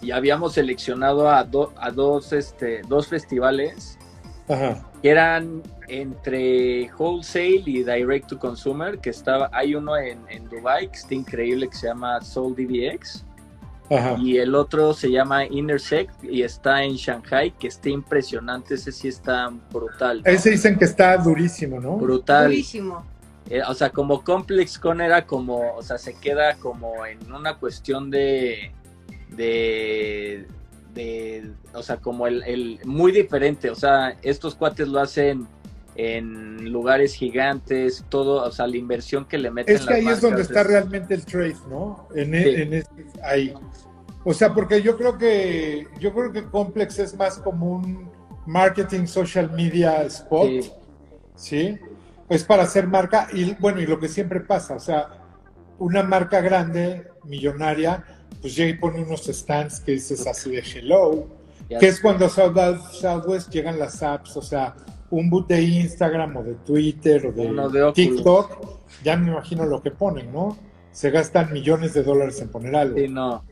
y 0.02 0.12
habíamos 0.12 0.54
seleccionado 0.54 1.30
a, 1.30 1.40
a 1.40 1.92
dos, 1.92 2.34
este, 2.34 2.82
dos 2.88 3.08
festivales 3.08 3.98
que 4.48 5.10
eran 5.10 5.64
entre 5.88 6.92
wholesale 6.98 7.64
y 7.66 7.84
direct 7.84 8.28
to 8.28 8.40
consumer, 8.40 9.00
que 9.00 9.10
estaba, 9.10 9.50
hay 9.52 9.76
uno 9.76 9.98
en, 9.98 10.20
en 10.30 10.48
Dubai 10.50 10.90
que 10.90 10.98
está 10.98 11.14
increíble 11.14 11.68
que 11.68 11.76
se 11.76 11.88
llama 11.88 12.22
Soul 12.22 12.56
DBX. 12.56 13.24
Y 14.20 14.38
el 14.38 14.56
otro 14.56 14.96
se 14.96 15.12
llama 15.12 15.46
Intersect 15.46 16.24
y 16.24 16.42
está 16.42 16.84
en 16.84 16.96
Shanghai, 16.96 17.52
que 17.52 17.68
está 17.68 17.90
impresionante, 17.90 18.74
ese 18.74 18.92
sí 18.92 19.08
está 19.08 19.52
brutal. 19.72 20.24
Ese 20.26 20.50
dicen 20.50 20.78
que 20.78 20.86
está 20.86 21.16
durísimo, 21.18 21.80
¿no? 21.80 21.98
Brutal. 21.98 22.46
Durísimo. 22.46 23.06
Eh, 23.48 23.62
o 23.68 23.76
sea, 23.76 23.92
como 23.92 24.24
Complex 24.24 24.80
Con 24.80 25.02
era 25.02 25.28
como, 25.28 25.76
o 25.76 25.84
sea, 25.84 26.00
se 26.00 26.16
queda 26.16 26.56
como 26.56 27.06
en 27.06 27.32
una 27.32 27.58
cuestión 27.58 28.10
de, 28.10 28.72
de, 29.36 30.48
de 30.94 31.52
o 31.74 31.84
sea, 31.84 31.98
como 31.98 32.28
el, 32.28 32.44
el, 32.44 32.80
muy 32.86 33.12
diferente, 33.12 33.70
o 33.70 33.76
sea, 33.76 34.18
estos 34.22 34.56
cuates 34.56 34.88
lo 34.88 35.00
hacen 35.00 35.48
en 35.96 36.72
lugares 36.72 37.14
gigantes, 37.14 38.04
todo, 38.10 38.44
o 38.44 38.52
sea, 38.52 38.68
la 38.68 38.78
inversión 38.78 39.26
que 39.26 39.38
le 39.38 39.50
meten. 39.50 39.76
Es 39.76 39.86
que 39.86 39.94
ahí 39.94 40.08
es 40.08 40.22
donde 40.22 40.42
está 40.42 40.64
realmente 40.64 41.14
el 41.14 41.26
trade, 41.26 41.56
¿no? 41.70 42.08
En, 42.16 42.36
e, 42.36 42.62
en 42.62 42.84
ahí. 43.24 43.54
O 44.24 44.34
sea, 44.34 44.54
porque 44.54 44.82
yo 44.82 44.98
creo 44.98 45.18
que 45.18 45.88
yo 46.00 46.14
creo 46.14 46.32
que 46.32 46.44
Complex 46.46 47.00
es 47.00 47.16
más 47.16 47.38
como 47.38 47.72
un 47.72 48.10
marketing 48.46 49.06
social 49.06 49.52
media 49.52 50.02
spot, 50.04 50.50
¿sí? 51.36 51.78
Es 52.28 52.44
para 52.44 52.64
hacer 52.64 52.88
marca 52.88 53.28
y 53.32 53.54
bueno, 53.56 53.80
y 53.82 53.86
lo 53.86 54.00
que 54.00 54.08
siempre 54.08 54.42
pasa, 54.42 54.76
o 54.76 54.80
sea, 54.80 55.10
una 55.78 56.04
marca 56.04 56.42
grande, 56.42 57.08
millonaria, 57.24 58.04
pues 58.46 58.56
llega 58.56 58.70
y 58.70 58.74
pone 58.76 59.02
unos 59.02 59.26
stands 59.26 59.80
que 59.80 59.94
dices 59.94 60.28
así 60.28 60.52
de 60.52 60.60
hello, 60.60 61.26
que 61.68 61.88
es 61.88 62.00
cuando 62.00 62.30
Southwest 62.30 63.50
llegan 63.50 63.80
las 63.80 64.04
apps, 64.04 64.38
o 64.38 64.42
sea, 64.44 64.76
un 65.10 65.32
boot 65.32 65.48
de 65.48 65.64
Instagram 65.64 66.38
o 66.38 66.44
de 66.44 66.54
Twitter 66.54 67.26
o 67.26 67.32
de, 67.32 67.92
TikTok, 67.92 68.84
ya 69.04 69.18
me 69.18 69.32
imagino 69.32 69.66
lo 69.66 69.82
que 69.82 69.90
ponen, 69.90 70.32
¿no? 70.32 70.60
Se 70.92 71.10
gastan 71.10 71.54
millones 71.54 71.96
de 71.96 72.04
dólares 72.04 72.40
en 72.40 72.50
poner 72.50 72.76
algo. 72.76 73.00
Sí, 73.00 73.08
no. 73.08 73.44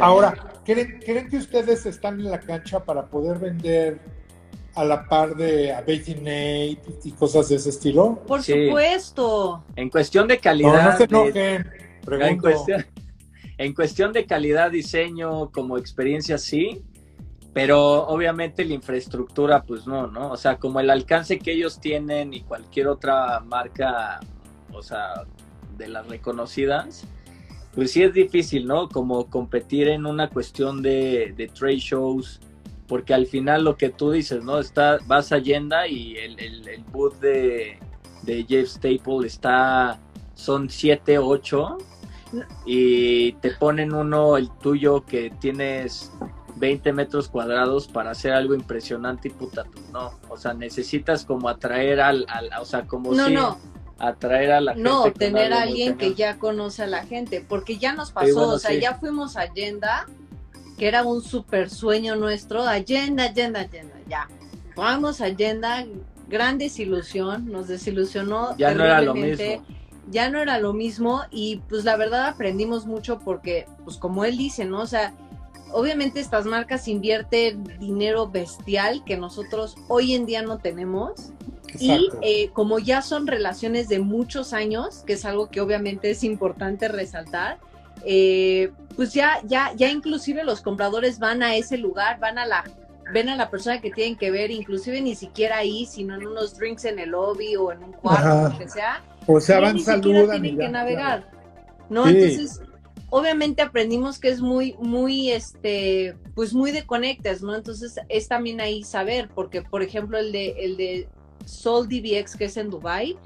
Ahora, 0.00 0.52
¿creen, 0.66 1.30
que 1.30 1.38
ustedes 1.38 1.86
están 1.86 2.20
en 2.20 2.30
la 2.30 2.40
cancha 2.40 2.84
para 2.84 3.06
poder 3.06 3.38
vender 3.38 4.00
a 4.74 4.84
la 4.84 5.08
par 5.08 5.34
de 5.34 5.72
a 5.72 5.80
Nate 5.80 6.78
y 7.04 7.12
cosas 7.12 7.48
de 7.48 7.56
ese 7.56 7.70
estilo? 7.70 8.22
Por 8.26 8.42
supuesto. 8.42 9.64
En 9.76 9.88
cuestión 9.88 10.28
de 10.28 10.38
calidad. 10.38 10.98
No, 11.08 11.24
no 11.24 11.32
se 11.32 11.64
En 12.28 12.38
cuestión, 12.38 12.84
en 13.58 13.74
cuestión 13.74 14.12
de 14.12 14.26
calidad, 14.26 14.70
diseño, 14.70 15.50
como 15.50 15.78
experiencia, 15.78 16.38
sí, 16.38 16.82
pero 17.52 18.06
obviamente 18.08 18.64
la 18.64 18.74
infraestructura, 18.74 19.62
pues 19.62 19.86
no, 19.86 20.08
¿no? 20.08 20.32
O 20.32 20.36
sea, 20.36 20.56
como 20.56 20.80
el 20.80 20.90
alcance 20.90 21.38
que 21.38 21.52
ellos 21.52 21.78
tienen 21.80 22.34
y 22.34 22.40
cualquier 22.40 22.88
otra 22.88 23.40
marca, 23.40 24.20
o 24.72 24.82
sea, 24.82 25.24
de 25.78 25.88
las 25.88 26.06
reconocidas, 26.08 27.06
pues 27.74 27.92
sí 27.92 28.02
es 28.02 28.12
difícil, 28.12 28.66
¿no? 28.66 28.88
Como 28.88 29.30
competir 29.30 29.88
en 29.88 30.04
una 30.04 30.30
cuestión 30.30 30.82
de, 30.82 31.32
de 31.36 31.46
trade 31.46 31.78
shows, 31.78 32.40
porque 32.88 33.14
al 33.14 33.26
final 33.26 33.64
lo 33.64 33.76
que 33.76 33.90
tú 33.90 34.10
dices, 34.10 34.42
¿no? 34.42 34.58
Está, 34.58 34.98
vas 35.06 35.30
a 35.30 35.36
Agenda 35.36 35.86
y 35.86 36.16
el, 36.16 36.38
el, 36.40 36.68
el 36.68 36.82
booth 36.84 37.20
de, 37.20 37.78
de 38.22 38.44
Jeff 38.48 38.68
Staple 38.68 39.26
está, 39.26 40.00
son 40.34 40.68
7, 40.68 41.18
8 41.18 41.78
y 42.64 43.32
te 43.34 43.50
ponen 43.52 43.92
uno, 43.92 44.36
el 44.36 44.50
tuyo, 44.50 45.04
que 45.04 45.30
tienes 45.30 46.12
20 46.56 46.92
metros 46.92 47.28
cuadrados 47.28 47.88
para 47.88 48.10
hacer 48.12 48.32
algo 48.32 48.54
impresionante 48.54 49.28
y 49.28 49.30
puta, 49.30 49.64
pues 49.64 49.88
no. 49.90 50.12
O 50.28 50.36
sea, 50.36 50.54
necesitas 50.54 51.24
como 51.24 51.48
atraer 51.48 52.00
al, 52.00 52.26
o 52.60 52.64
sea, 52.64 52.86
como 52.86 53.12
no, 53.12 53.26
si 53.26 53.34
no. 53.34 53.58
atraer 53.98 54.52
a 54.52 54.60
la 54.60 54.74
gente. 54.74 54.88
No, 54.88 55.12
tener 55.12 55.52
a 55.52 55.62
alguien 55.62 55.96
que 55.96 56.14
ya 56.14 56.38
conoce 56.38 56.82
a 56.84 56.86
la 56.86 57.04
gente, 57.06 57.44
porque 57.46 57.78
ya 57.78 57.92
nos 57.92 58.12
pasó, 58.12 58.48
o 58.48 58.58
sea, 58.58 58.74
ya 58.74 58.94
fuimos 58.94 59.36
a 59.36 59.42
Allenda, 59.42 60.06
que 60.78 60.88
era 60.88 61.04
un 61.04 61.22
super 61.22 61.70
sueño 61.70 62.16
nuestro, 62.16 62.62
Allenda, 62.62 63.24
Allenda, 63.24 63.60
Allenda, 63.60 63.94
ya. 64.08 64.28
Fuimos 64.74 65.20
a 65.20 65.26
Allenda, 65.26 65.84
gran 66.28 66.58
desilusión, 66.58 67.50
nos 67.50 67.68
desilusionó. 67.68 68.56
Ya 68.56 68.74
no 68.74 68.84
era 68.84 69.00
lo 69.00 69.14
mismo 69.14 69.64
ya 70.10 70.30
no 70.30 70.40
era 70.40 70.58
lo 70.58 70.72
mismo 70.72 71.22
y 71.30 71.62
pues 71.68 71.84
la 71.84 71.96
verdad 71.96 72.26
aprendimos 72.26 72.86
mucho 72.86 73.18
porque 73.18 73.66
pues 73.84 73.96
como 73.96 74.24
él 74.24 74.36
dice, 74.36 74.64
¿no? 74.64 74.80
O 74.80 74.86
sea, 74.86 75.14
obviamente 75.72 76.20
estas 76.20 76.46
marcas 76.46 76.88
invierten 76.88 77.64
dinero 77.78 78.28
bestial 78.28 79.02
que 79.04 79.16
nosotros 79.16 79.76
hoy 79.88 80.14
en 80.14 80.26
día 80.26 80.42
no 80.42 80.58
tenemos. 80.58 81.32
Y 81.80 82.08
eh, 82.22 82.50
como 82.52 82.78
ya 82.78 83.02
son 83.02 83.26
relaciones 83.26 83.88
de 83.88 83.98
muchos 83.98 84.52
años, 84.52 85.02
que 85.04 85.14
es 85.14 85.24
algo 85.24 85.50
que 85.50 85.60
obviamente 85.60 86.08
es 86.12 86.22
importante 86.22 86.86
resaltar, 86.86 87.58
eh, 88.04 88.70
pues 88.94 89.12
ya, 89.12 89.40
ya, 89.42 89.72
ya 89.74 89.90
inclusive 89.90 90.44
los 90.44 90.60
compradores 90.60 91.18
van 91.18 91.42
a 91.42 91.56
ese 91.56 91.76
lugar, 91.76 92.20
van 92.20 92.38
a 92.38 92.46
la, 92.46 92.62
ven 93.12 93.28
a 93.28 93.34
la 93.34 93.50
persona 93.50 93.80
que 93.80 93.90
tienen 93.90 94.16
que 94.16 94.30
ver, 94.30 94.52
inclusive 94.52 95.00
ni 95.00 95.16
siquiera 95.16 95.58
ahí, 95.58 95.84
sino 95.86 96.14
en 96.14 96.24
unos 96.24 96.56
drinks 96.56 96.84
en 96.84 97.00
el 97.00 97.10
lobby 97.10 97.56
o 97.56 97.72
en 97.72 97.82
un 97.82 97.92
cuarto, 97.92 98.50
lo 98.50 98.58
que 98.58 98.68
sea 98.68 99.02
o 99.26 99.40
sea, 99.40 99.60
van 99.60 99.78
saludan. 99.80 100.42
tienen 100.42 100.58
que 100.58 100.68
navegar, 100.68 101.30
¿no? 101.88 102.06
Entonces, 102.06 102.60
obviamente 103.10 103.62
aprendimos 103.62 104.18
que 104.18 104.28
es 104.28 104.40
muy, 104.40 104.74
muy, 104.80 105.30
este, 105.30 106.16
pues 106.34 106.52
muy 106.52 106.72
de 106.72 106.84
conectas, 106.84 107.42
¿no? 107.42 107.54
Entonces 107.54 107.94
es 108.08 108.28
también 108.28 108.60
ahí 108.60 108.82
saber, 108.82 109.28
porque 109.34 109.62
por 109.62 109.82
ejemplo 109.82 110.18
el 110.18 110.32
de, 110.32 110.64
el 110.64 110.76
de 110.76 111.08
Sol 111.44 111.88
DBX 111.88 112.36
que 112.36 112.46
es 112.46 112.56
en 112.56 112.70
Dubai, 112.70 113.16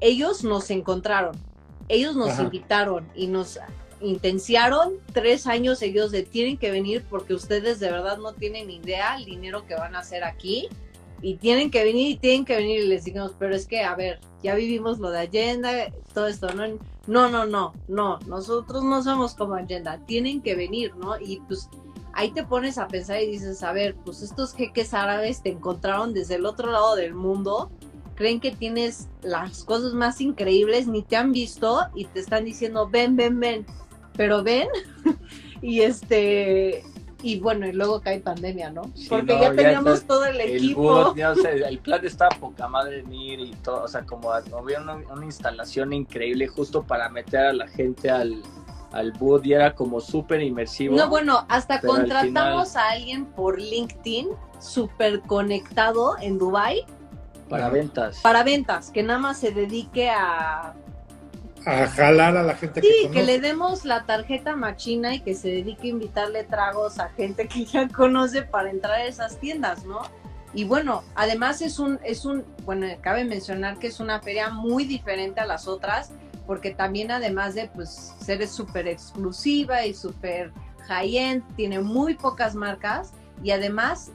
ellos 0.00 0.44
nos 0.44 0.70
encontraron, 0.70 1.34
ellos 1.88 2.16
nos 2.16 2.38
invitaron 2.38 3.08
y 3.14 3.26
nos 3.26 3.58
intenciaron 4.02 4.94
tres 5.12 5.46
años 5.46 5.80
ellos 5.80 6.10
de 6.10 6.24
tienen 6.24 6.58
que 6.58 6.70
venir 6.70 7.04
porque 7.08 7.34
ustedes 7.34 7.80
de 7.80 7.90
verdad 7.90 8.18
no 8.18 8.32
tienen 8.32 8.68
idea 8.68 9.16
el 9.16 9.24
dinero 9.24 9.64
que 9.66 9.76
van 9.76 9.94
a 9.94 10.00
hacer 10.00 10.24
aquí 10.24 10.68
y 11.22 11.36
tienen 11.36 11.70
que 11.70 11.84
venir 11.84 12.10
y 12.10 12.16
tienen 12.16 12.44
que 12.44 12.56
venir 12.56 12.80
y 12.80 12.88
les 12.88 13.04
digamos, 13.04 13.32
pero 13.38 13.54
es 13.54 13.66
que, 13.66 13.82
a 13.82 13.94
ver, 13.94 14.20
ya 14.42 14.54
vivimos 14.56 14.98
lo 14.98 15.10
de 15.10 15.20
Agenda, 15.20 15.70
todo 16.12 16.26
esto, 16.26 16.52
¿no? 16.52 16.64
No, 17.06 17.28
no, 17.28 17.46
no, 17.46 17.72
no, 17.88 18.18
nosotros 18.26 18.84
no 18.84 19.02
somos 19.02 19.34
como 19.34 19.54
Agenda, 19.54 20.00
tienen 20.06 20.42
que 20.42 20.56
venir, 20.56 20.94
¿no? 20.96 21.18
Y 21.20 21.40
pues 21.46 21.68
ahí 22.12 22.32
te 22.32 22.44
pones 22.44 22.76
a 22.76 22.88
pensar 22.88 23.22
y 23.22 23.30
dices, 23.30 23.62
a 23.62 23.72
ver, 23.72 23.94
pues 24.04 24.20
estos 24.22 24.52
jeques 24.54 24.92
árabes 24.94 25.42
te 25.42 25.50
encontraron 25.50 26.12
desde 26.12 26.34
el 26.34 26.44
otro 26.44 26.70
lado 26.70 26.96
del 26.96 27.14
mundo, 27.14 27.70
creen 28.16 28.40
que 28.40 28.50
tienes 28.50 29.08
las 29.22 29.64
cosas 29.64 29.94
más 29.94 30.20
increíbles, 30.20 30.88
ni 30.88 31.02
te 31.02 31.16
han 31.16 31.32
visto 31.32 31.80
y 31.94 32.06
te 32.06 32.20
están 32.20 32.44
diciendo, 32.44 32.88
ven, 32.88 33.16
ven, 33.16 33.38
ven, 33.38 33.66
pero 34.16 34.42
ven, 34.42 34.68
y 35.62 35.80
este, 35.80 36.84
y 37.22 37.38
bueno, 37.38 37.66
y 37.66 37.72
luego 37.72 38.00
cae 38.00 38.20
pandemia, 38.20 38.70
¿no? 38.70 38.82
Porque 39.08 39.38
ya 39.40 39.54
teníamos 39.54 40.02
todo 40.04 40.24
el, 40.26 40.40
equipo. 40.40 41.14
el 41.14 41.78
plan 41.78 42.04
estaba 42.04 42.36
poca 42.38 42.68
madre 42.68 43.02
venir 43.02 43.40
y 43.40 43.52
todo, 43.62 43.84
o 43.84 43.88
sea, 43.88 44.02
como 44.02 44.32
había 44.32 44.80
una, 44.80 45.24
instalación 45.24 45.92
increíble 45.92 46.48
justo 46.48 46.82
para 46.82 47.08
meter 47.08 47.40
a 47.40 47.52
la 47.52 47.68
gente 47.68 48.10
al, 48.10 48.42
al 48.92 49.12
boot 49.12 49.46
y 49.46 49.52
era 49.52 49.74
como 49.74 50.00
súper 50.00 50.42
inmersivo. 50.42 50.96
No, 50.96 51.08
bueno, 51.08 51.46
hasta 51.48 51.80
contratamos 51.80 52.76
a 52.76 52.90
alguien 52.90 53.26
por 53.26 53.60
LinkedIn 53.60 54.28
súper 54.58 55.20
conectado 55.20 56.16
en 56.20 56.38
Dubai 56.38 56.84
para 57.52 57.68
ventas. 57.68 58.18
Para 58.22 58.42
ventas, 58.44 58.90
que 58.90 59.02
nada 59.02 59.18
más 59.18 59.38
se 59.38 59.52
dedique 59.52 60.08
a 60.08 60.74
a 61.66 61.88
jalar 61.88 62.36
a 62.36 62.42
la 62.42 62.54
gente 62.54 62.80
sí, 62.80 62.88
que 63.04 63.10
que 63.10 63.22
le 63.22 63.40
demos 63.40 63.84
la 63.84 64.04
tarjeta 64.04 64.56
machina 64.56 65.14
y 65.14 65.20
que 65.20 65.34
se 65.34 65.48
dedique 65.48 65.88
a 65.88 65.90
invitarle 65.90 66.44
tragos 66.44 66.98
a 66.98 67.08
gente 67.10 67.48
que 67.48 67.64
ya 67.64 67.88
conoce 67.88 68.42
para 68.42 68.70
entrar 68.70 68.94
a 68.94 69.04
esas 69.04 69.38
tiendas, 69.38 69.84
¿no? 69.84 70.02
Y 70.54 70.64
bueno, 70.64 71.02
además 71.14 71.62
es 71.62 71.78
un, 71.78 71.98
es 72.04 72.24
un, 72.24 72.44
bueno, 72.64 72.86
cabe 73.00 73.24
mencionar 73.24 73.78
que 73.78 73.86
es 73.86 74.00
una 74.00 74.20
feria 74.20 74.50
muy 74.50 74.84
diferente 74.84 75.40
a 75.40 75.46
las 75.46 75.66
otras, 75.66 76.10
porque 76.46 76.72
también 76.72 77.10
además 77.10 77.54
de 77.54 77.68
pues 77.68 78.14
ser 78.22 78.46
súper 78.46 78.86
exclusiva 78.86 79.86
y 79.86 79.94
súper 79.94 80.52
high-end, 80.88 81.42
tiene 81.56 81.80
muy 81.80 82.14
pocas 82.14 82.54
marcas 82.54 83.12
y 83.42 83.52
además 83.52 84.10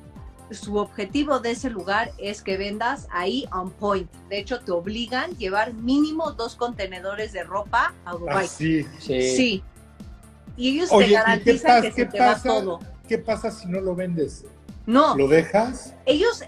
su 0.52 0.78
objetivo 0.78 1.40
de 1.40 1.52
ese 1.52 1.70
lugar 1.70 2.12
es 2.18 2.42
que 2.42 2.58
vendas 2.58 3.08
ahí 3.12 3.46
on 3.52 3.72
point. 3.72 4.10
De 4.30 4.40
hecho, 4.40 4.60
te 4.60 4.72
obligan 4.72 5.32
a 5.32 5.34
llevar 5.34 5.74
mínimo 5.74 6.32
dos 6.32 6.56
contenedores 6.56 7.34
de 7.34 7.44
ropa 7.44 7.94
a 8.06 8.14
Dubai. 8.14 8.46
Ah, 8.46 8.48
sí. 8.48 8.86
sí. 9.00 9.64
Y 10.56 10.70
ellos 10.76 10.90
te 10.90 11.10
garantizan 11.10 11.82
que 11.82 11.92
se 11.92 12.06
te 12.06 12.20
va 12.20 12.42
todo. 12.42 12.80
¿Qué 13.08 13.18
pasa 13.18 13.52
si 13.52 13.68
no 13.68 13.80
lo 13.80 13.96
vendes? 13.96 14.46
No. 14.86 15.16
¿Lo 15.18 15.28
dejas? 15.28 15.94
Ellos, 16.06 16.44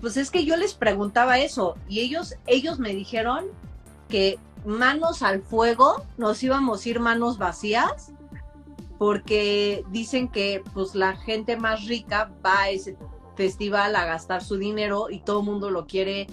pues 0.00 0.16
es 0.16 0.30
que 0.30 0.44
yo 0.44 0.56
les 0.56 0.74
preguntaba 0.74 1.38
eso 1.38 1.76
y 1.88 2.00
ellos, 2.00 2.34
ellos 2.46 2.78
me 2.78 2.90
dijeron 2.90 3.46
que 4.08 4.38
manos 4.64 5.22
al 5.22 5.42
fuego 5.42 6.04
nos 6.18 6.42
íbamos 6.42 6.84
a 6.84 6.88
ir 6.88 7.00
manos 7.00 7.38
vacías 7.38 8.12
porque 8.98 9.84
dicen 9.90 10.28
que 10.28 10.62
pues 10.74 10.94
la 10.94 11.16
gente 11.16 11.56
más 11.56 11.86
rica 11.86 12.30
va 12.44 12.60
a 12.60 12.70
ese 12.70 12.96
festival 13.36 13.96
a 13.96 14.04
gastar 14.04 14.42
su 14.42 14.56
dinero 14.56 15.08
y 15.10 15.20
todo 15.20 15.40
el 15.40 15.46
mundo 15.46 15.70
lo 15.70 15.86
quiere 15.86 16.26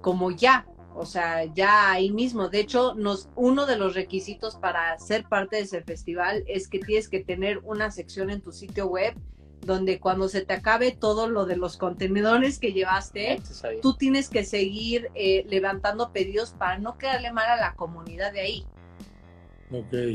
como 0.00 0.30
ya, 0.30 0.66
o 0.94 1.06
sea, 1.06 1.44
ya 1.44 1.90
ahí 1.90 2.10
mismo. 2.10 2.48
De 2.48 2.60
hecho, 2.60 2.94
nos, 2.94 3.28
uno 3.36 3.66
de 3.66 3.76
los 3.76 3.94
requisitos 3.94 4.56
para 4.56 4.98
ser 4.98 5.24
parte 5.28 5.56
de 5.56 5.62
ese 5.62 5.82
festival 5.82 6.44
es 6.46 6.68
que 6.68 6.78
tienes 6.78 7.08
que 7.08 7.20
tener 7.22 7.58
una 7.64 7.90
sección 7.90 8.30
en 8.30 8.40
tu 8.40 8.52
sitio 8.52 8.86
web 8.86 9.14
donde 9.60 9.98
cuando 10.00 10.28
se 10.28 10.44
te 10.44 10.54
acabe 10.54 10.92
todo 10.92 11.28
lo 11.28 11.44
de 11.44 11.56
los 11.56 11.76
contenedores 11.76 12.58
que 12.58 12.72
llevaste, 12.72 13.40
tú 13.82 13.94
tienes 13.94 14.28
que 14.28 14.44
seguir 14.44 15.10
eh, 15.14 15.44
levantando 15.48 16.12
pedidos 16.12 16.52
para 16.52 16.78
no 16.78 16.96
quedarle 16.96 17.32
mal 17.32 17.48
a 17.48 17.56
la 17.56 17.74
comunidad 17.74 18.32
de 18.32 18.40
ahí. 18.40 18.66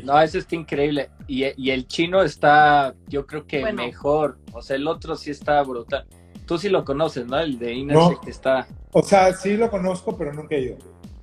No, 0.03 0.21
eso 0.21 0.37
está 0.37 0.55
increíble. 0.55 1.09
Y, 1.27 1.43
el 1.43 1.87
chino 1.87 2.21
está, 2.21 2.93
yo 3.07 3.25
creo 3.25 3.45
que 3.45 3.71
mejor. 3.71 4.37
O 4.51 4.61
sea, 4.61 4.75
el 4.75 4.87
otro 4.87 5.15
sí 5.15 5.31
está 5.31 5.61
brutal. 5.63 6.05
Tú 6.45 6.57
sí 6.57 6.69
lo 6.69 6.83
conoces, 6.83 7.25
¿no? 7.25 7.39
El 7.39 7.57
de 7.57 7.73
Inés 7.73 7.97
que 8.23 8.31
está. 8.31 8.67
O 8.91 9.01
sea, 9.01 9.33
sí 9.33 9.55
lo 9.55 9.69
conozco, 9.69 10.17
pero 10.17 10.33
nunca 10.33 10.55
he 10.55 10.61
ido. 10.61 10.77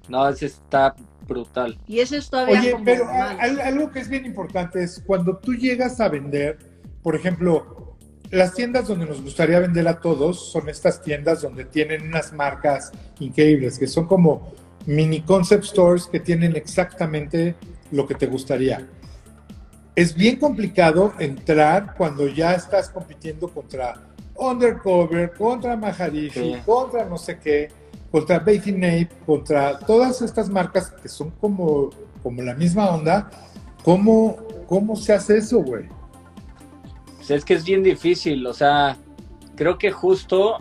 No, 0.09 0.28
ese 0.28 0.47
está 0.47 0.95
brutal. 1.26 1.78
Y 1.87 2.01
eso 2.01 2.16
es 2.16 2.31
todavía. 2.31 2.59
Oye, 2.59 2.76
pero 2.85 3.07
algo 3.09 3.91
que 3.91 4.01
es 4.01 4.09
bien 4.09 4.26
importante 4.26 4.83
es 4.83 5.03
cuando 5.07 5.37
tú 5.37 5.55
llegas 5.55 6.01
a 6.01 6.09
vender, 6.09 6.59
por 7.03 7.14
ejemplo, 7.14 7.97
las 8.31 8.55
tiendas 8.55 8.87
donde 8.89 9.07
nos 9.07 9.22
gustaría 9.22 9.59
vender 9.59 9.89
a 9.89 10.01
todos 10.01 10.53
son 10.53 10.68
estas 10.68 11.03
tiendas 11.03 11.43
donde 11.43 11.64
tienen 11.64 12.03
unas 12.03 12.33
marcas 12.33 12.93
increíbles, 13.18 13.78
que 13.78 13.87
son 13.87 14.07
como 14.07 14.53
mini 14.87 15.20
concept 15.20 15.64
stores 15.64 16.07
que 16.07 16.20
tienen 16.20 16.57
exactamente 16.57 17.57
lo 17.91 18.07
que 18.07 18.14
te 18.14 18.26
gustaría. 18.26 18.86
Es 19.95 20.14
bien 20.14 20.36
complicado 20.36 21.12
entrar 21.18 21.95
cuando 21.97 22.28
ya 22.28 22.55
estás 22.55 22.91
compitiendo 22.91 23.49
contra 23.49 23.95
Undercover, 24.36 25.32
contra 25.34 25.76
Maharishi, 25.76 26.57
contra 26.64 27.05
no 27.05 27.18
sé 27.18 27.38
qué, 27.38 27.68
contra 28.11 28.38
Bathing 28.38 28.84
Ape, 28.84 29.11
contra 29.26 29.78
todas 29.80 30.22
estas 30.22 30.49
marcas 30.49 30.91
que 30.91 31.09
son 31.09 31.30
como, 31.32 31.91
como 32.22 32.43
la 32.43 32.55
misma 32.55 32.91
onda. 32.91 33.30
¿Cómo, 33.84 34.36
cómo 34.66 34.97
se 34.97 35.12
hace 35.12 35.38
eso, 35.38 35.62
güey? 35.62 35.88
Pues 37.16 37.30
es 37.30 37.45
que 37.45 37.55
es 37.55 37.64
bien 37.64 37.82
difícil, 37.82 38.47
o 38.47 38.55
sea, 38.55 38.97
creo 39.57 39.78
que 39.78 39.91
justo 39.91 40.59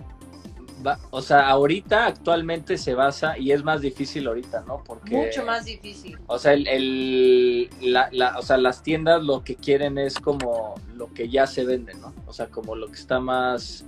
o 1.11 1.21
sea, 1.21 1.49
ahorita 1.49 2.05
actualmente 2.05 2.77
se 2.77 2.93
basa 2.93 3.37
y 3.37 3.51
es 3.51 3.63
más 3.63 3.81
difícil 3.81 4.27
ahorita, 4.27 4.63
¿no? 4.67 4.83
Porque 4.83 5.15
mucho 5.15 5.45
más 5.45 5.65
difícil. 5.65 6.17
O 6.27 6.39
sea, 6.39 6.53
el, 6.53 7.69
la, 7.81 8.37
o 8.37 8.41
sea, 8.41 8.57
las 8.57 8.83
tiendas 8.83 9.23
lo 9.23 9.43
que 9.43 9.55
quieren 9.55 9.97
es 9.97 10.19
como 10.19 10.75
lo 10.95 11.13
que 11.13 11.29
ya 11.29 11.47
se 11.47 11.65
vende, 11.65 11.93
¿no? 11.95 12.13
O 12.27 12.33
sea, 12.33 12.47
como 12.47 12.75
lo 12.75 12.87
que 12.87 12.95
está 12.95 13.19
más, 13.19 13.85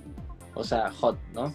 o 0.54 0.64
sea, 0.64 0.90
hot, 0.92 1.18
¿no? 1.32 1.52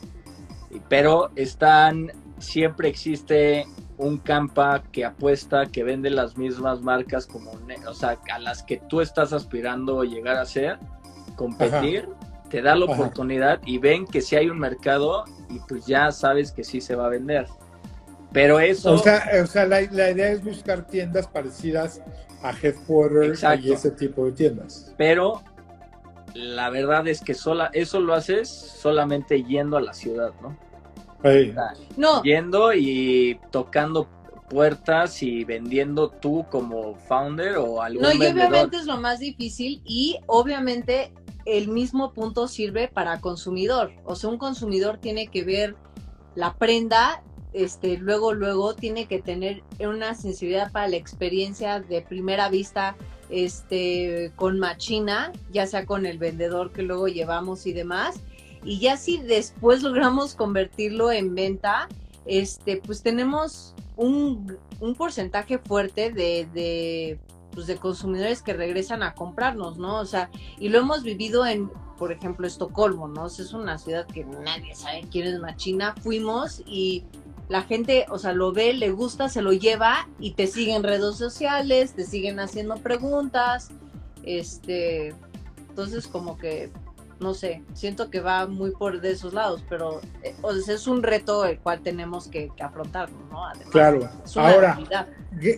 Pero 0.89 1.31
están, 1.35 2.11
siempre 2.39 2.89
existe 2.89 3.65
un 3.97 4.17
campa 4.17 4.83
que 4.91 5.05
apuesta, 5.05 5.65
que 5.65 5.83
vende 5.83 6.09
las 6.09 6.37
mismas 6.37 6.81
marcas 6.81 7.25
como, 7.25 7.51
o 7.87 7.93
sea, 7.93 8.19
a 8.31 8.39
las 8.39 8.63
que 8.63 8.77
tú 8.77 9.01
estás 9.01 9.33
aspirando 9.33 10.01
a 10.01 10.05
llegar 10.05 10.37
a 10.37 10.45
ser, 10.45 10.77
competir 11.35 12.07
te 12.49 12.61
da 12.61 12.75
la 12.75 12.85
oportunidad 12.85 13.59
y 13.65 13.77
ven 13.77 14.05
que 14.05 14.21
si 14.21 14.35
hay 14.35 14.49
un 14.49 14.59
mercado 14.59 15.25
y 15.49 15.59
pues 15.67 15.85
ya 15.85 16.11
sabes 16.11 16.51
que 16.51 16.63
sí 16.63 16.81
se 16.81 16.95
va 16.95 17.07
a 17.07 17.09
vender. 17.09 17.47
Pero 18.31 18.59
eso... 18.59 18.93
O 18.93 18.97
sea, 18.97 19.23
o 19.43 19.47
sea 19.47 19.65
la, 19.65 19.81
idea 19.81 20.31
es 20.31 20.43
buscar 20.43 20.85
tiendas 20.87 21.27
parecidas 21.27 22.01
a 22.41 22.51
Headquarters 22.51 23.43
y 23.63 23.71
ese 23.71 23.91
tipo 23.91 24.25
de 24.25 24.31
tiendas. 24.33 24.93
Pero 24.97 25.41
la 26.33 26.69
verdad 26.69 27.07
es 27.07 27.21
que 27.21 27.33
sola, 27.33 27.69
eso 27.73 27.99
lo 27.99 28.13
haces 28.13 28.49
solamente 28.49 29.43
yendo 29.43 29.77
a 29.77 29.81
la 29.81 29.93
ciudad, 29.93 30.31
¿no? 30.41 30.57
no. 31.97 32.21
Yendo 32.23 32.73
y 32.73 33.39
tocando 33.51 34.07
puertas 34.49 35.21
y 35.23 35.43
vendiendo 35.43 36.09
tú 36.09 36.45
como 36.49 36.95
founder 36.95 37.57
o 37.57 37.81
algún 37.81 38.03
No, 38.03 38.13
y 38.13 38.17
obviamente 38.17 38.77
es 38.77 38.85
lo 38.85 38.97
más 38.97 39.19
difícil 39.19 39.81
y 39.83 40.17
obviamente 40.27 41.11
el 41.47 41.69
mismo 41.69 42.11
punto 42.11 42.47
sirve 42.49 42.89
para 42.89 43.21
consumidor. 43.21 43.93
O 44.03 44.15
sea, 44.15 44.29
un 44.29 44.37
consumidor 44.37 44.97
tiene 44.97 45.27
que 45.27 45.43
ver 45.43 45.75
la 46.35 46.55
prenda, 46.55 47.23
este, 47.53 47.97
luego, 47.97 48.33
luego 48.33 48.75
tiene 48.75 49.07
que 49.07 49.21
tener 49.21 49.63
una 49.79 50.13
sensibilidad 50.13 50.71
para 50.73 50.89
la 50.89 50.97
experiencia 50.97 51.79
de 51.79 52.01
primera 52.01 52.49
vista, 52.49 52.97
este, 53.29 54.33
con 54.35 54.59
Machina, 54.59 55.31
ya 55.51 55.65
sea 55.67 55.85
con 55.85 56.05
el 56.05 56.17
vendedor 56.17 56.73
que 56.73 56.83
luego 56.83 57.07
llevamos 57.07 57.65
y 57.65 57.71
demás. 57.71 58.19
Y 58.65 58.79
ya 58.79 58.97
si 58.97 59.17
después 59.17 59.83
logramos 59.83 60.35
convertirlo 60.35 61.13
en 61.13 61.33
venta, 61.33 61.87
este, 62.25 62.81
pues 62.85 63.01
tenemos 63.03 63.73
un, 63.95 64.57
porcentaje 64.97 65.59
fuerte 65.59 66.11
de 66.11 67.17
pues, 67.57 67.65
de 67.65 67.77
consumidores 67.77 68.43
que 68.43 68.53
regresan 68.53 69.01
a 69.01 69.15
comprarnos, 69.15 69.79
¿no? 69.79 69.99
O 69.99 70.05
sea, 70.05 70.29
y 70.59 70.69
lo 70.69 70.77
hemos 70.77 71.01
vivido 71.01 71.43
en, 71.43 71.71
por 71.97 72.11
ejemplo, 72.11 72.45
Estocolmo, 72.45 73.07
¿no? 73.07 73.25
es 73.25 73.51
una 73.51 73.79
ciudad 73.79 74.05
que 74.05 74.23
nadie 74.25 74.75
sabe 74.75 75.07
quién 75.11 75.25
es 75.25 75.39
Machina. 75.39 75.95
Fuimos 76.03 76.61
y 76.67 77.03
la 77.49 77.63
gente, 77.63 78.05
o 78.11 78.19
sea, 78.19 78.33
lo 78.33 78.51
ve, 78.51 78.75
le 78.75 78.91
gusta, 78.91 79.27
se 79.27 79.41
lo 79.41 79.53
lleva 79.53 80.07
y 80.19 80.33
te 80.33 80.45
siguen 80.45 80.83
redes 80.83 81.15
sociales, 81.15 81.93
te 81.93 82.05
siguen 82.05 82.39
haciendo 82.39 82.75
preguntas, 82.75 83.69
este, 84.21 85.15
entonces 85.69 86.05
como 86.05 86.37
que 86.37 86.69
no 87.19 87.33
sé, 87.33 87.63
siento 87.73 88.09
que 88.09 88.19
va 88.19 88.47
muy 88.47 88.71
por 88.71 89.01
de 89.01 89.11
esos 89.11 89.33
lados, 89.33 89.63
pero 89.69 90.01
eh, 90.23 90.35
es 90.67 90.87
un 90.87 91.03
reto 91.03 91.45
el 91.45 91.59
cual 91.59 91.81
tenemos 91.81 92.27
que, 92.27 92.51
afrontar, 92.59 93.09
¿no? 93.31 93.41
claro, 93.71 94.09
ahora, 94.35 94.79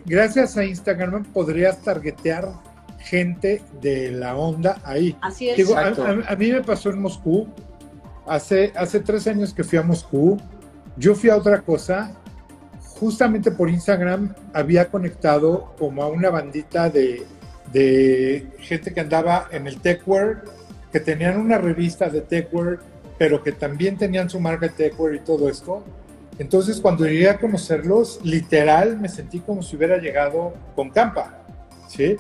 gracias 0.06 0.58
a 0.58 0.64
Instagram 0.64 1.26
podrías 1.26 1.82
targetear 1.82 2.50
gente 3.00 3.62
de 3.82 4.12
la 4.12 4.36
onda 4.36 4.82
ahí. 4.84 5.18
Así 5.22 5.50
es. 5.50 5.72
a, 5.72 6.36
mí 6.36 6.52
me 6.52 6.62
pasó 6.62 6.90
en 6.90 7.02
Moscú, 7.02 7.48
hace, 8.28 8.72
hace 8.76 9.00
tres 9.00 9.28
años 9.28 9.54
que 9.54 9.64
fui 9.64 9.78
a 9.78 9.84
Moscú, 9.84 10.38
yo 10.98 11.16
fui 11.16 11.30
a 11.30 11.38
otra 11.38 11.62
cosa, 11.62 12.14
justamente 12.82 13.52
por 13.52 13.70
Instagram 13.70 14.34
había 14.54 14.90
conectado 14.90 15.74
como 15.78 16.04
a 16.04 16.08
una 16.08 16.30
bandita 16.30 16.90
de, 16.90 17.26
de 17.72 18.48
gente 18.60 18.94
que 18.94 19.00
andaba 19.00 19.48
en 19.52 19.68
el 19.68 19.80
techwear, 19.80 20.44
que 20.92 21.00
tenían 21.00 21.40
una 21.40 21.58
revista 21.58 22.10
de 22.10 22.22
techwear, 22.22 22.80
pero 23.18 23.44
que 23.44 23.52
también 23.52 23.98
tenían 23.98 24.30
su 24.30 24.40
marca 24.40 24.68
de 24.68 24.74
techwear 24.74 25.16
y 25.16 25.20
todo 25.20 25.50
esto. 25.50 25.84
Entonces, 26.38 26.80
cuando 26.80 27.06
llegué 27.06 27.30
a 27.30 27.38
conocerlos, 27.38 28.20
literal 28.24 28.98
me 28.98 29.10
sentí 29.10 29.40
como 29.40 29.62
si 29.62 29.76
hubiera 29.76 29.98
llegado 29.98 30.54
con 30.76 30.90
campa, 30.90 31.44
¿sí? 31.90 32.16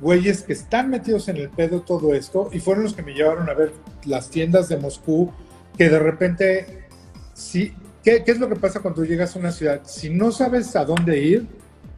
Güeyes 0.00 0.42
que 0.42 0.52
están 0.52 0.90
metidos 0.90 1.28
en 1.28 1.36
el 1.36 1.48
pedo 1.48 1.82
todo 1.82 2.12
esto 2.12 2.50
y 2.52 2.58
fueron 2.58 2.82
los 2.82 2.94
que 2.94 3.02
me 3.02 3.14
llevaron 3.14 3.48
a 3.48 3.54
ver 3.54 3.72
las 4.04 4.30
tiendas 4.30 4.68
de 4.68 4.78
Moscú, 4.78 5.30
que 5.78 5.88
de 5.88 5.98
repente, 6.00 6.86
sí, 7.34 7.72
¿qué, 8.02 8.24
¿qué, 8.24 8.32
es 8.32 8.40
lo 8.40 8.48
que 8.48 8.56
pasa 8.56 8.80
cuando 8.80 9.04
llegas 9.04 9.36
a 9.36 9.38
una 9.38 9.52
ciudad? 9.52 9.82
Si 9.84 10.10
no 10.10 10.32
sabes 10.32 10.74
a 10.74 10.84
dónde 10.84 11.18
ir, 11.18 11.46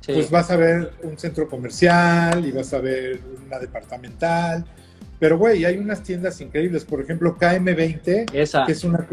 pues 0.06 0.30
vas 0.30 0.50
a 0.50 0.56
ver 0.56 0.92
un 1.02 1.18
centro 1.18 1.48
comercial 1.48 2.44
y 2.44 2.52
vas 2.52 2.74
a 2.74 2.78
ver 2.78 3.20
una 3.46 3.58
departamental. 3.58 4.64
Pero, 5.24 5.38
güey, 5.38 5.64
hay 5.64 5.78
unas 5.78 6.02
tiendas 6.02 6.38
increíbles. 6.42 6.84
Por 6.84 7.00
ejemplo, 7.00 7.34
KM20, 7.38 8.30
Esa. 8.34 8.66
que 8.66 8.72
es 8.72 8.84
una 8.84 9.08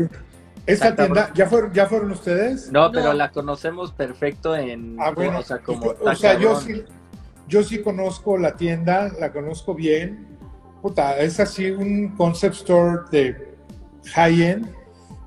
esa 0.65 0.93
tienda, 0.93 1.31
¿ya 1.33 1.47
fueron, 1.47 1.71
¿ya 1.71 1.85
fueron 1.85 2.11
ustedes? 2.11 2.69
No, 2.69 2.91
pero 2.91 3.13
la 3.13 3.31
conocemos 3.31 3.93
perfecto 3.93 4.53
en. 4.53 4.97
Ah, 4.99 5.11
bueno. 5.11 5.39
O 5.39 5.41
sea, 5.41 5.59
como. 5.59 5.95
O 6.01 6.15
sea, 6.15 6.37
yo 6.37 6.59
sí, 6.59 6.83
yo 7.47 7.63
sí 7.63 7.81
conozco 7.81 8.37
la 8.37 8.57
tienda, 8.57 9.09
la 9.21 9.31
conozco 9.31 9.73
bien. 9.73 10.27
Puta, 10.81 11.17
es 11.17 11.39
así 11.39 11.71
un 11.71 12.09
concept 12.17 12.55
store 12.55 13.03
de 13.09 13.55
high-end. 14.13 14.67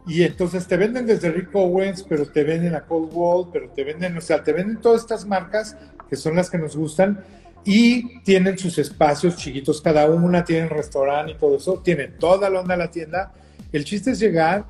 Y 0.07 0.22
entonces 0.22 0.66
te 0.66 0.76
venden 0.76 1.07
desde 1.07 1.30
Rick 1.30 1.49
Owens, 1.55 2.03
pero 2.03 2.26
te 2.26 2.45
venden 2.45 2.74
a 2.74 2.82
Cold 2.82 3.09
Wall, 3.11 3.49
pero 3.51 3.70
te 3.70 3.85
venden, 3.85 4.18
o 4.18 4.20
sea, 4.20 4.43
te 4.43 4.53
venden 4.53 4.82
todas 4.82 5.01
estas 5.01 5.24
marcas 5.24 5.78
que 6.11 6.16
son 6.16 6.37
las 6.37 6.51
que 6.51 6.59
nos 6.59 6.76
gustan 6.76 7.24
y 7.64 8.20
tienen 8.20 8.58
sus 8.58 8.78
espacios 8.78 9.36
chiquitos 9.36 9.80
cada 9.80 10.06
una, 10.06 10.44
tienen 10.44 10.68
restaurante 10.68 11.32
y 11.32 11.34
todo 11.36 11.56
eso, 11.56 11.80
tienen 11.82 12.18
toda 12.18 12.50
la 12.50 12.60
onda 12.60 12.74
de 12.74 12.78
la 12.84 12.90
tienda. 12.90 13.32
El 13.72 13.84
chiste 13.84 14.12
es 14.12 14.20
llegar 14.20 14.66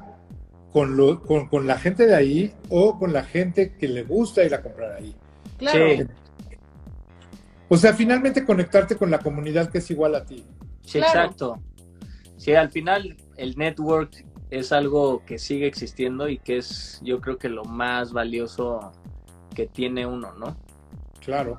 con, 0.72 0.97
lo, 0.97 1.22
con, 1.22 1.49
con, 1.49 1.66
la 1.66 1.78
gente 1.78 2.07
de 2.07 2.14
ahí 2.14 2.55
o 2.68 2.99
con 2.99 3.12
la 3.12 3.24
gente 3.24 3.76
que 3.76 3.88
le 3.88 4.03
gusta 4.03 4.45
ir 4.45 4.55
a 4.55 4.62
comprar 4.62 4.92
ahí. 4.92 5.14
Claro. 5.59 5.88
Sí. 5.90 6.05
O 7.68 7.76
sea, 7.76 7.95
finalmente 7.95 8.45
conectarte 8.45 8.97
con 8.97 9.11
la 9.11 9.18
comunidad 9.18 9.70
que 9.70 9.78
es 9.78 9.90
igual 9.90 10.14
a 10.14 10.24
ti. 10.24 10.45
Sí, 10.82 10.99
Claro. 10.99 11.07
exacto. 11.07 11.62
Sí, 12.36 12.55
al 12.55 12.70
final 12.70 13.16
el 13.36 13.57
network 13.57 14.24
es 14.51 14.72
algo 14.72 15.24
que 15.24 15.38
sigue 15.38 15.66
existiendo 15.66 16.28
y 16.28 16.38
que 16.38 16.59
es 16.59 17.01
yo 17.03 17.20
creo 17.20 17.38
que 17.38 17.49
lo 17.49 17.64
más 17.64 18.12
valioso 18.12 18.92
que 19.55 19.66
tiene 19.66 20.07
uno, 20.07 20.32
¿no? 20.34 20.57
Claro. 21.20 21.59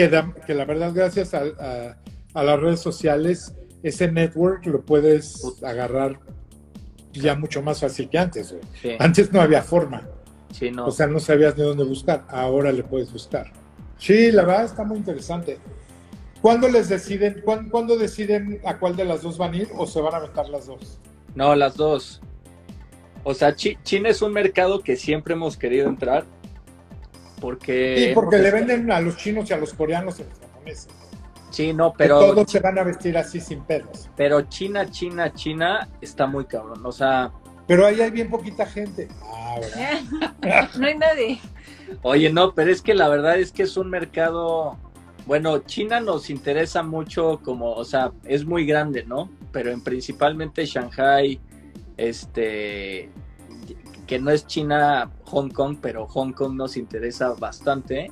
Que, 0.00 0.08
da- 0.08 0.34
que 0.46 0.54
la 0.54 0.64
verdad, 0.64 0.92
gracias 0.94 1.34
a, 1.34 1.42
a- 1.58 1.96
a 2.32 2.42
las 2.42 2.58
redes 2.58 2.80
sociales, 2.80 3.54
ese 3.82 4.10
network 4.10 4.64
lo 4.64 4.80
puedes 4.80 5.42
agarrar 5.62 6.18
ya 7.12 7.34
mucho 7.34 7.60
más 7.60 7.80
fácil 7.80 8.08
que 8.08 8.16
antes. 8.16 8.54
Sí, 8.80 8.92
Antes 8.98 9.30
no 9.30 9.42
había 9.42 9.60
forma. 9.62 10.08
sí, 10.52 10.70
no. 10.70 10.86
O 10.86 10.90
sea, 10.90 11.06
no 11.06 11.18
sabías 11.20 11.54
ni 11.58 11.64
dónde 11.64 11.84
buscar. 11.84 12.24
Ahora 12.28 12.72
le 12.72 12.82
puedes 12.82 13.12
buscar. 13.12 13.52
Sí, 13.98 14.32
la 14.32 14.42
verdad 14.44 14.64
está 14.64 14.84
muy 14.84 14.96
interesante. 14.96 15.58
¿Cuándo 16.40 16.66
les 16.68 16.88
deciden, 16.88 17.42
cuán- 17.44 17.68
cuándo 17.68 17.98
deciden 17.98 18.58
a 18.64 18.78
cuál 18.78 18.96
de 18.96 19.04
las 19.04 19.20
dos 19.20 19.36
van 19.36 19.52
a 19.52 19.56
ir 19.58 19.68
o 19.76 19.86
se 19.86 20.00
van 20.00 20.14
a 20.14 20.16
aventar 20.16 20.48
las 20.48 20.66
dos? 20.66 20.98
No, 21.34 21.54
las 21.54 21.76
dos. 21.76 22.22
O 23.22 23.34
sea, 23.34 23.54
Chi- 23.54 23.76
China 23.82 24.08
es 24.08 24.22
un 24.22 24.32
mercado 24.32 24.80
que 24.80 24.96
siempre 24.96 25.34
hemos 25.34 25.58
querido 25.58 25.90
entrar 25.90 26.24
porque... 27.40 28.06
Sí, 28.08 28.14
porque 28.14 28.38
le 28.38 28.50
venden 28.50 28.90
a 28.92 29.00
los 29.00 29.16
chinos 29.16 29.48
y 29.50 29.52
a 29.52 29.56
los 29.56 29.74
coreanos 29.74 30.18
y 30.18 30.22
a 30.22 30.26
los 30.26 30.38
japoneses. 30.38 30.88
Sí, 31.50 31.72
no, 31.72 31.92
Pero 31.92 32.20
todos 32.20 32.50
se 32.50 32.60
van 32.60 32.78
a 32.78 32.84
vestir 32.84 33.18
así 33.18 33.40
sin 33.40 33.62
pedos. 33.62 34.08
pero 34.16 34.42
China, 34.42 34.88
China, 34.88 35.32
China 35.34 35.88
está 36.00 36.26
muy 36.26 36.44
cabrón. 36.44 36.84
O 36.86 36.92
sea, 36.92 37.32
Pero 37.66 37.86
ahí 37.86 38.00
hay 38.00 38.10
bien 38.10 38.30
poquita 38.30 38.64
gente. 38.66 39.08
Ah, 39.22 39.56
no 40.78 40.86
hay 40.86 40.96
nadie. 40.96 41.40
Oye, 42.02 42.32
no, 42.32 42.54
pero 42.54 42.70
es 42.70 42.80
que 42.82 42.94
la 42.94 43.08
verdad 43.08 43.38
es 43.38 43.50
que 43.50 43.64
es 43.64 43.76
un 43.76 43.90
mercado, 43.90 44.78
bueno, 45.26 45.58
China 45.58 46.00
nos 46.00 46.30
interesa 46.30 46.84
mucho 46.84 47.40
como, 47.44 47.72
o 47.72 47.84
sea, 47.84 48.12
es 48.24 48.44
muy 48.44 48.64
grande, 48.64 49.04
¿no? 49.04 49.28
Pero 49.50 49.72
en 49.72 49.82
principalmente 49.82 50.64
Shanghai, 50.66 51.40
este, 51.96 53.10
que 54.10 54.18
no 54.18 54.32
es 54.32 54.44
China, 54.44 55.08
Hong 55.26 55.50
Kong, 55.50 55.76
pero 55.80 56.04
Hong 56.08 56.32
Kong 56.32 56.56
nos 56.56 56.76
interesa 56.76 57.32
bastante. 57.34 58.10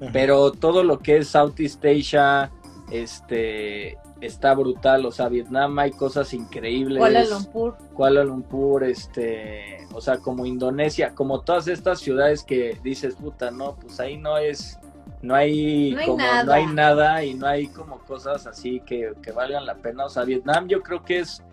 Ajá. 0.00 0.10
Pero 0.12 0.50
todo 0.50 0.82
lo 0.82 0.98
que 0.98 1.18
es 1.18 1.28
Southeast 1.28 1.84
Asia, 1.84 2.50
este, 2.90 3.96
está 4.20 4.52
brutal, 4.54 5.06
o 5.06 5.12
sea, 5.12 5.28
Vietnam 5.28 5.78
hay 5.78 5.92
cosas 5.92 6.34
increíbles. 6.34 6.98
Kuala 6.98 7.24
Lumpur. 7.24 7.76
Kuala 7.94 8.24
Lumpur, 8.24 8.82
este, 8.82 9.86
o 9.92 10.00
sea, 10.00 10.18
como 10.18 10.44
Indonesia, 10.44 11.14
como 11.14 11.42
todas 11.42 11.68
estas 11.68 12.00
ciudades 12.00 12.42
que 12.42 12.76
dices, 12.82 13.14
puta, 13.14 13.52
no, 13.52 13.76
pues 13.76 14.00
ahí 14.00 14.16
no 14.16 14.38
es, 14.38 14.76
no 15.22 15.36
hay, 15.36 15.92
No 15.92 16.00
hay 16.00 16.06
como, 16.06 16.18
nada. 16.18 16.42
no 16.42 16.52
hay 16.52 16.66
nada 16.66 17.24
y 17.24 17.34
no 17.34 17.46
hay 17.46 17.68
como 17.68 18.00
cosas 18.00 18.44
así 18.48 18.80
que, 18.80 19.12
que 19.22 19.30
valgan 19.30 19.66
la 19.66 19.76
pena. 19.76 20.06
O 20.06 20.08
sea, 20.08 20.24
Vietnam 20.24 20.66
yo 20.66 20.82
creo 20.82 21.04
que 21.04 21.20
es 21.20 21.44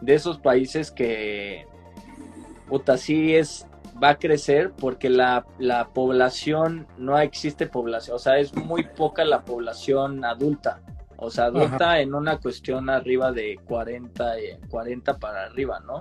de 0.00 0.14
esos 0.14 0.38
países 0.38 0.90
que, 0.90 1.68
puta, 2.68 2.96
sí 2.96 3.34
es, 3.34 3.66
va 4.02 4.10
a 4.10 4.18
crecer 4.18 4.72
porque 4.78 5.08
la, 5.10 5.44
la 5.58 5.88
población, 5.88 6.86
no 6.98 7.18
existe 7.18 7.66
población, 7.66 8.16
o 8.16 8.18
sea, 8.18 8.38
es 8.38 8.54
muy 8.54 8.84
poca 8.84 9.24
la 9.24 9.44
población 9.44 10.24
adulta. 10.24 10.80
O 11.20 11.30
sea, 11.30 11.46
adulta 11.46 12.00
en 12.00 12.14
una 12.14 12.36
cuestión 12.38 12.88
arriba 12.90 13.32
de 13.32 13.58
40, 13.66 14.38
eh, 14.38 14.60
40 14.68 15.18
para 15.18 15.46
arriba, 15.46 15.80
¿no? 15.84 16.00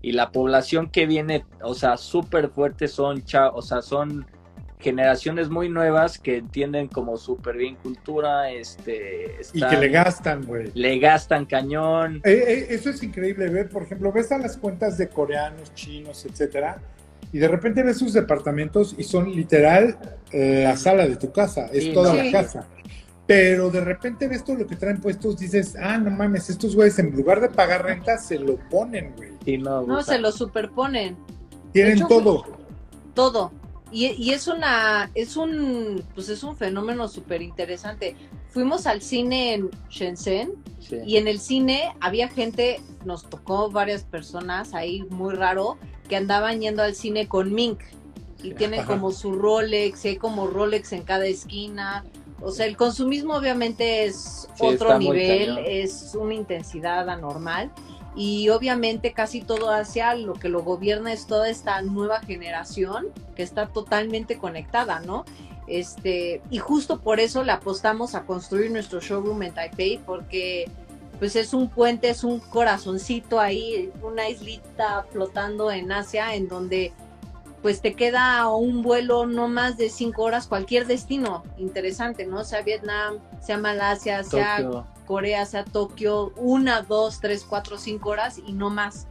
Y 0.00 0.12
la 0.12 0.30
población 0.30 0.88
que 0.88 1.04
viene, 1.06 1.44
o 1.62 1.74
sea, 1.74 1.98
súper 1.98 2.48
fuerte 2.48 2.88
son, 2.88 3.22
cha- 3.22 3.50
o 3.50 3.60
sea, 3.60 3.82
son 3.82 4.26
generaciones 4.78 5.48
muy 5.48 5.68
nuevas 5.68 6.18
que 6.18 6.38
entienden 6.38 6.88
como 6.88 7.16
súper 7.16 7.56
bien 7.56 7.76
cultura, 7.76 8.50
este, 8.50 9.36
Y 9.52 9.60
que 9.60 9.76
le 9.76 9.88
gastan, 9.88 10.44
güey. 10.44 10.70
le 10.74 10.98
gastan 10.98 11.46
cañón. 11.46 12.16
Eh, 12.24 12.44
eh, 12.46 12.66
eso 12.70 12.90
es 12.90 13.02
increíble, 13.02 13.48
ver, 13.48 13.68
por 13.68 13.82
ejemplo, 13.82 14.12
ves 14.12 14.30
a 14.32 14.38
las 14.38 14.56
cuentas 14.56 14.98
de 14.98 15.08
coreanos, 15.08 15.72
chinos, 15.74 16.24
etcétera, 16.26 16.78
y 17.32 17.38
de 17.38 17.48
repente 17.48 17.82
ves 17.82 17.98
sus 17.98 18.12
departamentos 18.12 18.94
y 18.98 19.02
son 19.04 19.30
literal 19.34 19.98
eh, 20.32 20.62
la 20.64 20.76
sala 20.76 21.06
de 21.06 21.16
tu 21.16 21.32
casa, 21.32 21.66
es 21.72 21.84
Sí, 21.84 21.92
toda 21.92 22.10
¿no? 22.10 22.16
la 22.18 22.24
Sí. 22.24 22.32
casa. 22.32 22.66
Pero 23.26 23.70
de 23.70 23.80
repente 23.80 24.28
ves 24.28 24.44
todo 24.44 24.54
lo 24.56 24.66
que 24.68 24.76
traen 24.76 25.00
puestos, 25.00 25.36
dices, 25.38 25.74
ah, 25.82 25.98
no 25.98 26.10
mames, 26.12 26.48
estos 26.48 26.76
güeyes 26.76 26.96
en 27.00 27.10
lugar 27.10 27.40
de 27.40 27.48
pagar 27.48 27.84
renta 27.84 28.18
se 28.18 28.38
lo 28.38 28.56
ponen, 28.70 29.14
güey. 29.16 29.30
Sí, 29.44 29.58
no, 29.58 30.00
se 30.02 30.18
lo 30.18 30.30
superponen. 30.30 31.16
Tienen 31.72 31.96
hecho, 31.96 32.06
todo. 32.06 32.44
todo. 33.14 33.52
Y, 33.96 34.08
y 34.22 34.34
es 34.34 34.46
una, 34.46 35.10
es 35.14 35.38
un, 35.38 36.04
pues 36.14 36.28
es 36.28 36.42
un 36.42 36.54
fenómeno 36.54 37.08
súper 37.08 37.40
interesante. 37.40 38.14
Fuimos 38.50 38.86
al 38.86 39.00
cine 39.00 39.54
en 39.54 39.70
Shenzhen 39.88 40.52
sí. 40.80 40.98
y 41.06 41.16
en 41.16 41.26
el 41.28 41.40
cine 41.40 41.94
había 42.02 42.28
gente, 42.28 42.82
nos 43.06 43.22
tocó 43.30 43.70
varias 43.70 44.04
personas 44.04 44.74
ahí 44.74 45.02
muy 45.08 45.34
raro, 45.34 45.78
que 46.10 46.16
andaban 46.16 46.60
yendo 46.60 46.82
al 46.82 46.94
cine 46.94 47.26
con 47.26 47.54
Mink 47.54 47.80
y 48.42 48.52
tienen 48.52 48.80
Ajá. 48.80 48.88
como 48.92 49.12
su 49.12 49.32
Rolex, 49.32 50.04
y 50.04 50.08
hay 50.08 50.16
como 50.16 50.46
Rolex 50.46 50.92
en 50.92 51.00
cada 51.00 51.24
esquina. 51.24 52.04
O 52.42 52.50
sea, 52.50 52.66
el 52.66 52.76
consumismo 52.76 53.34
obviamente 53.34 54.04
es 54.04 54.46
Sí, 54.56 54.66
otro 54.66 54.98
nivel, 54.98 55.56
es 55.56 56.14
una 56.14 56.34
intensidad 56.34 57.08
anormal. 57.08 57.72
Y 58.16 58.48
obviamente 58.48 59.12
casi 59.12 59.42
todo 59.42 59.70
Asia 59.70 60.14
lo 60.14 60.32
que 60.32 60.48
lo 60.48 60.62
gobierna 60.62 61.12
es 61.12 61.26
toda 61.26 61.50
esta 61.50 61.82
nueva 61.82 62.20
generación 62.20 63.08
que 63.36 63.42
está 63.42 63.66
totalmente 63.66 64.38
conectada, 64.38 65.00
¿no? 65.00 65.26
Este, 65.66 66.40
y 66.50 66.58
justo 66.58 67.00
por 67.00 67.20
eso 67.20 67.44
le 67.44 67.52
apostamos 67.52 68.14
a 68.14 68.24
construir 68.24 68.70
nuestro 68.70 69.00
showroom 69.00 69.42
en 69.42 69.52
Taipei, 69.52 69.98
porque 69.98 70.70
pues 71.18 71.36
es 71.36 71.52
un 71.54 71.68
puente, 71.68 72.08
es 72.08 72.24
un 72.24 72.40
corazoncito 72.40 73.40
ahí, 73.40 73.90
una 74.02 74.28
islita 74.28 75.04
flotando 75.10 75.70
en 75.70 75.92
Asia, 75.92 76.34
en 76.34 76.48
donde 76.48 76.92
pues 77.62 77.80
te 77.80 77.94
queda 77.94 78.48
un 78.48 78.82
vuelo 78.82 79.26
no 79.26 79.48
más 79.48 79.76
de 79.76 79.90
cinco 79.90 80.22
horas, 80.22 80.46
cualquier 80.46 80.86
destino 80.86 81.42
interesante, 81.58 82.26
¿no? 82.26 82.44
Sea 82.44 82.62
Vietnam, 82.62 83.18
sea 83.40 83.58
Malasia, 83.58 84.22
sea. 84.24 84.86
Corea, 85.06 85.46
sea 85.46 85.64
Tokio, 85.64 86.32
una, 86.36 86.82
dos, 86.82 87.20
tres, 87.20 87.46
cuatro, 87.48 87.78
cinco 87.78 88.10
horas 88.10 88.38
y 88.46 88.52
no 88.52 88.68
más. 88.68 89.06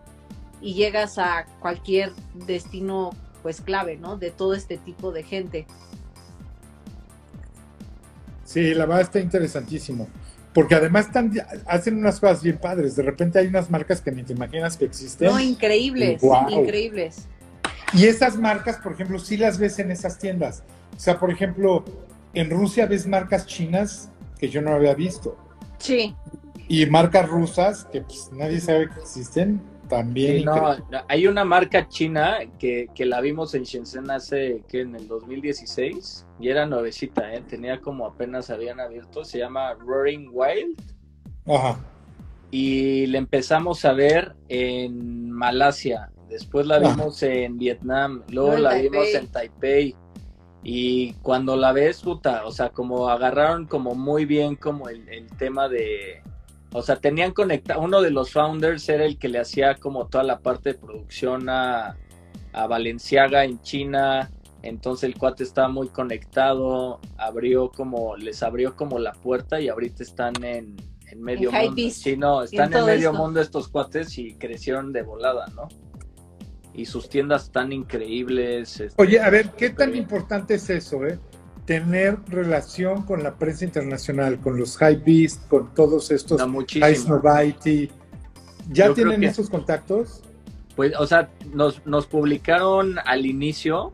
Y 0.61 0.75
llegas 0.75 1.17
a 1.17 1.45
cualquier 1.59 2.11
destino 2.33 3.11
pues 3.41 3.61
clave, 3.61 3.97
¿no? 3.97 4.17
De 4.17 4.29
todo 4.31 4.53
este 4.53 4.77
tipo 4.77 5.11
de 5.11 5.23
gente. 5.23 5.65
Sí, 8.43 8.73
la 8.73 8.85
verdad 8.85 9.01
está 9.01 9.19
interesantísimo. 9.19 10.07
porque 10.53 10.73
además 10.73 11.07
están, 11.07 11.33
hacen 11.67 11.97
unas 11.97 12.19
cosas 12.19 12.41
bien 12.41 12.57
padres. 12.57 12.95
De 12.95 13.03
repente 13.03 13.37
hay 13.39 13.47
unas 13.47 13.69
marcas 13.69 13.99
que 13.99 14.09
ni 14.11 14.23
te 14.23 14.31
imaginas 14.31 14.77
que 14.77 14.85
existen. 14.85 15.27
No, 15.27 15.37
increíbles, 15.37 16.21
increíbles. 16.49 17.27
Y 17.93 18.05
esas 18.05 18.37
marcas, 18.37 18.77
por 18.77 18.93
ejemplo, 18.93 19.19
sí 19.19 19.35
las 19.35 19.57
ves 19.57 19.79
en 19.79 19.91
esas 19.91 20.17
tiendas. 20.17 20.63
O 20.95 20.99
sea, 20.99 21.19
por 21.19 21.29
ejemplo, 21.29 21.83
en 22.33 22.49
Rusia 22.49 22.85
ves 22.85 23.05
marcas 23.05 23.45
chinas 23.45 24.09
que 24.39 24.47
yo 24.47 24.61
no 24.61 24.71
había 24.71 24.93
visto. 24.93 25.37
Sí. 25.77 26.15
Y 26.67 26.85
marcas 26.87 27.29
rusas 27.29 27.85
que 27.91 28.01
pues, 28.01 28.29
nadie 28.31 28.59
sabe 28.59 28.89
que 28.89 28.99
existen 28.99 29.61
también. 29.87 30.45
no, 30.45 30.75
hay 31.07 31.27
una 31.27 31.45
marca 31.45 31.87
china 31.87 32.39
que, 32.59 32.89
la 32.99 33.21
vimos 33.21 33.53
en 33.53 33.63
Shenzhen 33.63 34.09
hace 34.09 34.63
que 34.67 34.81
en 34.81 34.95
el 34.95 35.07
2016 35.07 36.25
y 36.39 36.49
era 36.49 36.65
nuevecita, 36.65 37.33
¿eh? 37.33 37.43
tenía 37.47 37.79
como 37.81 38.05
apenas 38.05 38.49
habían 38.49 38.79
abierto, 38.79 39.23
se 39.23 39.39
llama 39.39 39.73
Roaring 39.73 40.29
Wild. 40.31 40.81
Ajá. 41.47 41.79
Y 42.51 43.05
le 43.07 43.17
empezamos 43.17 43.85
a 43.85 43.93
ver 43.93 44.35
en 44.47 45.29
Malasia, 45.31 46.09
después 46.29 46.65
la 46.65 46.79
vimos 46.79 47.21
en 47.23 47.57
Vietnam, 47.57 48.23
luego 48.29 48.57
la 48.57 48.75
vimos 48.75 49.07
en 49.13 49.27
Taipei. 49.27 49.95
Y 50.67 51.13
cuando 51.21 51.55
la 51.55 51.71
ves, 51.71 52.01
puta, 52.01 52.43
o 52.43 52.51
sea, 52.51 52.69
como 52.69 53.07
agarraron 53.07 53.67
como 53.67 53.93
muy 53.93 54.25
bien 54.25 54.55
como 54.55 54.89
el, 54.89 55.07
el 55.09 55.27
tema 55.37 55.69
de, 55.69 56.23
o 56.73 56.81
sea, 56.81 56.95
tenían 56.95 57.33
conectado, 57.33 57.81
uno 57.81 58.01
de 58.01 58.09
los 58.09 58.31
founders 58.31 58.89
era 58.89 59.05
el 59.05 59.19
que 59.19 59.29
le 59.29 59.39
hacía 59.39 59.75
como 59.75 60.07
toda 60.07 60.23
la 60.23 60.39
parte 60.39 60.73
de 60.73 60.79
producción 60.79 61.49
a, 61.49 61.95
a 62.51 62.67
Valenciaga 62.67 63.45
en 63.45 63.61
China, 63.61 64.31
entonces 64.63 65.03
el 65.03 65.19
cuate 65.19 65.43
estaba 65.43 65.67
muy 65.67 65.89
conectado, 65.89 66.99
abrió 67.17 67.69
como, 67.69 68.17
les 68.17 68.41
abrió 68.41 68.75
como 68.75 68.97
la 68.97 69.13
puerta 69.13 69.61
y 69.61 69.69
ahorita 69.69 70.01
están 70.01 70.33
en, 70.43 70.75
medio 71.15 71.51
mundo. 71.51 71.81
Sí, 71.91 72.17
no, 72.17 72.41
están 72.41 72.73
en, 72.73 72.85
medio 72.85 73.13
mundo 73.13 73.39
estos 73.39 73.67
cuates 73.67 74.17
y 74.17 74.33
crecieron 74.33 74.91
de 74.91 75.03
volada, 75.03 75.45
¿no? 75.55 75.69
Y 76.75 76.85
sus 76.85 77.09
tiendas 77.09 77.45
están 77.45 77.71
increíbles. 77.71 78.79
Este, 78.79 79.01
Oye, 79.01 79.19
a 79.19 79.29
ver, 79.29 79.51
¿qué 79.51 79.69
tan 79.69 79.95
importante 79.95 80.55
es 80.55 80.69
eso, 80.69 81.05
eh? 81.05 81.19
tener 81.65 82.19
relación 82.27 83.03
con 83.03 83.23
la 83.23 83.35
prensa 83.35 83.65
internacional, 83.65 84.39
con 84.39 84.57
los 84.57 84.77
High 84.77 85.01
Beast, 85.03 85.47
con 85.47 85.73
todos 85.73 86.11
estos 86.11 86.41
Ice 86.75 87.09
Noviety. 87.09 87.89
¿Ya 88.69 88.93
tienen 88.93 89.23
esos 89.23 89.49
contactos? 89.49 90.21
Pues, 90.75 90.93
o 90.97 91.07
sea, 91.07 91.29
nos, 91.53 91.85
nos 91.85 92.05
publicaron 92.05 92.97
al 93.05 93.25
inicio 93.25 93.93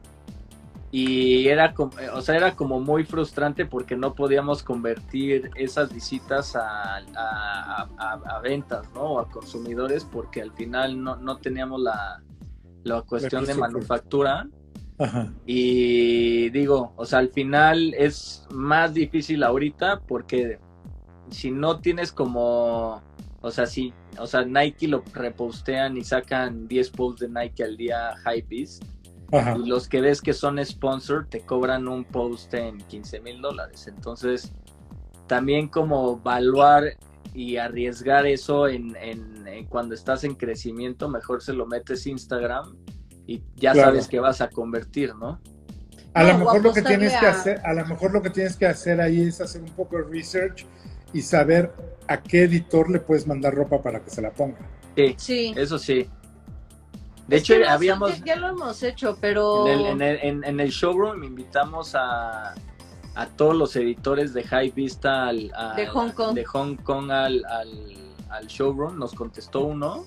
y 0.91 1.47
era 1.47 1.73
como, 1.73 1.93
o 2.13 2.21
sea, 2.21 2.36
era 2.36 2.55
como 2.55 2.82
muy 2.82 3.05
frustrante 3.05 3.65
porque 3.65 3.95
no 3.95 4.13
podíamos 4.15 4.63
convertir 4.63 5.49
esas 5.55 5.93
visitas 5.93 6.55
a, 6.55 6.97
a, 6.97 8.39
ventas, 8.41 8.86
¿no? 8.93 9.01
O 9.01 9.19
a 9.19 9.29
consumidores 9.29 10.03
porque 10.03 10.41
al 10.41 10.51
final 10.51 11.01
no, 11.01 11.15
no 11.17 11.38
teníamos 11.38 11.79
la, 11.79 12.21
la 12.84 13.01
cuestión 13.01 13.45
de 13.45 13.55
manufactura 13.55 14.47
y 15.45 16.49
digo, 16.51 16.93
o 16.95 17.05
sea, 17.05 17.19
al 17.19 17.29
final 17.29 17.93
es 17.95 18.45
más 18.51 18.93
difícil 18.93 19.43
ahorita 19.43 20.01
porque 20.01 20.59
si 21.29 21.49
no 21.49 21.79
tienes 21.79 22.11
como, 22.11 23.01
o 23.41 23.51
sea, 23.51 23.65
si, 23.65 23.93
o 24.19 24.27
sea, 24.27 24.43
Nike 24.45 24.88
lo 24.88 25.03
repostean 25.13 25.97
y 25.97 26.03
sacan 26.03 26.67
10 26.67 26.89
posts 26.91 27.21
de 27.21 27.29
Nike 27.29 27.63
al 27.63 27.77
día 27.77 28.13
Hypebeast. 28.25 28.84
Y 29.55 29.65
los 29.65 29.88
que 29.88 30.01
ves 30.01 30.21
que 30.21 30.34
son 30.34 30.63
sponsor 30.63 31.25
te 31.29 31.39
cobran 31.39 31.88
un 31.88 32.03
post 32.03 32.53
en 32.53 32.77
15 32.79 33.21
mil 33.21 33.41
dólares. 33.41 33.88
Entonces, 33.88 34.51
también 35.27 35.69
como 35.69 36.19
evaluar 36.19 36.97
y 37.34 37.57
arriesgar 37.57 38.26
eso 38.26 38.67
en, 38.67 38.95
cuando 39.69 39.95
estás 39.95 40.24
en 40.24 40.36
crecimiento, 40.36 41.09
mejor 41.09 41.41
se 41.41 41.53
lo 41.53 41.65
metes 41.65 42.05
Instagram 42.07 42.76
y 43.26 43.43
ya 43.55 43.74
sabes 43.74 44.07
que 44.07 44.19
vas 44.19 44.41
a 44.41 44.49
convertir, 44.49 45.15
¿no? 45.15 45.39
A 46.13 46.24
lo 46.24 46.38
mejor 46.38 46.61
lo 46.61 46.74
que 46.74 46.82
tienes 46.82 47.13
que 47.13 47.26
hacer, 47.26 47.61
a 47.63 47.74
lo 47.74 47.86
mejor 47.86 48.11
lo 48.11 48.22
que 48.22 48.30
tienes 48.30 48.57
que 48.57 48.65
hacer 48.65 48.99
ahí 48.99 49.22
es 49.22 49.39
hacer 49.39 49.61
un 49.61 49.72
poco 49.72 49.97
de 49.97 50.03
research 50.03 50.65
y 51.13 51.22
saber 51.22 51.72
a 52.07 52.22
qué 52.22 52.43
editor 52.43 52.89
le 52.89 52.99
puedes 52.99 53.26
mandar 53.26 53.53
ropa 53.53 53.82
para 53.82 54.01
que 54.01 54.09
se 54.09 54.22
la 54.22 54.32
ponga. 54.32 54.59
Sí, 55.17 55.53
eso 55.55 55.80
sí. 55.80 56.09
De 57.28 57.38
hecho, 57.38 57.55
habíamos... 57.67 58.22
Ya, 58.26 58.36
lo 58.36 58.49
hemos 58.49 58.84
hecho, 58.84 59.17
pero... 59.22 59.67
En 59.67 60.01
el, 60.59 60.69
showroom 60.69 61.24
invitamos 61.24 61.95
a, 61.95 62.53
a 63.16 63.28
todos 63.28 63.55
los 63.55 63.76
editores 63.76 64.34
de 64.34 64.43
High 64.43 64.72
Vista 64.72 65.28
al, 65.28 65.51
de 65.76 65.88
Hong 65.88 66.12
Kong, 66.12 66.34
de 66.34 66.45
Hong 66.45 66.76
Kong 66.78 67.12
al, 67.12 67.43
al, 68.30 68.47
showroom. 68.47 68.97
Nos 68.97 69.14
contestó 69.14 69.66
uno 69.66 70.03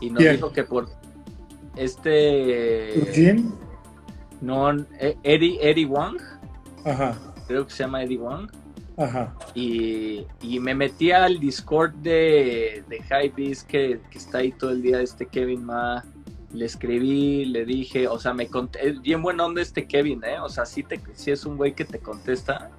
y 0.00 0.10
nos 0.10 0.22
dijo 0.22 0.52
que 0.52 0.64
por 0.64 0.88
este. 1.76 3.10
¿Quién? 3.14 3.54
No, 4.40 4.70
eh, 4.70 5.16
Eddie, 5.22 5.58
Eddie 5.60 5.86
Wang. 5.86 6.18
Ajá. 6.84 7.16
Creo 7.46 7.66
que 7.66 7.72
se 7.72 7.84
llama 7.84 8.02
Eddie 8.02 8.18
Wang. 8.18 8.50
Ajá. 8.96 9.34
Y, 9.54 10.26
me 10.60 10.74
metí 10.74 11.10
al 11.10 11.40
Discord 11.40 11.94
de, 11.94 12.84
de 12.88 12.96
Hypebeast 12.98 13.66
que, 13.66 14.00
que 14.10 14.18
está 14.18 14.38
ahí 14.38 14.52
todo 14.52 14.70
el 14.70 14.82
día, 14.82 15.00
este 15.00 15.26
Kevin 15.26 15.64
Ma. 15.64 16.04
Le 16.54 16.64
escribí, 16.64 17.44
le 17.44 17.66
dije, 17.66 18.08
o 18.08 18.18
sea, 18.18 18.32
me 18.32 18.46
conté, 18.46 18.92
bien 18.92 19.20
buen 19.22 19.38
onda 19.40 19.60
este 19.60 19.86
Kevin, 19.86 20.22
¿eh? 20.24 20.38
O 20.40 20.48
sea, 20.48 20.64
sí, 20.64 20.82
te, 20.82 20.98
sí 21.14 21.30
es 21.30 21.44
un 21.44 21.58
güey 21.58 21.74
que 21.74 21.84
te 21.84 21.98
contesta. 21.98 22.70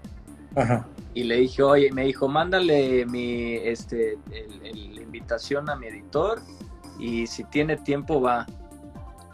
Ajá. 0.55 0.88
Y 1.13 1.26
le 1.26 1.36
dije, 1.36 1.61
oye, 1.61 1.91
me 1.91 2.05
dijo, 2.05 2.28
mándale 2.28 3.05
mi, 3.05 3.55
este, 3.55 4.17
la 4.61 5.01
invitación 5.01 5.69
a 5.69 5.76
mi 5.76 5.88
editor 5.88 6.41
y 6.97 7.28
si 7.28 7.43
tiene 7.43 7.78
tiempo 7.78 8.21
va 8.21 8.47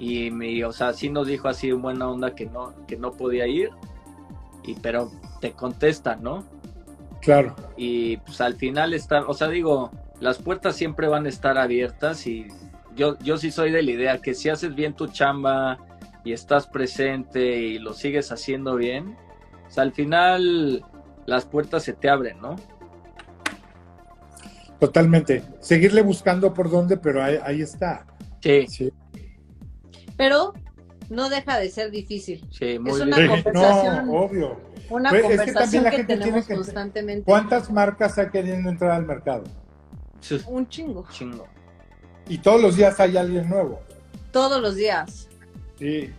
y 0.02 0.32
me, 0.32 0.66
o 0.66 0.72
sea, 0.72 0.94
sí 0.94 1.10
nos 1.10 1.28
dijo 1.28 1.48
así 1.48 1.70
en 1.70 1.80
buena 1.82 2.10
onda 2.10 2.34
que 2.34 2.48
no, 2.48 2.74
que 2.88 2.98
no 2.98 3.12
podía 3.12 3.46
ir, 3.46 3.70
y 4.64 4.74
pero 4.76 5.12
te 5.39 5.52
contesta, 5.52 6.16
¿no? 6.16 6.44
Claro. 7.22 7.56
Y 7.78 8.18
pues 8.18 8.42
al 8.42 8.56
final 8.56 8.94
está, 8.96 9.24
o 9.28 9.34
sea, 9.36 9.48
digo, 9.48 9.92
las 10.20 10.39
puertas 10.39 10.76
siempre 10.76 11.08
van 11.08 11.28
a 11.28 11.30
estar 11.30 11.60
abiertas 11.60 12.26
y 12.26 12.48
yo, 12.96 13.18
yo 13.20 13.38
sí 13.38 13.52
soy 13.52 13.72
de 13.72 13.82
la 13.82 13.92
idea 13.92 14.18
que 14.20 14.34
si 14.34 14.50
haces 14.50 14.76
bien 14.76 14.94
tu 14.94 15.08
chamba 15.08 15.78
y 16.24 16.34
estás 16.34 16.68
presente 16.68 17.58
y 17.58 17.80
lo 17.80 17.94
sigues 17.94 18.32
haciendo 18.32 18.76
bien, 18.76 19.16
o 19.68 19.72
sea, 19.72 19.84
al 19.84 19.94
final 19.94 20.86
las 21.26 21.46
puertas 21.46 21.84
se 21.84 21.94
te 21.94 22.10
abren, 22.10 22.39
¿no? 22.42 22.56
Totalmente. 24.80 25.44
Seguirle 25.60 26.02
buscando 26.02 26.54
por 26.54 26.70
dónde, 26.70 26.98
pero 26.98 27.24
ahí, 27.24 27.38
ahí 27.44 27.62
está. 27.62 28.06
Sí. 28.42 28.66
sí 28.68 28.92
pero 30.22 30.54
no 31.10 31.30
deja 31.30 31.58
de 31.58 31.68
ser 31.72 31.89
difícil. 31.89 32.46
Sí, 32.52 32.78
muy 32.78 32.92
es 32.92 33.00
una 33.00 33.28
conversación. 33.28 34.06
No, 34.06 34.14
obvio. 34.14 34.62
Una 34.92 35.10
pues, 35.10 35.24
conversación 35.24 35.86
que, 35.86 36.04
tenemos 36.04 36.46
constantemente. 36.46 37.24
¿Cuántas 37.24 37.72
marcas 37.72 38.20
hay 38.20 38.30
queriendo 38.30 38.70
entrar 38.70 38.92
al 38.92 39.08
mercado? 39.08 39.46
Un 40.46 40.70
chingo. 40.70 41.08
Chingo. 41.10 41.48
Y 42.32 42.38
todos 42.38 42.62
los 42.62 42.78
días 42.78 42.98
hay 43.02 43.18
alguien 43.18 43.50
nuevo. 43.50 43.82
Todos 44.32 44.62
los 44.62 44.76
días. 44.76 45.28
Sí. 45.78 46.10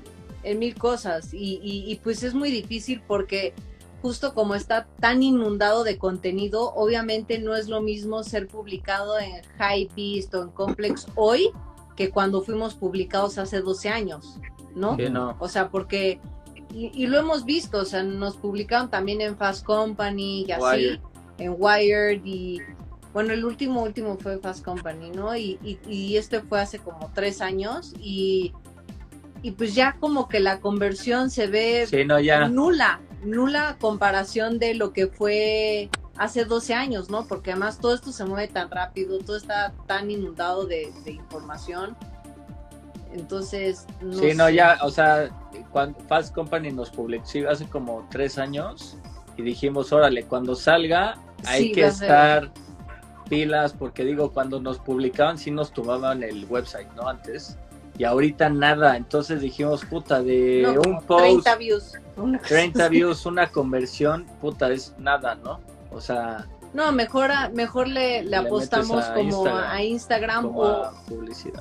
En 0.42 0.58
mil 0.58 0.74
cosas. 0.74 1.32
Y, 1.32 1.58
y, 1.62 1.94
pues 2.04 2.22
es 2.22 2.34
muy 2.34 2.50
difícil 2.50 3.00
porque 3.06 3.54
justo 4.02 4.34
como 4.34 4.54
está 4.54 4.86
tan 5.00 5.22
inundado 5.22 5.84
de 5.84 5.96
contenido, 5.96 6.74
obviamente 6.74 7.38
no 7.38 7.56
es 7.56 7.68
lo 7.68 7.80
mismo 7.80 8.22
ser 8.24 8.46
publicado 8.46 9.18
en 9.18 9.40
Hypebeast 9.58 10.34
o 10.34 10.42
en 10.42 10.48
Complex 10.50 11.06
hoy 11.14 11.48
que 11.96 12.10
cuando 12.10 12.42
fuimos 12.42 12.74
publicados 12.74 13.38
hace 13.38 13.62
12 13.62 13.88
años, 13.88 14.38
¿no? 14.74 14.98
no. 14.98 15.34
O 15.38 15.48
sea, 15.48 15.70
porque, 15.70 16.20
y, 16.74 17.06
lo 17.06 17.20
hemos 17.20 17.46
visto, 17.46 17.78
o 17.78 17.84
sea, 17.86 18.02
nos 18.02 18.36
publicaron 18.36 18.90
también 18.90 19.22
en 19.22 19.38
Fast 19.38 19.64
Company 19.64 20.44
y 20.46 20.52
así, 20.52 21.00
en 21.38 21.54
Wired 21.58 22.22
y, 22.22 22.58
bueno, 23.12 23.32
el 23.32 23.44
último, 23.44 23.82
último 23.82 24.16
fue 24.16 24.38
Fast 24.38 24.64
Company, 24.64 25.10
¿no? 25.10 25.36
Y, 25.36 25.58
y, 25.86 26.16
este 26.16 26.40
fue 26.40 26.60
hace 26.60 26.78
como 26.78 27.10
tres 27.14 27.40
años 27.40 27.92
y, 28.00 28.52
y 29.42 29.50
pues 29.52 29.74
ya 29.74 29.96
como 30.00 30.28
que 30.28 30.40
la 30.40 30.60
conversión 30.60 31.30
se 31.30 31.46
ve 31.46 31.86
nula, 32.50 33.00
nula 33.22 33.76
comparación 33.80 34.58
de 34.58 34.74
lo 34.74 34.92
que 34.92 35.08
fue 35.08 35.90
hace 36.16 36.44
12 36.44 36.74
años, 36.74 37.10
¿no? 37.10 37.26
Porque 37.26 37.50
además 37.50 37.78
todo 37.78 37.94
esto 37.94 38.12
se 38.12 38.24
mueve 38.24 38.48
tan 38.48 38.70
rápido, 38.70 39.18
todo 39.18 39.36
está 39.36 39.74
tan 39.86 40.10
inundado 40.10 40.66
de, 40.66 40.92
información. 41.06 41.96
Entonces, 43.12 43.86
no 44.00 44.18
Sí, 44.18 44.32
no, 44.34 44.48
ya, 44.48 44.78
o 44.82 44.90
sea, 44.90 45.28
cuando 45.70 45.98
Fast 46.08 46.34
Company 46.34 46.70
nos 46.70 46.88
publicó 46.88 47.26
hace 47.50 47.66
como 47.66 48.06
tres 48.10 48.38
años 48.38 48.96
y 49.36 49.42
dijimos, 49.42 49.92
órale, 49.92 50.24
cuando 50.24 50.54
salga 50.54 51.18
hay 51.44 51.72
que 51.72 51.86
estar 51.86 52.50
pilas, 53.24 53.72
porque 53.72 54.04
digo, 54.04 54.32
cuando 54.32 54.60
nos 54.60 54.78
publicaban 54.78 55.38
sí 55.38 55.50
nos 55.50 55.72
tomaban 55.72 56.22
el 56.22 56.44
website, 56.46 56.88
¿no? 56.94 57.08
Antes. 57.08 57.56
Y 57.98 58.04
ahorita 58.04 58.48
nada, 58.48 58.96
entonces 58.96 59.40
dijimos, 59.40 59.84
puta, 59.84 60.22
de 60.22 60.66
un 60.86 61.00
post. 61.02 61.44
30 61.44 61.56
views. 61.56 61.92
30 62.48 62.88
views, 62.88 63.26
una 63.26 63.50
conversión, 63.50 64.26
puta, 64.40 64.70
es 64.72 64.94
nada, 64.98 65.34
¿no? 65.34 65.60
O 65.90 66.00
sea, 66.00 66.46
No, 66.72 66.90
mejor, 66.92 67.30
mejor 67.52 67.88
le, 67.88 68.22
le, 68.22 68.36
apostamos 68.36 69.04
como 69.06 69.46
a 69.46 69.82
Instagram 69.82 70.46
o, 70.56 70.90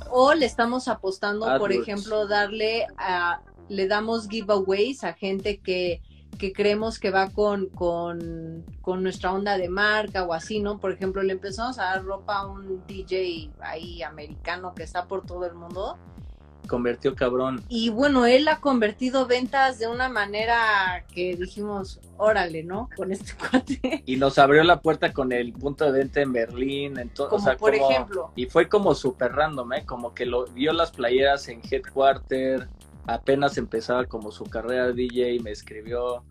o 0.10 0.34
le 0.34 0.46
estamos 0.46 0.88
apostando, 0.88 1.58
por 1.58 1.74
ejemplo, 1.74 2.28
darle 2.28 2.88
a, 2.98 3.42
le 3.68 3.88
damos 3.88 4.30
giveaways 4.30 5.04
a 5.04 5.14
gente 5.14 5.60
que, 5.60 6.02
que 6.42 6.54
creemos 6.54 6.98
que 6.98 7.12
va 7.12 7.30
con, 7.30 7.68
con, 7.68 8.66
con, 8.82 9.04
nuestra 9.04 9.32
onda 9.32 9.60
de 9.60 9.70
marca 9.70 10.24
o 10.24 10.34
así, 10.34 10.60
¿no? 10.60 10.80
Por 10.80 10.92
ejemplo, 10.92 11.22
le 11.22 11.34
empezamos 11.34 11.78
a 11.78 11.84
dar 11.84 12.04
ropa 12.04 12.38
a 12.40 12.48
un 12.48 12.84
DJ 12.88 13.52
ahí 13.60 14.02
americano 14.02 14.74
que 14.74 14.82
está 14.82 15.06
por 15.06 15.24
todo 15.24 15.46
el 15.46 15.54
mundo 15.54 16.00
convirtió 16.68 17.16
cabrón. 17.16 17.62
Y 17.68 17.90
bueno, 17.90 18.26
él 18.26 18.48
ha 18.48 18.62
convertido 18.62 19.28
ventas 19.28 19.78
de 19.78 19.88
una 19.88 20.08
manera 20.08 21.04
que 21.14 21.36
dijimos, 21.36 22.00
órale, 22.18 22.64
¿no? 22.64 22.90
Con 22.96 23.12
este 23.12 23.34
cuate. 23.52 24.04
Y 24.06 24.16
nos 24.16 24.38
abrió 24.38 24.64
la 24.64 24.80
puerta 24.80 25.12
con 25.12 25.34
el 25.34 25.52
punto 25.52 25.84
de 25.86 25.92
venta 25.92 26.22
en 26.22 26.32
Berlín, 26.32 26.98
en 26.98 27.12
o 27.18 27.40
sea, 27.40 27.58
por 27.58 27.76
ejemplo. 27.76 28.32
Y 28.38 28.46
fue 28.46 28.70
como 28.70 28.96
súper 28.96 29.34
random, 29.34 29.74
¿eh? 29.74 29.86
Como 29.86 30.14
que 30.14 30.26
lo 30.26 30.46
vio 30.46 30.72
las 30.72 30.92
playeras 30.92 31.50
en 31.50 31.62
Headquarter, 31.70 32.70
apenas 33.06 33.58
empezaba 33.58 34.06
como 34.06 34.32
su 34.32 34.44
carrera 34.46 34.88
de 34.88 34.94
DJ, 34.94 35.40
me 35.42 35.52
escribió, 35.52 36.24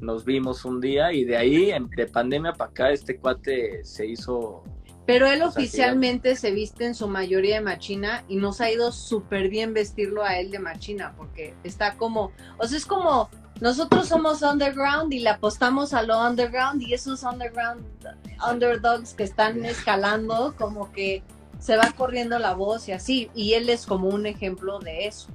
nos 0.00 0.24
vimos 0.24 0.64
un 0.64 0.80
día 0.80 1.12
y 1.12 1.24
de 1.24 1.36
ahí, 1.36 1.72
de 1.96 2.06
pandemia 2.06 2.52
para 2.52 2.70
acá, 2.70 2.90
este 2.90 3.18
cuate 3.18 3.84
se 3.84 4.06
hizo 4.06 4.62
pero 5.08 5.26
él 5.26 5.40
oficialmente 5.40 6.36
se 6.36 6.50
viste 6.50 6.84
en 6.84 6.94
su 6.94 7.08
mayoría 7.08 7.54
de 7.54 7.60
machina 7.62 8.24
y 8.28 8.36
nos 8.36 8.60
ha 8.60 8.70
ido 8.70 8.92
súper 8.92 9.48
bien 9.48 9.72
vestirlo 9.72 10.22
a 10.22 10.36
él 10.38 10.50
de 10.50 10.58
machina, 10.58 11.14
porque 11.16 11.54
está 11.64 11.94
como, 11.96 12.30
o 12.58 12.66
sea, 12.66 12.76
es 12.76 12.84
como, 12.84 13.30
nosotros 13.58 14.06
somos 14.06 14.42
underground 14.42 15.10
y 15.14 15.20
le 15.20 15.30
apostamos 15.30 15.94
a 15.94 16.02
lo 16.02 16.22
underground 16.22 16.82
y 16.82 16.92
esos 16.92 17.22
underground 17.22 17.86
underdogs 18.52 19.14
que 19.14 19.22
están 19.22 19.64
escalando, 19.64 20.54
como 20.58 20.92
que 20.92 21.22
se 21.58 21.78
va 21.78 21.90
corriendo 21.96 22.38
la 22.38 22.52
voz 22.52 22.86
y 22.88 22.92
así, 22.92 23.30
y 23.34 23.54
él 23.54 23.70
es 23.70 23.86
como 23.86 24.08
un 24.08 24.26
ejemplo 24.26 24.78
de 24.78 25.06
eso. 25.06 25.28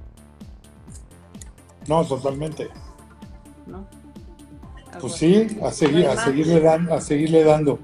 No, 1.88 2.04
totalmente. 2.04 2.68
¿No? 3.66 3.86
Pues 5.00 5.14
sí, 5.14 5.58
a, 5.62 5.70
seguir, 5.72 6.06
a, 6.06 6.16
seguirle 6.16 6.60
dando, 6.60 6.94
a 6.94 7.00
seguirle 7.00 7.44
dando. 7.44 7.78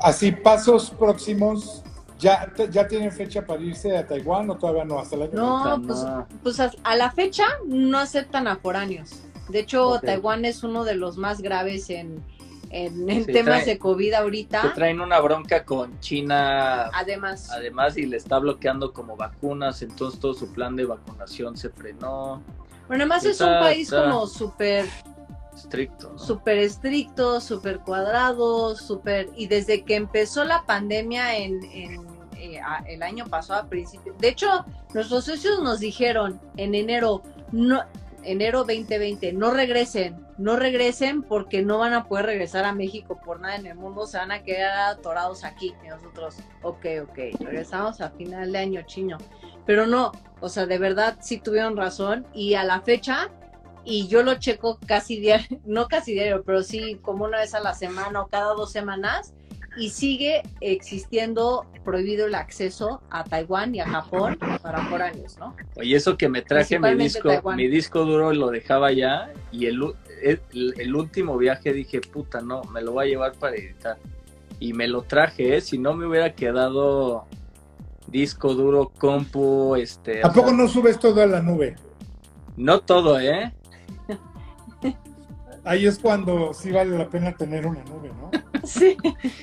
Así, 0.00 0.32
pasos 0.32 0.90
próximos. 0.90 1.82
¿Ya, 2.18 2.50
¿Ya 2.70 2.86
tienen 2.86 3.10
fecha 3.10 3.44
para 3.44 3.60
irse 3.60 3.96
a 3.96 4.06
Taiwán 4.06 4.48
o 4.48 4.56
todavía 4.56 4.84
no? 4.84 4.98
Hasta 4.98 5.16
la 5.16 5.26
no, 5.26 5.82
pues, 5.84 6.06
pues 6.42 6.60
a, 6.60 6.96
la 6.96 7.10
fecha 7.10 7.44
no 7.66 7.98
aceptan 7.98 8.46
a 8.46 8.56
foráneos. 8.56 9.22
De 9.48 9.60
hecho, 9.60 10.00
Taiwán 10.00 10.44
es 10.44 10.62
uno 10.62 10.84
de 10.84 10.94
los 10.94 11.18
más 11.18 11.42
graves 11.42 11.90
en, 11.90 12.24
en, 12.70 13.26
temas 13.26 13.66
de 13.66 13.78
COVID 13.78 14.14
ahorita. 14.14 14.62
Se 14.62 14.68
traen 14.70 15.00
una 15.00 15.20
bronca 15.20 15.64
con 15.64 15.98
China. 16.00 16.90
Además. 16.92 17.50
Además, 17.50 17.96
y 17.96 18.06
le 18.06 18.16
está 18.16 18.38
bloqueando 18.38 18.92
como 18.92 19.16
vacunas, 19.16 19.82
entonces 19.82 20.18
todo 20.18 20.34
su 20.34 20.52
plan 20.52 20.76
de 20.76 20.84
vacunación 20.84 21.56
se 21.56 21.70
frenó. 21.70 22.42
Bueno, 22.88 23.04
además 23.04 23.24
es 23.24 23.40
un 23.40 23.48
país 23.60 23.90
como 23.90 24.26
súper 24.26 24.86
estricto. 25.54 26.18
Súper 26.18 26.58
estricto, 26.58 27.40
súper 27.40 27.80
cuadrado, 27.80 28.76
súper... 28.76 29.30
Y 29.36 29.46
desde 29.46 29.84
que 29.84 29.96
empezó 29.96 30.44
la 30.44 30.64
pandemia 30.64 31.36
en, 31.36 31.64
en 31.72 32.06
eh, 32.36 32.60
el 32.86 33.02
año 33.02 33.26
pasado, 33.26 33.62
a 33.62 33.66
principio... 33.66 34.14
De 34.18 34.28
hecho, 34.28 34.64
nuestros 34.92 35.24
socios 35.24 35.60
nos 35.62 35.80
dijeron 35.80 36.40
en 36.56 36.74
enero, 36.74 37.22
no, 37.52 37.82
enero 38.22 38.60
2020, 38.60 39.32
no 39.32 39.50
regresen, 39.50 40.24
no 40.38 40.56
regresen 40.56 41.22
porque 41.22 41.62
no 41.62 41.78
van 41.78 41.92
a 41.92 42.04
poder 42.04 42.26
regresar 42.26 42.64
a 42.64 42.72
México 42.72 43.20
por 43.24 43.40
nada 43.40 43.56
en 43.56 43.66
el 43.66 43.74
mundo, 43.76 44.06
se 44.06 44.18
van 44.18 44.32
a 44.32 44.42
quedar 44.42 44.94
atorados 44.96 45.44
aquí. 45.44 45.74
Y 45.84 45.88
nosotros, 45.88 46.36
ok, 46.62 46.86
ok, 47.02 47.18
regresamos 47.40 48.00
a 48.00 48.10
final 48.10 48.52
de 48.52 48.58
año 48.58 48.82
chino. 48.82 49.18
Pero 49.66 49.86
no, 49.86 50.12
o 50.40 50.48
sea, 50.48 50.66
de 50.66 50.78
verdad 50.78 51.18
sí 51.20 51.38
tuvieron 51.38 51.76
razón 51.76 52.26
y 52.34 52.54
a 52.54 52.64
la 52.64 52.80
fecha 52.80 53.30
y 53.84 54.08
yo 54.08 54.22
lo 54.22 54.34
checo 54.36 54.78
casi 54.86 55.20
diario, 55.20 55.60
no 55.64 55.88
casi 55.88 56.12
diario, 56.12 56.42
pero 56.44 56.62
sí 56.62 56.98
como 57.02 57.24
una 57.24 57.38
vez 57.38 57.54
a 57.54 57.60
la 57.60 57.74
semana 57.74 58.20
o 58.22 58.28
cada 58.28 58.54
dos 58.54 58.72
semanas 58.72 59.34
y 59.76 59.90
sigue 59.90 60.42
existiendo 60.60 61.66
prohibido 61.84 62.26
el 62.26 62.34
acceso 62.34 63.02
a 63.10 63.24
Taiwán 63.24 63.74
y 63.74 63.80
a 63.80 63.88
Japón 63.88 64.38
para 64.62 64.86
foráneos, 64.86 65.36
¿no? 65.38 65.56
Oye, 65.76 65.96
eso 65.96 66.16
que 66.16 66.28
me 66.28 66.42
traje 66.42 66.78
mi 66.78 66.94
disco, 66.94 67.52
mi 67.56 67.66
disco 67.68 68.04
duro 68.04 68.32
lo 68.32 68.50
dejaba 68.50 68.92
ya 68.92 69.32
y 69.50 69.66
el, 69.66 69.82
el, 70.22 70.94
último 70.94 71.36
viaje 71.36 71.72
dije, 71.72 72.00
puta, 72.00 72.40
no, 72.40 72.62
me 72.64 72.82
lo 72.82 72.92
voy 72.92 73.06
a 73.06 73.08
llevar 73.08 73.32
para 73.32 73.56
editar. 73.56 73.98
Y 74.60 74.72
me 74.72 74.86
lo 74.86 75.02
traje, 75.02 75.56
¿eh? 75.56 75.60
si 75.60 75.78
no 75.78 75.94
me 75.94 76.06
hubiera 76.06 76.34
quedado 76.34 77.26
disco 78.06 78.54
duro, 78.54 78.92
compu, 78.98 79.76
este... 79.76 80.24
¿A 80.24 80.32
poco 80.32 80.52
no 80.52 80.68
subes 80.68 80.98
todo 80.98 81.22
a 81.22 81.26
la 81.26 81.40
nube? 81.40 81.76
No 82.56 82.80
todo, 82.80 83.18
¿eh? 83.18 83.52
ahí 85.64 85.86
es 85.86 85.98
cuando 85.98 86.52
sí 86.54 86.70
vale 86.70 86.96
la 86.96 87.08
pena 87.08 87.32
tener 87.32 87.66
una 87.66 87.82
nube, 87.84 88.10
¿no? 88.20 88.30
Sí. 88.64 88.96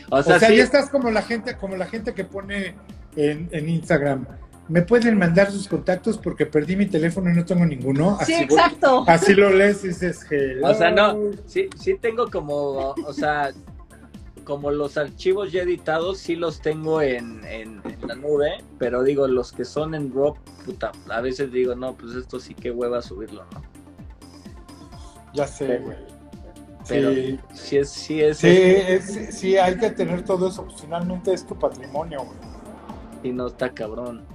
O 0.09 0.23
sea, 0.23 0.37
ahí 0.37 0.59
estás 0.59 0.89
como 0.89 1.11
la 1.11 1.21
gente, 1.21 1.55
como 1.55 1.75
la 1.75 1.85
gente 1.85 2.15
que 2.15 2.23
pone 2.23 2.73
en, 3.15 3.69
Instagram. 3.69 4.25
Me 4.67 4.81
pueden 4.81 5.15
mandar 5.17 5.51
sus 5.51 5.67
contactos 5.67 6.17
porque 6.17 6.47
perdí 6.47 6.75
mi 6.75 6.87
teléfono 6.87 7.29
y 7.29 7.35
no 7.35 7.45
tengo 7.45 7.63
ninguno. 7.65 8.17
sí, 8.25 8.33
exacto. 8.33 9.03
así 9.07 9.35
lo 9.35 9.51
lees 9.51 9.83
y 9.83 9.89
dices 9.89 10.25
O 10.63 10.73
sea, 10.73 10.89
no, 10.89 11.31
sí, 11.45 11.69
sí 11.77 11.97
tengo 12.01 12.31
como, 12.31 12.95
o 13.05 13.13
sea, 13.13 13.51
como 14.43 14.71
los 14.71 14.97
archivos 14.97 15.51
ya 15.51 15.63
editados, 15.63 16.17
sí 16.19 16.35
los 16.35 16.61
tengo 16.61 17.01
en, 17.01 17.43
en, 17.45 17.81
la 18.05 18.15
nube, 18.15 18.63
pero 18.77 19.03
digo, 19.03 19.27
los 19.27 19.51
que 19.51 19.65
son 19.65 19.93
en 19.95 20.13
RAW, 20.13 20.35
puta, 20.65 20.91
a 21.09 21.21
veces 21.21 21.51
digo, 21.51 21.75
no, 21.75 21.95
pues 21.95 22.15
esto 22.15 22.39
sí 22.39 22.53
que 22.53 22.71
hueva 22.71 23.01
subirlo, 23.01 23.45
¿no? 23.53 23.61
Ya 25.33 25.47
sé, 25.47 25.77
güey. 25.77 25.97
Pero 26.87 27.11
sí, 27.13 27.39
sí 27.53 27.77
es, 27.77 27.89
sí 27.89 28.21
es, 28.21 28.37
sí, 28.39 29.31
sí, 29.31 29.57
hay 29.57 29.77
que 29.77 29.91
tener 29.91 30.25
todo 30.25 30.49
eso. 30.49 30.67
Finalmente 30.79 31.31
es 31.33 31.45
tu 31.45 31.57
patrimonio, 31.57 32.23
güey. 32.25 32.37
Y 33.23 33.31
no 33.31 33.47
está 33.47 33.71
cabrón. 33.71 34.25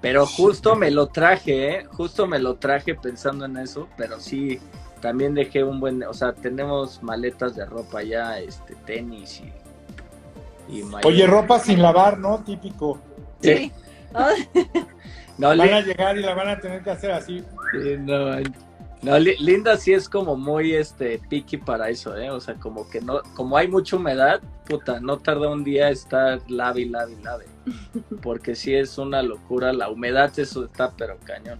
Pero 0.00 0.26
justo 0.26 0.74
me 0.74 0.90
lo 0.90 1.06
traje, 1.06 1.76
¿eh? 1.76 1.84
Justo 1.84 2.26
me 2.26 2.40
lo 2.40 2.56
traje 2.56 2.94
pensando 2.96 3.44
en 3.44 3.56
eso, 3.56 3.88
pero 3.96 4.18
sí, 4.18 4.58
también 5.02 5.34
dejé 5.34 5.64
un 5.64 5.80
buen, 5.80 6.04
o 6.04 6.14
sea, 6.14 6.32
tenemos 6.32 7.02
maletas 7.02 7.56
de 7.56 7.66
ropa 7.66 8.02
ya, 8.02 8.38
este, 8.38 8.76
tenis 8.86 9.42
y... 10.70 10.78
y 10.78 10.84
Oye, 11.04 11.26
ropa 11.26 11.58
sin 11.58 11.82
lavar, 11.82 12.18
¿no? 12.18 12.42
Típico. 12.44 13.00
Sí. 13.42 13.72
no, 15.38 15.48
van 15.48 15.60
a 15.60 15.80
llegar 15.80 16.16
y 16.16 16.20
la 16.20 16.34
van 16.34 16.48
a 16.48 16.60
tener 16.60 16.82
que 16.82 16.90
hacer 16.90 17.10
así. 17.10 17.40
Sí, 17.72 17.96
no, 17.98 18.36
no, 19.02 19.18
Linda 19.18 19.76
sí 19.76 19.92
es 19.92 20.08
como 20.08 20.36
muy 20.36 20.74
este 20.74 21.20
picky 21.28 21.56
para 21.56 21.88
eso, 21.88 22.16
¿eh? 22.16 22.30
O 22.30 22.40
sea, 22.40 22.54
como 22.54 22.88
que 22.88 23.00
no, 23.00 23.22
como 23.34 23.56
hay 23.56 23.66
mucha 23.66 23.96
humedad, 23.96 24.40
puta, 24.68 25.00
no 25.00 25.18
tarda 25.18 25.48
un 25.50 25.64
día 25.64 25.90
estar 25.90 26.40
lave, 26.48 26.86
lave, 26.86 27.16
lave. 27.24 27.46
Porque 28.22 28.54
sí 28.54 28.72
es 28.72 28.98
una 28.98 29.20
locura, 29.22 29.72
la 29.72 29.90
humedad 29.90 30.32
eso 30.38 30.64
está 30.64 30.92
pero 30.96 31.18
cañón. 31.24 31.58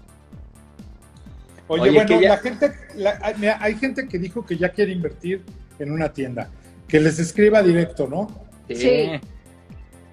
Oye, 1.72 1.90
bueno, 1.90 2.20
la 2.20 2.36
gente, 2.38 2.72
hay 3.60 3.74
gente 3.76 4.08
que 4.08 4.18
dijo 4.18 4.44
que 4.44 4.56
ya 4.56 4.70
quiere 4.70 4.92
invertir 4.92 5.42
en 5.78 5.90
una 5.92 6.12
tienda, 6.12 6.50
que 6.86 7.00
les 7.00 7.18
escriba 7.18 7.62
directo, 7.62 8.06
¿no? 8.06 8.28
Sí. 8.68 9.10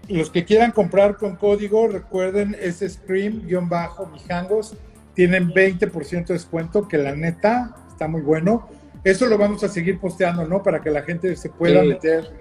Los 0.07 0.29
que 0.31 0.45
quieran 0.45 0.71
comprar 0.71 1.17
con 1.17 1.35
código, 1.35 1.87
recuerden, 1.87 2.55
es 2.59 2.81
Scream-Mijangos 2.81 4.75
tienen 5.19 5.49
20% 5.49 6.27
de 6.27 6.33
descuento, 6.33 6.87
que 6.87 6.97
la 6.97 7.13
neta 7.13 7.75
está 7.89 8.07
muy 8.07 8.21
bueno. 8.21 8.69
Eso 9.03 9.25
lo 9.25 9.37
vamos 9.37 9.61
a 9.65 9.67
seguir 9.67 9.99
posteando, 9.99 10.45
¿no? 10.45 10.63
Para 10.63 10.81
que 10.81 10.89
la 10.89 11.01
gente 11.01 11.35
se 11.35 11.49
pueda 11.49 11.83
meter. 11.83 12.31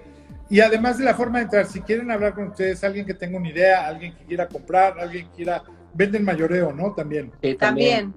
Y 0.49 0.61
además 0.61 0.97
de 0.97 1.03
la 1.03 1.13
forma 1.13 1.39
de 1.39 1.43
entrar, 1.43 1.65
si 1.65 1.81
quieren 1.81 2.09
hablar 2.09 2.33
con 2.33 2.47
ustedes, 2.47 2.81
alguien 2.85 3.05
que 3.05 3.13
tenga 3.13 3.37
una 3.37 3.49
idea, 3.49 3.85
alguien 3.85 4.15
que 4.15 4.23
quiera 4.23 4.47
comprar, 4.47 4.97
alguien 4.97 5.27
que 5.27 5.35
quiera, 5.35 5.61
venden 5.93 6.23
mayoreo, 6.23 6.71
¿no? 6.71 6.93
También. 6.93 7.33
también. 7.59 8.13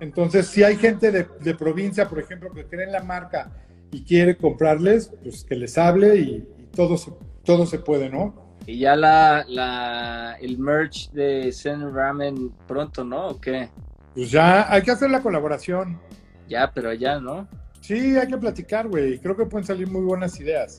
Entonces, 0.00 0.46
si 0.46 0.62
hay 0.62 0.76
gente 0.76 1.12
de, 1.12 1.26
de, 1.40 1.54
provincia, 1.54 2.08
por 2.08 2.18
ejemplo, 2.18 2.50
que 2.52 2.64
cree 2.64 2.86
en 2.86 2.92
la 2.92 3.02
marca 3.02 3.50
y 3.92 4.02
quiere 4.02 4.36
comprarles, 4.36 5.12
pues 5.22 5.44
que 5.44 5.54
les 5.54 5.76
hable 5.76 6.16
y, 6.16 6.48
todo, 6.74 6.96
todo 7.44 7.66
se 7.66 7.78
puede, 7.78 8.08
¿no? 8.08 8.56
Y 8.66 8.78
ya 8.78 8.96
la, 8.96 9.44
la, 9.48 10.36
el 10.40 10.58
merch 10.58 11.10
de 11.10 11.50
Zen 11.52 11.94
Ramen 11.94 12.50
pronto, 12.66 13.04
¿no? 13.04 13.28
¿O 13.28 13.40
qué? 13.40 13.68
Pues 14.14 14.30
ya 14.30 14.72
hay 14.72 14.82
que 14.82 14.90
hacer 14.90 15.10
la 15.10 15.22
colaboración. 15.22 16.00
Ya, 16.48 16.70
pero 16.72 16.92
ya, 16.92 17.20
¿no? 17.20 17.48
Sí, 17.80 18.16
hay 18.16 18.28
que 18.28 18.36
platicar, 18.36 18.88
güey. 18.88 19.18
Creo 19.18 19.36
que 19.36 19.46
pueden 19.46 19.66
salir 19.66 19.88
muy 19.88 20.02
buenas 20.02 20.38
ideas. 20.40 20.78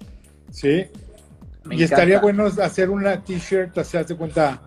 Sí. 0.51 0.85
y 1.69 1.83
estaría 1.83 2.19
bueno 2.19 2.45
hacer 2.45 2.89
una 2.89 3.23
t-shirt, 3.23 3.77
o 3.77 3.83
sea, 3.83 4.03
de 4.03 4.15
cuenta. 4.15 4.61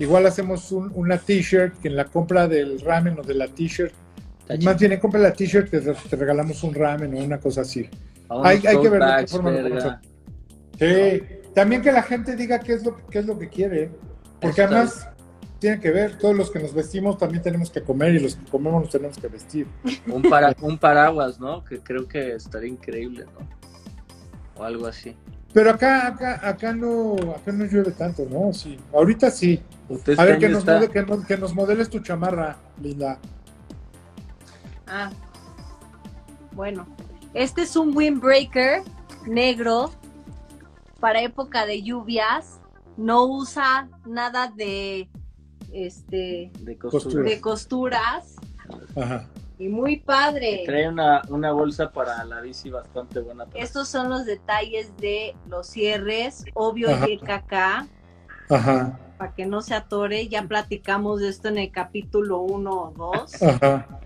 Igual 0.00 0.24
hacemos 0.24 0.72
una 0.72 1.18
t-shirt 1.18 1.78
que 1.78 1.88
en 1.88 1.96
la 1.96 2.06
compra 2.06 2.48
del 2.48 2.80
ramen 2.80 3.18
o 3.18 3.22
de 3.22 3.34
la 3.34 3.48
t-shirt. 3.48 3.92
Más 4.64 4.78
bien, 4.78 4.98
compra 4.98 5.20
la 5.20 5.32
t-shirt, 5.34 5.70
te, 5.70 5.78
te 5.80 6.16
regalamos 6.16 6.62
un 6.64 6.74
ramen 6.74 7.14
o 7.14 7.18
una 7.18 7.38
cosa 7.38 7.60
así. 7.60 7.86
Hay, 8.30 8.62
hay, 8.66 8.80
que 8.80 8.88
ver 8.88 9.04
de 9.04 9.16
qué 9.20 9.26
forma 9.26 9.50
lo 9.50 9.98
Sí, 10.78 11.22
también 11.54 11.82
que 11.82 11.92
la 11.92 12.02
gente 12.02 12.34
diga 12.34 12.58
qué 12.60 12.72
es 12.72 12.84
lo, 12.84 12.96
qué 13.08 13.18
es 13.18 13.26
lo 13.26 13.38
que 13.38 13.50
quiere, 13.50 13.90
porque 14.40 14.62
además 14.62 15.06
tiene 15.58 15.78
que 15.78 15.90
ver, 15.90 16.16
todos 16.16 16.34
los 16.34 16.50
que 16.50 16.60
nos 16.60 16.72
vestimos 16.72 17.18
también 17.18 17.42
tenemos 17.42 17.70
que 17.70 17.82
comer 17.82 18.14
y 18.14 18.20
los 18.20 18.36
que 18.36 18.50
comemos 18.50 18.84
nos 18.84 18.90
tenemos 18.90 19.18
que 19.18 19.28
vestir. 19.28 19.66
Un, 20.06 20.22
para, 20.22 20.56
un 20.62 20.78
paraguas, 20.78 21.38
¿no? 21.38 21.62
Que 21.62 21.80
creo 21.80 22.08
que 22.08 22.36
estaría 22.36 22.70
increíble, 22.70 23.26
¿no? 23.26 23.46
O 24.58 24.64
algo 24.64 24.86
así. 24.86 25.14
Pero 25.52 25.70
acá, 25.72 26.06
acá, 26.06 26.40
acá 26.48 26.72
no, 26.72 27.16
acá 27.36 27.52
no 27.52 27.66
llueve 27.66 27.90
tanto, 27.90 28.26
¿no? 28.30 28.54
Sí, 28.54 28.78
ahorita 28.94 29.30
sí. 29.30 29.60
A 30.16 30.24
ver, 30.24 30.38
que 30.38 30.48
nos, 30.48 30.64
que, 31.26 31.36
nos, 31.36 31.54
modeles 31.54 31.90
tu 31.90 31.98
chamarra, 31.98 32.56
Linda. 32.80 33.18
Ah, 34.86 35.10
bueno. 36.52 36.86
Este 37.34 37.62
es 37.62 37.74
un 37.76 37.96
windbreaker 37.96 38.82
negro 39.26 39.90
para 41.00 41.22
época 41.22 41.66
de 41.66 41.82
lluvias. 41.82 42.60
No 42.96 43.24
usa 43.24 43.88
nada 44.06 44.52
de 44.54 45.08
este 45.72 46.52
de, 46.60 47.40
costuras. 47.40 48.36
Ajá. 48.96 49.28
Y 49.58 49.68
muy 49.68 49.98
padre. 49.98 50.62
Trae 50.66 50.88
una, 50.88 51.22
una, 51.28 51.52
bolsa 51.52 51.90
para 51.90 52.24
la 52.24 52.40
bici 52.40 52.70
bastante 52.70 53.20
buena. 53.20 53.46
Estos 53.54 53.88
son 53.88 54.08
los 54.08 54.24
detalles 54.24 54.96
de 54.98 55.34
los 55.48 55.66
cierres, 55.66 56.44
obvio 56.54 56.90
y 57.06 57.12
el 57.12 57.20
caca. 57.20 57.86
Ajá. 58.48 58.98
Para 59.20 59.34
que 59.34 59.44
no 59.44 59.60
se 59.60 59.74
atore, 59.74 60.28
ya 60.28 60.44
platicamos 60.44 61.20
de 61.20 61.28
esto 61.28 61.48
en 61.48 61.58
el 61.58 61.70
capítulo 61.70 62.40
1 62.40 62.70
o 62.72 63.12
2. 63.12 63.42
Ajá. 63.42 64.00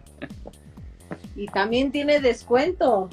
Y 1.37 1.47
también 1.47 1.93
tiene 1.93 2.19
descuento. 2.19 3.09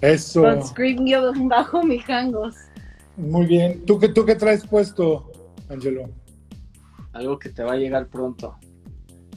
Eso. 0.00 0.40
Con 0.40 0.66
Scream 0.66 1.04
bajo 1.46 1.82
mijangos. 1.82 2.54
Muy 3.18 3.44
bien. 3.44 3.84
¿Tú 3.84 3.98
qué, 3.98 4.08
¿Tú 4.08 4.24
qué 4.24 4.34
traes 4.34 4.66
puesto, 4.66 5.30
Angelo? 5.68 6.08
Algo 7.12 7.38
que 7.38 7.50
te 7.50 7.62
va 7.62 7.72
a 7.72 7.76
llegar 7.76 8.06
pronto. 8.08 8.56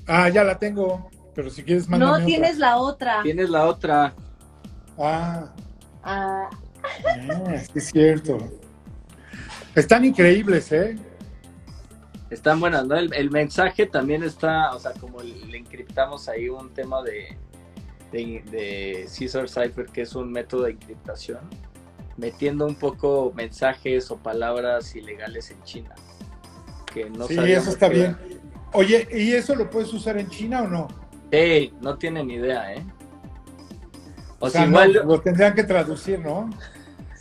Ah, 0.08 0.30
ya 0.30 0.46
la 0.46 0.58
tengo. 0.58 1.10
Pero 1.36 1.50
si 1.50 1.64
quieres 1.64 1.90
mándame 1.90 2.20
No, 2.20 2.26
tienes 2.26 2.60
la 2.60 2.78
otra. 2.78 3.24
Tienes 3.24 3.50
la 3.50 3.66
otra. 3.66 4.14
Ah. 4.98 5.54
Ah. 6.02 6.50
ah 6.50 7.56
es 7.76 7.88
cierto. 7.88 8.38
Están 9.76 10.06
increíbles, 10.06 10.72
¿eh? 10.72 10.98
Están 12.30 12.60
buenas, 12.60 12.86
¿no? 12.86 12.96
El, 12.96 13.32
mensaje 13.32 13.86
también 13.86 14.24
está, 14.24 14.72
o 14.72 14.80
sea, 14.80 14.92
como 14.94 15.22
le 15.22 15.58
encriptamos 15.58 16.28
ahí 16.28 16.50
un 16.50 16.74
tema 16.74 17.02
de, 17.02 17.38
de, 18.12 18.44
de 18.52 19.08
Caesar 19.18 19.48
Cipher, 19.48 19.86
que 19.86 20.02
es 20.02 20.14
un 20.14 20.32
método 20.32 20.64
de 20.64 20.72
encriptación, 20.72 21.40
metiendo 22.18 22.66
un 22.66 22.76
poco 22.76 23.32
mensajes 23.34 24.12
o 24.12 24.18
palabras 24.18 24.94
ilegales 24.96 25.52
en 25.52 25.64
China. 25.64 25.96
Que 26.94 27.10
no 27.10 27.28
sí, 27.28 27.38
eso 27.40 27.70
está 27.70 27.88
bien. 27.88 28.18
Oye, 28.74 29.08
¿y 29.12 29.32
eso 29.32 29.56
lo 29.56 29.70
puedes 29.70 29.94
usar 29.94 30.18
en 30.18 30.30
China 30.30 30.64
o 30.64 30.68
no? 30.68 30.88
Sí, 31.32 31.74
no 31.82 31.98
tienen 31.98 32.30
idea, 32.30 32.74
¿eh? 32.74 32.86
O, 34.40 34.50
sea, 34.50 34.66
igual 34.66 34.94
lo 34.94 35.20
tendrían 35.22 35.56
que 35.56 35.64
traducir, 35.64 36.20
¿no? 36.20 36.50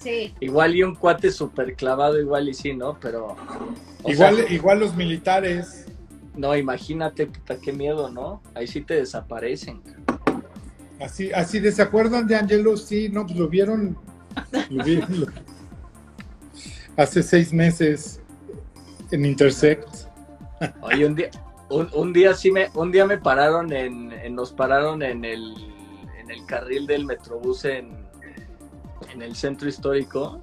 Sí. 0.01 0.35
Igual 0.41 0.77
y 0.77 0.83
un 0.83 0.95
cuate 0.95 1.31
súper 1.31 1.75
clavado, 1.75 2.21
igual 2.21 2.49
y 2.49 2.55
sí, 2.55 2.75
¿no? 2.75 2.99
Pero. 3.01 3.37
Igual, 4.07 4.47
igual 4.51 4.81
los 4.81 4.95
militares. 4.95 5.87
No, 6.35 6.55
imagínate, 6.55 7.27
puta, 7.27 7.59
qué 7.59 7.73
miedo, 7.73 8.11
¿no? 8.11 8.43
Ahí 8.55 8.67
sí 8.67 8.83
te 8.83 8.95
desaparecen. 8.95 9.81
Así, 11.01 11.31
así 11.33 11.61
de 11.61 11.73
se 11.73 11.83
acuerdan 11.83 12.27
de 12.27 12.37
Angelo, 12.37 12.77
sí, 12.77 13.09
no, 13.09 13.27
pues 13.27 13.39
lo 13.39 13.49
vieron, 13.49 13.99
lo 14.71 14.85
vieron 14.85 15.27
hace 16.97 17.23
seis 17.23 17.53
meses 17.53 18.21
en 19.11 19.25
Intersect. 19.25 19.89
Oye, 20.81 21.07
un 21.07 21.15
día, 21.15 21.31
un, 21.69 22.13
día 22.13 22.35
sí 22.35 22.51
me, 22.51 22.71
un 22.75 22.91
día 22.93 23.05
me 23.07 23.19
pararon 23.19 23.73
en, 23.73 24.35
nos 24.35 24.53
pararon 24.53 25.03
en 25.03 25.25
el, 25.25 25.55
en 26.19 26.31
el 26.31 26.47
carril 26.47 26.87
del 26.87 27.05
Metrobús 27.05 27.67
en, 27.67 28.06
en 29.13 29.23
el 29.23 29.35
centro 29.37 29.69
histórico 29.69 30.43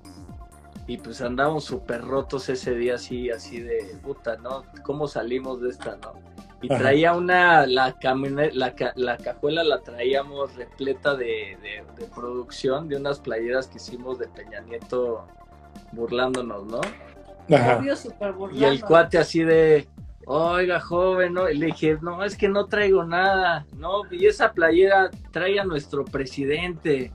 y 0.85 0.97
pues 0.97 1.21
andamos 1.21 1.63
súper 1.65 2.01
rotos 2.01 2.49
ese 2.49 2.75
día 2.75 2.95
así, 2.95 3.29
así 3.29 3.61
de 3.61 3.97
puta, 4.01 4.35
¿no? 4.37 4.63
¿Cómo 4.83 5.07
salimos 5.07 5.61
de 5.61 5.69
esta, 5.69 5.97
no? 5.97 6.13
Y 6.61 6.69
traía 6.69 7.13
una, 7.13 7.65
la, 7.67 7.95
la, 8.53 8.73
la, 8.95 9.17
cajuela 9.17 9.63
la 9.65 9.81
traíamos 9.81 10.55
repleta 10.55 11.13
de, 11.13 11.57
producción, 12.15 12.87
de 12.87 12.95
unas 12.95 13.19
playeras 13.19 13.67
que 13.67 13.77
hicimos 13.77 14.17
de 14.17 14.29
Peña 14.29 14.61
Nieto 14.61 15.27
burlándonos, 15.91 16.65
¿no? 16.65 16.79
Y 18.53 18.63
el 18.63 18.81
cuate 18.81 19.17
así 19.17 19.43
de, 19.43 19.89
oiga, 20.25 20.79
joven, 20.79 21.33
¿no? 21.33 21.49
Y 21.49 21.57
le 21.57 21.67
dije, 21.67 21.97
no, 22.01 22.23
es 22.23 22.37
que 22.37 22.47
no 22.47 22.67
traigo 22.67 23.03
nada, 23.03 23.65
¿no? 23.75 24.01
Y 24.11 24.25
esa 24.27 24.53
playera 24.53 25.11
trae 25.31 25.59
a 25.59 25.65
nuestro 25.65 26.05
presidente. 26.05 27.11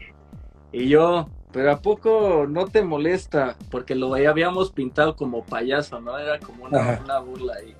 Y 0.73 0.89
yo, 0.89 1.29
pero 1.53 1.73
¿a 1.73 1.81
poco 1.81 2.47
no 2.49 2.66
te 2.66 2.83
molesta? 2.83 3.57
Porque 3.71 3.95
lo 3.95 4.14
habíamos 4.14 4.71
pintado 4.71 5.16
como 5.16 5.45
payaso, 5.45 6.01
¿no? 6.01 6.19
Era 6.19 6.39
como 6.39 6.64
una, 6.64 7.19
burla 7.21 7.55
ahí. 7.55 7.75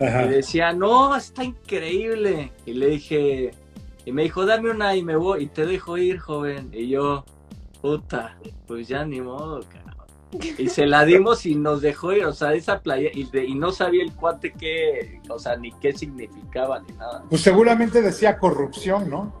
Y 0.00 0.28
decía, 0.28 0.72
no, 0.72 1.14
está 1.14 1.44
increíble. 1.44 2.52
Y 2.64 2.72
le 2.72 2.86
dije, 2.86 3.50
y 4.04 4.12
me 4.12 4.22
dijo, 4.22 4.46
dame 4.46 4.70
una 4.70 4.96
y 4.96 5.02
me 5.02 5.16
voy, 5.16 5.44
y 5.44 5.46
te 5.46 5.66
dejo 5.66 5.98
ir, 5.98 6.18
joven. 6.18 6.70
Y 6.72 6.88
yo, 6.88 7.24
puta, 7.82 8.38
pues 8.66 8.88
ya 8.88 9.04
ni 9.04 9.20
modo, 9.20 9.60
cara. 9.68 9.90
Y 10.58 10.68
se 10.68 10.86
la 10.86 11.04
dimos 11.04 11.44
y 11.44 11.56
nos 11.56 11.82
dejó 11.82 12.12
ir, 12.12 12.24
o 12.24 12.32
sea, 12.32 12.54
esa 12.54 12.80
playa, 12.80 13.10
y, 13.12 13.28
y 13.36 13.54
no 13.56 13.72
sabía 13.72 14.04
el 14.04 14.14
cuate 14.14 14.52
qué, 14.52 15.20
o 15.28 15.40
sea, 15.40 15.56
ni 15.56 15.72
qué 15.72 15.92
significaba, 15.92 16.80
ni 16.80 16.92
nada. 16.94 17.24
Pues 17.28 17.42
seguramente 17.42 18.00
decía 18.00 18.38
corrupción, 18.38 19.10
¿no? 19.10 19.34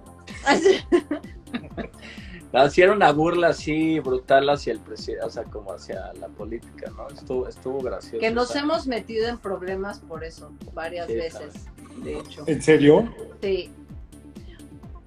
Hacía 2.52 2.90
una 2.90 3.12
burla 3.12 3.48
así 3.48 4.00
brutal 4.00 4.48
hacia 4.50 4.72
el 4.72 4.80
presidente, 4.80 5.24
o 5.24 5.30
sea, 5.30 5.44
como 5.44 5.72
hacia 5.72 6.12
la 6.14 6.26
política, 6.28 6.90
¿no? 6.96 7.08
Estuvo, 7.08 7.46
estuvo 7.46 7.80
gracioso. 7.80 8.18
Que 8.18 8.30
nos 8.32 8.54
hemos 8.56 8.88
metido 8.88 9.28
en 9.28 9.38
problemas 9.38 10.00
por 10.00 10.24
eso, 10.24 10.52
varias 10.74 11.06
veces, 11.06 11.66
de 12.02 12.18
hecho. 12.18 12.42
¿En 12.46 12.60
serio? 12.60 13.14
Sí. 13.40 13.70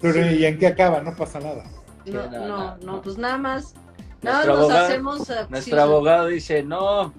Pero 0.00 0.30
¿y 0.30 0.44
en 0.46 0.58
qué 0.58 0.68
acaba? 0.68 1.00
No 1.02 1.14
pasa 1.14 1.38
nada. 1.40 1.64
No, 2.06 2.30
no, 2.30 2.76
no, 2.78 3.02
pues 3.02 3.18
nada 3.18 3.38
más 3.38 3.74
nuestro, 4.24 4.52
abogado, 4.54 5.48
nuestro 5.50 5.82
abogado 5.82 6.26
dice, 6.28 6.62
no, 6.62 7.12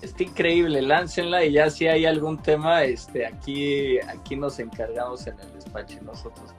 está 0.00 0.22
increíble, 0.22 0.80
láncenla 0.82 1.44
y 1.44 1.52
ya 1.52 1.70
si 1.70 1.86
hay 1.86 2.06
algún 2.06 2.40
tema, 2.42 2.84
este, 2.84 3.26
aquí, 3.26 3.98
aquí 4.00 4.36
nos 4.36 4.58
encargamos 4.58 5.26
en 5.26 5.38
el 5.38 5.52
despacho 5.52 5.98
nosotros. 6.02 6.54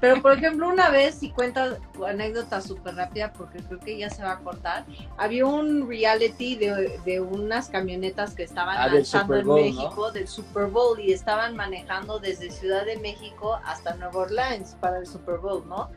Pero, 0.00 0.20
por 0.20 0.32
ejemplo, 0.32 0.68
una 0.68 0.90
vez, 0.90 1.22
y 1.22 1.30
cuenta 1.30 1.78
anécdota 2.06 2.60
súper 2.60 2.96
rápida, 2.96 3.32
porque 3.32 3.62
creo 3.62 3.80
que 3.80 3.96
ya 3.96 4.10
se 4.10 4.22
va 4.22 4.32
a 4.32 4.38
cortar, 4.40 4.84
había 5.16 5.46
un 5.46 5.88
reality 5.88 6.56
de, 6.56 7.20
unas 7.20 7.68
camionetas 7.68 8.34
que 8.34 8.42
estaban 8.42 8.76
ah, 8.78 8.88
lanzando 8.88 9.36
en 9.36 9.48
México, 9.48 10.12
del 10.12 10.28
Super 10.28 10.66
Bowl, 10.66 11.00
y 11.00 11.12
estaban 11.12 11.56
manejando 11.56 12.18
desde 12.18 12.50
Ciudad 12.50 12.84
de 12.84 12.98
México 12.98 13.58
hasta 13.64 13.94
Nueva 13.94 14.20
Orleans 14.20 14.76
para 14.80 14.98
el 14.98 15.06
Super 15.06 15.38
Bowl, 15.38 15.66
¿no? 15.66 15.90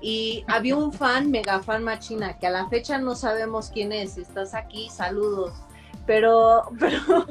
Y 0.00 0.44
había 0.48 0.76
un 0.76 0.92
fan, 0.92 1.30
mega 1.30 1.60
fan 1.60 1.82
machina, 1.82 2.38
que 2.38 2.46
a 2.46 2.50
la 2.50 2.68
fecha 2.68 2.98
no 2.98 3.14
sabemos 3.14 3.70
quién 3.70 3.92
es, 3.92 4.14
si 4.14 4.22
estás 4.22 4.54
aquí, 4.54 4.90
saludos 4.90 5.52
pero, 6.06 6.70
pero 6.78 7.26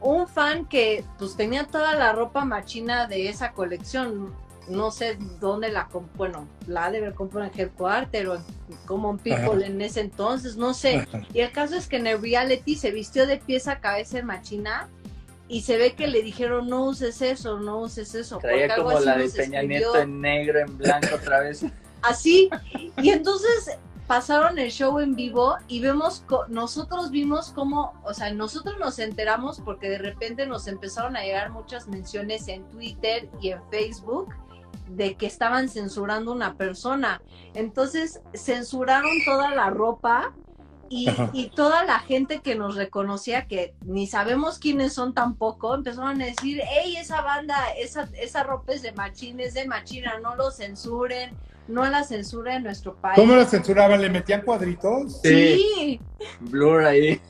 un 0.00 0.26
fan 0.26 0.64
que 0.64 1.04
pues 1.18 1.36
tenía 1.36 1.66
toda 1.66 1.94
la 1.94 2.12
ropa 2.12 2.44
machina 2.44 3.06
de 3.06 3.28
esa 3.28 3.52
colección, 3.52 4.34
no 4.68 4.90
sé 4.90 5.18
dónde 5.40 5.70
la 5.70 5.88
bueno, 6.16 6.46
la 6.66 6.86
ha 6.86 6.90
de 6.90 6.98
haber 6.98 7.14
comprado 7.14 7.50
en 7.52 7.58
Headquarter 7.58 8.28
o 8.28 8.34
en 8.36 8.42
Common 8.86 9.18
People 9.18 9.64
en 9.64 9.80
ese 9.80 10.00
entonces, 10.00 10.56
no 10.56 10.74
sé. 10.74 11.06
Y 11.32 11.40
el 11.40 11.52
caso 11.52 11.76
es 11.76 11.86
que 11.88 11.96
en 11.96 12.06
el 12.06 12.20
reality 12.20 12.76
se 12.76 12.90
vistió 12.90 13.26
de 13.26 13.38
pieza 13.38 13.72
a 13.72 13.80
cabeza 13.80 14.18
en 14.18 14.26
machina 14.26 14.88
y 15.48 15.62
se 15.62 15.76
ve 15.76 15.94
que 15.94 16.06
le 16.06 16.22
dijeron 16.22 16.68
no 16.68 16.84
uses 16.84 17.20
eso, 17.22 17.58
no 17.58 17.80
uses 17.80 18.14
eso. 18.14 18.38
Traía 18.38 18.74
como 18.76 18.98
la 19.00 19.16
de 19.16 19.28
Peña 19.28 19.62
Nieto 19.62 19.96
en 19.96 20.20
negro, 20.20 20.60
en 20.60 20.78
blanco 20.78 21.16
otra 21.16 21.40
vez. 21.40 21.64
Así, 22.02 22.48
y 23.02 23.10
entonces 23.10 23.76
pasaron 24.10 24.58
el 24.58 24.72
show 24.72 24.98
en 24.98 25.14
vivo 25.14 25.56
y 25.68 25.80
vemos, 25.80 26.24
nosotros 26.48 27.12
vimos 27.12 27.52
cómo, 27.54 27.92
o 28.02 28.12
sea, 28.12 28.32
nosotros 28.32 28.76
nos 28.80 28.98
enteramos 28.98 29.60
porque 29.60 29.88
de 29.88 29.98
repente 29.98 30.46
nos 30.46 30.66
empezaron 30.66 31.16
a 31.16 31.22
llegar 31.22 31.50
muchas 31.50 31.86
menciones 31.86 32.48
en 32.48 32.64
Twitter 32.70 33.28
y 33.40 33.50
en 33.50 33.60
Facebook 33.70 34.34
de 34.88 35.14
que 35.14 35.26
estaban 35.26 35.68
censurando 35.68 36.32
una 36.32 36.54
persona. 36.54 37.22
Entonces 37.54 38.20
censuraron 38.34 39.10
toda 39.24 39.54
la 39.54 39.70
ropa 39.70 40.34
Y, 40.92 41.52
toda 41.54 41.84
la 41.84 42.00
gente 42.00 42.40
que 42.40 42.56
nos 42.56 42.74
reconocía, 42.74 43.46
que 43.46 43.74
ni 43.86 44.08
sabemos 44.08 44.58
quiénes 44.58 44.92
son 44.92 45.14
tampoco, 45.14 45.72
empezaron 45.76 46.20
a 46.20 46.24
decir, 46.24 46.60
hey, 46.68 46.96
esa 46.98 47.22
banda, 47.22 47.56
esa, 47.78 48.08
esa 48.20 48.42
ropa 48.42 48.72
es 48.72 48.82
de 48.82 48.90
machín, 48.90 49.38
es 49.38 49.54
de 49.54 49.68
machina, 49.68 50.18
no 50.18 50.34
lo 50.34 50.50
censuren, 50.50 51.30
no 51.68 51.86
la 51.86 52.02
censura 52.02 52.56
en 52.56 52.64
nuestro 52.64 52.96
país. 52.96 53.14
¿Cómo 53.14 53.36
la 53.36 53.44
censuraban? 53.44 54.02
¿Le 54.02 54.10
metían 54.10 54.42
cuadritos? 54.42 55.20
Sí. 55.22 56.00
Blur 56.40 56.84
ahí. 56.84 57.20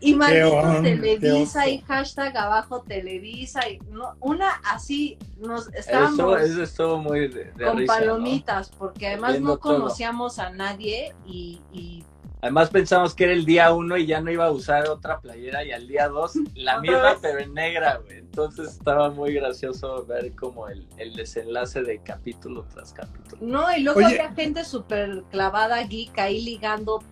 Y 0.00 0.14
maldito 0.14 0.82
Televisa 0.82 1.68
y 1.68 1.80
hashtag 1.80 2.36
abajo 2.36 2.82
Televisa 2.82 3.68
y 3.68 3.78
no, 3.90 4.16
una 4.20 4.50
así 4.64 5.18
nos 5.38 5.72
estábamos 5.74 6.40
eso, 6.40 6.62
estuvo 6.62 6.98
muy 6.98 7.30
con 7.62 7.84
palomitas 7.84 8.70
porque 8.70 9.08
además 9.08 9.40
no 9.40 9.58
conocíamos 9.58 10.38
a 10.38 10.50
nadie 10.50 11.14
y, 11.26 11.60
y, 11.72 12.04
además 12.40 12.70
pensamos 12.70 13.12
que 13.14 13.24
era 13.24 13.32
el 13.32 13.44
día 13.44 13.72
uno 13.72 13.96
y 13.96 14.06
ya 14.06 14.20
no 14.20 14.30
iba 14.30 14.46
a 14.46 14.52
usar 14.52 14.88
otra 14.88 15.20
playera 15.20 15.64
y 15.64 15.72
al 15.72 15.88
día 15.88 16.08
dos 16.08 16.34
la 16.54 16.80
misma 16.80 17.16
pero 17.20 17.40
en 17.40 17.52
negra 17.54 17.96
güey. 17.96 18.18
Entonces 18.18 18.74
estaba 18.74 19.10
muy 19.10 19.34
gracioso 19.34 20.06
ver 20.06 20.32
como 20.36 20.68
el, 20.68 20.86
el 20.98 21.16
desenlace 21.16 21.82
de 21.82 22.00
capítulo 22.02 22.64
tras 22.72 22.92
capítulo. 22.92 23.44
No 23.44 23.76
y 23.76 23.82
luego 23.82 24.00
había 24.06 24.32
gente 24.32 24.64
súper 24.64 25.24
clavada 25.30 25.82
geek 25.82 26.16
ahí 26.18 26.40
ligando 26.42 27.02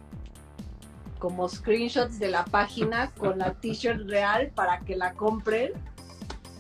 como 1.19 1.49
screenshots 1.49 2.19
de 2.19 2.29
la 2.29 2.45
página 2.45 3.11
con 3.19 3.39
la 3.39 3.55
t-shirt 3.55 4.09
real 4.09 4.51
para 4.55 4.81
que 4.81 4.97
la 4.97 5.13
compren. 5.13 5.73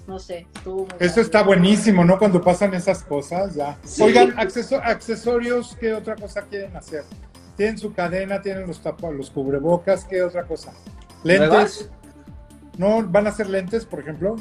No 0.07 0.19
sé, 0.21 0.47
estuvo 0.55 0.87
Eso 1.01 1.21
está 1.21 1.43
buenísimo, 1.43 2.05
¿no? 2.05 2.19
Cuando 2.19 2.41
pasan 2.41 2.75
esas 2.75 3.03
cosas, 3.03 3.57
ya. 3.57 3.77
Oigan, 4.01 4.35
accesorios, 4.39 5.77
¿qué 5.81 5.95
otra 5.95 6.15
cosa 6.15 6.43
quieren 6.43 6.77
hacer? 6.77 7.03
Tienen 7.57 7.79
su 7.79 7.93
cadena, 7.93 8.41
tienen 8.41 8.67
los 8.67 8.81
tapas, 8.81 9.13
los 9.13 9.31
cubrebocas, 9.31 10.05
¿qué 10.05 10.23
otra 10.23 10.45
cosa? 10.45 10.73
¿Lentes? 11.25 11.91
¿No 12.79 13.03
van 13.03 13.27
a 13.27 13.33
ser 13.33 13.49
lentes, 13.49 13.85
por 13.85 14.01
ejemplo? 14.01 14.37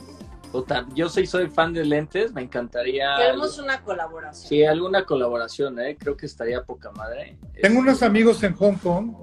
Yo 0.94 1.10
soy, 1.10 1.28
soy 1.28 1.50
fan 1.50 1.74
de 1.74 1.84
lentes, 1.84 2.32
me 2.32 2.42
encantaría. 2.42 3.16
Queremos 3.18 3.60
una 3.60 3.82
colaboración. 3.82 4.48
Sí, 4.48 4.64
alguna 4.64 5.06
colaboración, 5.06 5.80
¿eh? 5.80 5.98
Creo 6.00 6.16
que 6.16 6.26
estaría 6.26 6.64
poca 6.64 6.92
madre. 6.92 7.38
Tengo 7.62 7.80
unos 7.80 8.02
amigos 8.02 8.42
en 8.44 8.54
Hong 8.54 8.76
Kong 8.76 9.14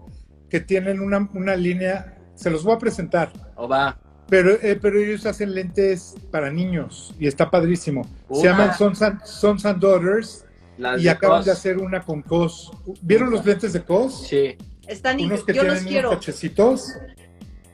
que 0.53 0.61
tienen 0.61 1.00
una, 1.00 1.30
una 1.32 1.57
línea, 1.57 2.14
se 2.34 2.50
los 2.50 2.62
voy 2.62 2.74
a 2.74 2.78
presentar. 2.78 3.32
O 3.57 3.66
va. 3.66 3.98
Pero, 4.28 4.50
eh, 4.61 4.78
pero 4.80 4.98
ellos 4.98 5.24
hacen 5.24 5.55
lentes 5.55 6.14
para 6.30 6.50
niños 6.50 7.14
y 7.18 7.26
está 7.26 7.50
padrísimo. 7.50 8.07
Se 8.30 8.44
llaman 8.44 8.74
Sons 8.76 9.00
and, 9.00 9.24
Sons 9.24 9.64
and 9.64 9.80
Daughters 9.80 10.44
y 10.98 11.09
acaban 11.09 11.42
de 11.42 11.53
hacer 11.53 11.78
una 11.78 12.03
con 12.03 12.20
COS. 12.20 12.70
¿Vieron 13.00 13.30
los 13.30 13.46
lentes 13.46 13.72
de 13.72 13.82
COS? 13.82 14.26
Sí. 14.28 14.59
Están 14.86 15.22
unos 15.22 15.42
que 15.42 15.55
yo 15.55 15.62
tienen 15.62 15.78
los 15.78 15.86
quiero. 15.86 16.09
unos 16.11 16.20
cachecitos. 16.20 16.98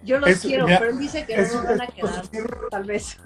Yo 0.05 0.21
los 0.21 0.39
quiero, 0.39 0.67
pero 0.67 0.91
él 0.91 0.99
dice 1.01 1.27
que 1.27 1.37
no 1.37 1.43
nos 1.43 1.65
van 1.65 1.83
a 1.83 1.87
quedar, 1.89 2.29
tal 2.71 2.85
vez. 2.85 3.19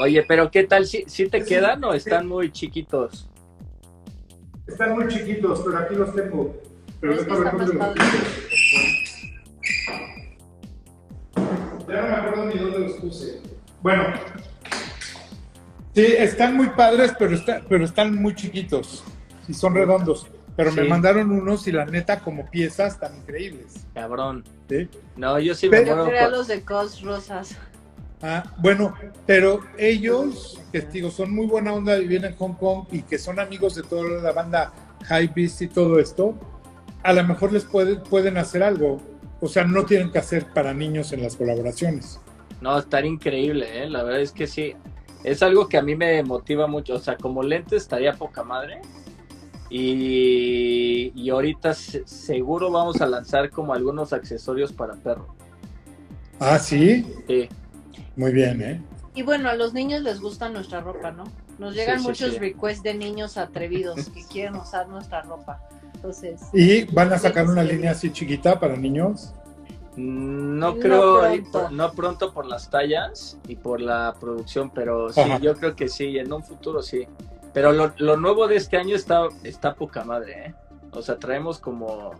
Oye, 0.00 0.24
pero 0.26 0.50
¿qué 0.50 0.64
tal? 0.64 0.84
¿Si, 0.84 1.04
si 1.06 1.28
te 1.28 1.44
quedan 1.44 1.84
o 1.84 1.94
están 1.94 2.26
muy 2.26 2.50
chiquitos? 2.50 3.30
Están 4.66 4.94
muy 4.94 5.06
chiquitos, 5.06 5.62
pero 5.64 5.78
aquí 5.78 5.94
los 5.94 6.12
tengo. 6.12 6.60
Pero 7.00 7.12
es 7.12 7.24
que 7.24 7.32
está 7.34 7.52
más 7.52 7.70
padre. 7.70 8.00
Ya 11.88 12.02
no 12.02 12.08
me 12.08 12.14
acuerdo 12.14 12.46
ni 12.46 12.58
dónde 12.58 12.78
los 12.80 12.92
puse. 12.94 13.40
Bueno. 13.82 14.04
Sí, 15.94 16.06
están 16.18 16.56
muy 16.56 16.68
padres, 16.70 17.12
pero, 17.18 17.38
pero 17.68 17.84
están 17.84 18.14
muy 18.20 18.34
chiquitos. 18.34 19.04
Y 19.46 19.54
son 19.54 19.74
redondos. 19.74 20.26
Pero 20.56 20.72
me 20.72 20.84
mandaron 20.84 21.32
unos 21.32 21.66
y 21.66 21.72
la 21.72 21.84
neta, 21.84 22.20
como 22.20 22.48
piezas, 22.48 22.98
tan 22.98 23.16
increíbles. 23.16 23.86
Cabrón. 23.92 24.44
¿Sí? 24.68 24.88
No, 25.16 25.38
yo 25.38 25.54
sí 25.54 25.68
me 25.68 25.78
acuerdo. 25.78 26.10
Yo 26.10 26.30
los 26.30 26.46
de 26.46 26.62
cos 26.62 27.02
rosas. 27.02 27.56
Ah, 28.22 28.42
bueno, 28.58 28.94
pero 29.26 29.60
ellos, 29.76 30.60
que 30.72 30.80
digo, 30.80 31.10
son 31.10 31.34
muy 31.34 31.46
buena 31.46 31.74
onda 31.74 31.98
y 31.98 32.06
vienen 32.06 32.32
en 32.32 32.38
Hong 32.38 32.54
Kong 32.54 32.86
y 32.90 33.02
que 33.02 33.18
son 33.18 33.38
amigos 33.38 33.74
de 33.74 33.82
toda 33.82 34.08
la 34.22 34.32
banda 34.32 34.72
High 35.04 35.32
Beast 35.34 35.60
y 35.60 35.68
todo 35.68 35.98
esto, 35.98 36.34
a 37.04 37.12
lo 37.12 37.22
mejor 37.22 37.52
les 37.52 37.64
puede, 37.64 37.96
pueden 37.96 38.38
hacer 38.38 38.62
algo. 38.62 39.00
O 39.40 39.46
sea, 39.46 39.64
no 39.64 39.84
tienen 39.84 40.10
que 40.10 40.18
hacer 40.18 40.46
para 40.46 40.72
niños 40.72 41.12
en 41.12 41.22
las 41.22 41.36
colaboraciones. 41.36 42.18
No, 42.62 42.78
estar 42.78 43.04
increíble, 43.04 43.84
¿eh? 43.84 43.90
La 43.90 44.02
verdad 44.02 44.22
es 44.22 44.32
que 44.32 44.46
sí. 44.46 44.74
Es 45.22 45.42
algo 45.42 45.68
que 45.68 45.76
a 45.76 45.82
mí 45.82 45.94
me 45.94 46.22
motiva 46.22 46.66
mucho. 46.66 46.94
O 46.94 46.98
sea, 46.98 47.16
como 47.16 47.42
lente 47.42 47.76
estaría 47.76 48.14
poca 48.14 48.42
madre. 48.42 48.80
Y, 49.68 51.12
y 51.14 51.30
ahorita 51.30 51.74
seguro 51.74 52.70
vamos 52.70 53.00
a 53.02 53.06
lanzar 53.06 53.50
como 53.50 53.74
algunos 53.74 54.14
accesorios 54.14 54.72
para 54.72 54.94
perro. 54.94 55.34
Ah, 56.40 56.58
sí. 56.58 57.06
Sí. 57.28 57.48
Muy 58.16 58.32
bien, 58.32 58.62
¿eh? 58.62 58.82
Y 59.14 59.22
bueno, 59.22 59.50
a 59.50 59.54
los 59.54 59.74
niños 59.74 60.00
les 60.02 60.20
gusta 60.20 60.48
nuestra 60.48 60.80
ropa, 60.80 61.10
¿no? 61.10 61.24
Nos 61.58 61.74
llegan 61.74 62.02
muchos 62.02 62.38
requests 62.38 62.82
de 62.82 62.94
niños 62.94 63.36
atrevidos 63.36 64.08
que 64.08 64.24
quieren 64.24 64.56
usar 64.56 64.88
nuestra 64.88 65.22
ropa. 65.22 65.60
¿Y 66.52 66.84
van 66.84 67.12
a 67.12 67.18
sacar 67.18 67.46
una 67.46 67.62
línea 67.62 67.92
así 67.92 68.12
chiquita 68.12 68.58
para 68.58 68.76
niños? 68.76 69.32
No 69.96 70.76
creo, 70.78 71.22
no 71.70 71.92
pronto. 71.92 72.32
por 72.32 72.46
las 72.46 72.68
tallas 72.68 73.38
y 73.46 73.56
por 73.56 73.80
la 73.80 74.14
producción, 74.18 74.70
pero 74.70 75.12
sí, 75.12 75.20
yo 75.40 75.54
creo 75.54 75.76
que 75.76 75.88
sí, 75.88 76.18
en 76.18 76.32
un 76.32 76.42
futuro 76.42 76.82
sí. 76.82 77.06
Pero 77.52 77.72
lo, 77.72 78.16
nuevo 78.16 78.48
de 78.48 78.56
este 78.56 78.76
año 78.76 78.96
está, 78.96 79.28
está 79.44 79.74
poca 79.74 80.02
madre, 80.04 80.46
¿eh? 80.46 80.54
O 80.90 81.00
sea, 81.00 81.16
traemos 81.16 81.60
como 81.60 82.10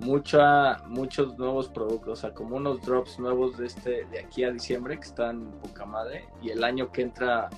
mucha, 0.00 0.78
muchos 0.88 1.38
nuevos 1.38 1.68
productos, 1.68 2.18
o 2.18 2.20
sea, 2.20 2.34
como 2.34 2.56
unos 2.56 2.82
drops 2.82 3.20
nuevos 3.20 3.56
de 3.56 3.66
este, 3.66 4.04
de 4.06 4.18
aquí 4.18 4.42
a 4.42 4.50
diciembre 4.50 4.98
que 4.98 5.04
están 5.04 5.52
poca 5.62 5.84
madre, 5.84 6.24
y 6.42 6.50
el 6.50 6.64
año 6.64 6.90
que 6.90 7.02
entra, 7.02 7.48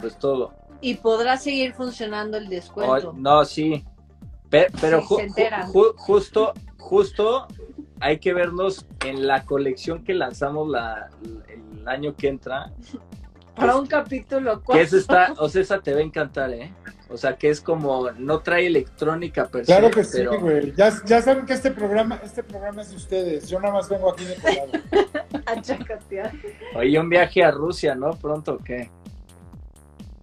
pues 0.00 0.18
todo. 0.18 0.52
¿Y 0.82 0.94
podrá 0.94 1.38
seguir 1.38 1.72
funcionando 1.72 2.36
el 2.36 2.48
descuento? 2.48 3.14
no, 3.16 3.44
sí, 3.46 3.84
pero, 4.50 5.02
justo, 5.02 6.54
justo 6.78 7.46
hay 8.00 8.18
que 8.18 8.32
vernos 8.32 8.86
en 9.04 9.26
la 9.26 9.44
colección 9.44 10.04
que 10.04 10.14
lanzamos 10.14 10.68
la, 10.68 11.10
el 11.48 11.88
año 11.88 12.14
que 12.16 12.28
entra. 12.28 12.72
Para 13.54 13.76
un 13.76 13.86
capítulo 13.86 14.62
Que 14.62 14.82
es 14.82 14.92
esta, 14.92 15.34
o 15.38 15.48
sea, 15.48 15.62
esa 15.62 15.80
te 15.80 15.92
va 15.92 15.98
a 15.98 16.02
encantar, 16.02 16.52
¿eh? 16.52 16.72
O 17.10 17.16
sea, 17.16 17.36
que 17.36 17.48
es 17.48 17.60
como, 17.60 18.10
no 18.12 18.40
trae 18.40 18.66
electrónica 18.66 19.48
pero 19.50 19.64
Claro 19.64 19.90
que 19.90 20.04
sí, 20.04 20.24
güey. 20.26 20.74
Ya, 20.76 20.92
ya, 21.06 21.22
saben 21.22 21.46
que 21.46 21.54
este 21.54 21.70
programa, 21.70 22.20
este 22.22 22.42
programa 22.42 22.82
es 22.82 22.90
de 22.90 22.96
ustedes. 22.96 23.48
Yo 23.48 23.58
nada 23.58 23.74
más 23.74 23.88
vengo 23.88 24.12
aquí 24.12 24.24
de 24.24 24.34
colado. 24.36 24.70
a 25.46 25.60
chacatear. 25.60 26.32
Oye, 26.76 27.00
un 27.00 27.08
viaje 27.08 27.42
a 27.42 27.50
Rusia, 27.50 27.94
¿no? 27.94 28.10
Pronto, 28.10 28.54
¿o 28.54 28.58
¿qué? 28.58 28.90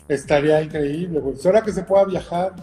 Estaría 0.08 0.62
increíble, 0.62 1.20
güey. 1.20 1.36
Ahora 1.44 1.64
que 1.64 1.72
se 1.72 1.84
pueda 1.84 2.06
viajar. 2.06 2.54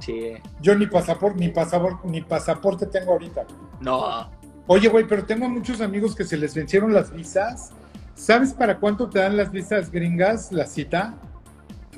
Sí. 0.00 0.32
Yo 0.60 0.74
ni 0.74 0.86
pasaporte, 0.86 1.38
ni 1.38 1.48
pasaporte, 1.48 2.08
ni 2.08 2.20
pasaporte 2.20 2.86
tengo 2.86 3.12
ahorita. 3.12 3.46
No. 3.80 4.30
Oye, 4.66 4.88
güey, 4.88 5.06
pero 5.06 5.24
tengo 5.24 5.48
muchos 5.48 5.80
amigos 5.80 6.14
que 6.14 6.24
se 6.24 6.36
les 6.36 6.54
vencieron 6.54 6.92
las 6.92 7.10
visas. 7.10 7.70
¿Sabes 8.14 8.52
para 8.52 8.78
cuánto 8.78 9.08
te 9.08 9.18
dan 9.18 9.36
las 9.36 9.50
visas 9.50 9.90
gringas, 9.90 10.52
la 10.52 10.66
cita? 10.66 11.14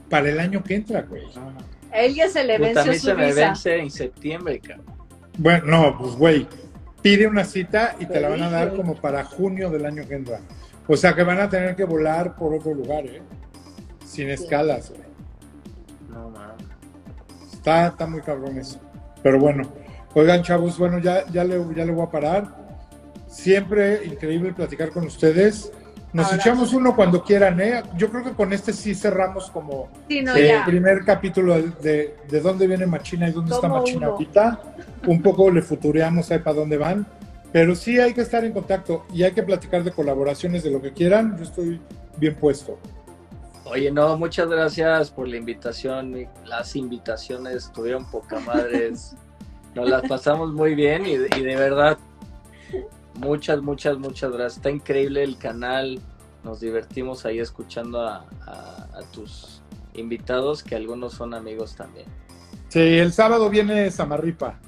Para 0.08 0.28
el 0.28 0.38
año 0.38 0.62
que 0.62 0.74
entra, 0.74 1.02
güey. 1.02 1.24
A 1.92 2.00
él 2.02 2.14
ya 2.14 2.28
se 2.28 2.44
le 2.44 2.58
vence 2.58 2.94
su 2.94 3.06
se 3.06 3.14
me 3.14 3.32
vence 3.32 3.76
en 3.76 3.90
septiembre, 3.90 4.60
cabrón. 4.60 4.86
Bueno, 5.38 5.64
no, 5.66 5.98
pues, 5.98 6.14
güey, 6.16 6.46
pide 7.02 7.26
una 7.26 7.44
cita 7.44 7.96
y 7.98 8.06
te 8.06 8.20
la 8.20 8.28
van 8.28 8.42
a 8.42 8.50
dar 8.50 8.76
como 8.76 8.94
para 8.94 9.24
junio 9.24 9.70
del 9.70 9.86
año 9.86 10.06
que 10.06 10.14
entra. 10.14 10.40
O 10.86 10.96
sea 10.96 11.14
que 11.14 11.22
van 11.22 11.40
a 11.40 11.48
tener 11.48 11.76
que 11.76 11.84
volar 11.84 12.36
por 12.36 12.54
otro 12.54 12.74
lugar, 12.74 13.06
¿eh? 13.06 13.22
Sin 14.04 14.28
escalas, 14.28 14.90
güey. 14.90 14.99
Está, 17.60 17.88
está 17.88 18.06
muy 18.06 18.22
cabrón 18.22 18.56
eso. 18.56 18.80
Pero 19.22 19.38
bueno, 19.38 19.64
oigan 20.14 20.42
chavos, 20.42 20.78
bueno, 20.78 20.98
ya, 20.98 21.26
ya, 21.30 21.44
le, 21.44 21.62
ya 21.76 21.84
le 21.84 21.92
voy 21.92 22.06
a 22.06 22.10
parar. 22.10 22.48
Siempre 23.28 24.02
increíble 24.06 24.54
platicar 24.54 24.88
con 24.90 25.04
ustedes. 25.04 25.70
Nos 26.14 26.32
echamos 26.32 26.72
uno 26.72 26.96
cuando 26.96 27.22
quieran, 27.22 27.60
¿eh? 27.60 27.82
Yo 27.96 28.10
creo 28.10 28.24
que 28.24 28.32
con 28.32 28.52
este 28.54 28.72
sí 28.72 28.94
cerramos 28.94 29.50
como 29.50 29.90
el 30.08 30.64
primer 30.64 31.04
capítulo 31.04 31.54
de, 31.54 32.16
de, 32.28 32.40
dónde 32.40 32.66
viene 32.66 32.86
Machina 32.86 33.28
y 33.28 33.32
dónde 33.32 33.54
está 33.54 33.68
Machina 33.68 34.06
ahorita. 34.06 34.60
Un 35.06 35.22
poco 35.22 35.50
le 35.50 35.60
futureamos 35.60 36.30
ahí 36.30 36.38
para 36.38 36.56
dónde 36.56 36.78
van. 36.78 37.06
Pero 37.52 37.74
sí 37.74 38.00
hay 38.00 38.14
que 38.14 38.22
estar 38.22 38.42
en 38.42 38.52
contacto 38.52 39.04
y 39.12 39.22
hay 39.22 39.32
que 39.32 39.42
platicar 39.42 39.84
de 39.84 39.92
colaboraciones, 39.92 40.64
de 40.64 40.70
lo 40.70 40.80
que 40.80 40.92
quieran. 40.92 41.36
Yo 41.36 41.44
estoy 41.44 41.80
bien 42.16 42.34
puesto. 42.34 42.78
Oye, 43.70 43.92
no, 43.92 44.18
muchas 44.18 44.48
gracias 44.48 45.12
por 45.12 45.28
la 45.28 45.36
invitación. 45.36 46.28
Las 46.44 46.74
invitaciones 46.74 47.70
tuvieron 47.72 48.10
poca 48.10 48.40
madres. 48.40 49.14
Nos 49.76 49.88
las 49.88 50.02
pasamos 50.08 50.52
muy 50.52 50.74
bien 50.74 51.06
y, 51.06 51.16
de 51.16 51.54
verdad, 51.54 51.96
muchas, 53.14 53.62
muchas, 53.62 53.96
muchas 53.96 54.32
gracias. 54.32 54.56
Está 54.56 54.70
increíble 54.70 55.22
el 55.22 55.38
canal. 55.38 56.00
Nos 56.42 56.58
divertimos 56.58 57.24
ahí 57.24 57.38
escuchando 57.38 58.00
a, 58.02 58.26
tus 59.12 59.62
invitados, 59.94 60.64
que 60.64 60.74
algunos 60.74 61.14
son 61.14 61.32
amigos 61.32 61.76
también. 61.76 62.06
Sí, 62.68 62.80
el 62.80 63.12
sábado 63.12 63.50
viene 63.50 63.88
Samarripa. 63.92 64.58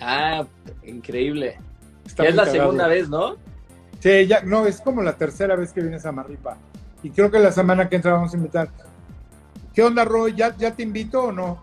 Ah, 0.00 0.46
increíble. 0.84 1.58
es 2.06 2.34
la 2.36 2.46
segunda 2.46 2.86
vez, 2.86 3.08
¿no? 3.08 3.36
Sí, 3.98 4.26
ya, 4.28 4.42
no, 4.42 4.66
es 4.66 4.80
como 4.80 5.02
la 5.02 5.16
tercera 5.16 5.56
vez 5.56 5.72
que 5.72 5.80
vienes 5.80 6.06
a 6.06 6.12
Marripa. 6.12 6.56
Y 7.04 7.10
creo 7.10 7.30
que 7.30 7.38
la 7.38 7.52
semana 7.52 7.86
que 7.88 7.96
entra 7.96 8.14
vamos 8.14 8.32
a 8.32 8.36
invitar. 8.36 8.70
¿Qué 9.74 9.82
onda, 9.82 10.06
Roy? 10.06 10.34
¿Ya, 10.34 10.56
ya 10.56 10.74
te 10.74 10.82
invito 10.82 11.24
o 11.24 11.32
no? 11.32 11.62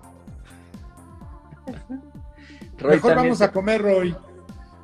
Mejor 2.83 3.15
vamos 3.15 3.41
a 3.41 3.51
comer, 3.51 3.81
Roy. 3.81 4.15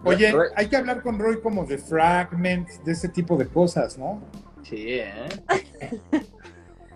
Oye, 0.03 0.33
hay 0.55 0.67
que 0.67 0.75
hablar 0.75 1.03
con 1.03 1.19
Roy 1.19 1.41
como 1.41 1.63
de 1.65 1.77
fragments, 1.77 2.83
de 2.83 2.91
ese 2.91 3.07
tipo 3.07 3.37
de 3.37 3.47
cosas, 3.47 3.99
¿no? 3.99 4.19
Sí, 4.63 4.99
¿eh? 4.99 5.29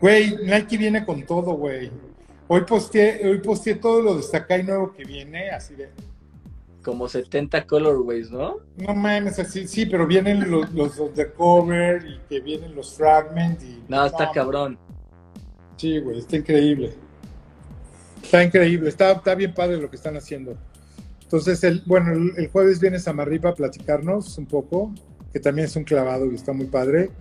Güey, 0.01 0.37
Nike 0.43 0.77
viene 0.77 1.05
con 1.05 1.23
todo, 1.23 1.53
güey. 1.53 1.91
Hoy 2.47 2.61
posteé, 2.61 3.29
hoy 3.29 3.37
posteé 3.39 3.75
todo 3.75 4.01
lo 4.01 4.15
de 4.15 4.23
Sakai 4.23 4.63
nuevo 4.63 4.91
que 4.91 5.05
viene, 5.05 5.51
así 5.51 5.75
de. 5.75 5.91
Como 6.83 7.07
70 7.07 7.67
colorways, 7.67 8.31
¿no? 8.31 8.57
No 8.77 8.95
mames, 8.95 9.37
así, 9.37 9.67
sí, 9.67 9.85
pero 9.85 10.07
vienen 10.07 10.49
los, 10.49 10.71
los, 10.73 11.15
de 11.15 11.31
cover 11.31 12.03
y 12.05 12.19
que 12.27 12.39
vienen 12.39 12.73
los 12.75 12.95
fragments 12.95 13.63
y. 13.63 13.83
No, 13.87 14.05
está 14.05 14.31
cabrón. 14.31 14.79
Sí, 15.77 15.99
güey, 15.99 16.19
está 16.19 16.37
increíble. 16.37 16.93
Está 18.23 18.43
increíble, 18.43 18.89
está, 18.89 19.11
está 19.11 19.35
bien 19.35 19.53
padre 19.53 19.77
lo 19.77 19.89
que 19.89 19.95
están 19.95 20.15
haciendo. 20.15 20.55
Entonces, 21.23 21.63
el, 21.63 21.81
bueno, 21.85 22.11
el, 22.35 22.49
jueves 22.49 22.79
vienes 22.79 23.07
a 23.07 23.13
Marripa 23.13 23.49
a 23.49 23.55
platicarnos 23.55 24.37
un 24.37 24.45
poco, 24.45 24.93
que 25.31 25.39
también 25.39 25.65
es 25.65 25.75
un 25.75 25.83
clavado 25.83 26.31
y 26.31 26.35
está 26.35 26.53
muy 26.53 26.67
padre. 26.67 27.11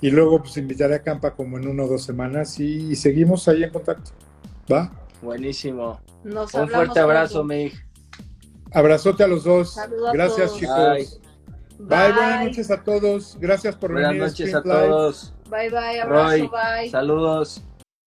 Y 0.00 0.10
luego, 0.10 0.42
pues, 0.42 0.56
invitaré 0.56 0.96
a 0.96 1.02
Campa 1.02 1.34
como 1.34 1.58
en 1.58 1.68
una 1.68 1.84
o 1.84 1.86
dos 1.86 2.02
semanas 2.02 2.58
y, 2.58 2.96
seguimos 2.96 3.46
ahí 3.48 3.62
en 3.62 3.70
contacto. 3.70 4.10
¿Va? 4.70 4.90
Buenísimo. 5.20 6.00
un 6.24 6.68
fuerte 6.68 6.98
abrazo, 6.98 7.44
Mig. 7.44 7.72
Abrazote 8.74 9.24
a 9.24 9.26
los 9.28 9.44
dos. 9.44 9.76
Gracias, 10.12 10.54
chicos. 10.56 11.20
Bye. 11.78 12.12
Buenas 12.12 12.44
noches 12.44 12.70
a 12.70 12.82
todos. 12.82 13.36
Gracias 13.40 13.74
por 13.76 13.92
venir. 13.92 14.18
Buenas 14.18 14.32
noches 14.32 14.54
a 14.54 14.62
todos. 14.62 15.34
Bye, 15.50 15.68
bye. 15.70 16.00
Abrazo, 16.00 16.50
bye. 16.50 16.90
Saludos. 16.90 17.62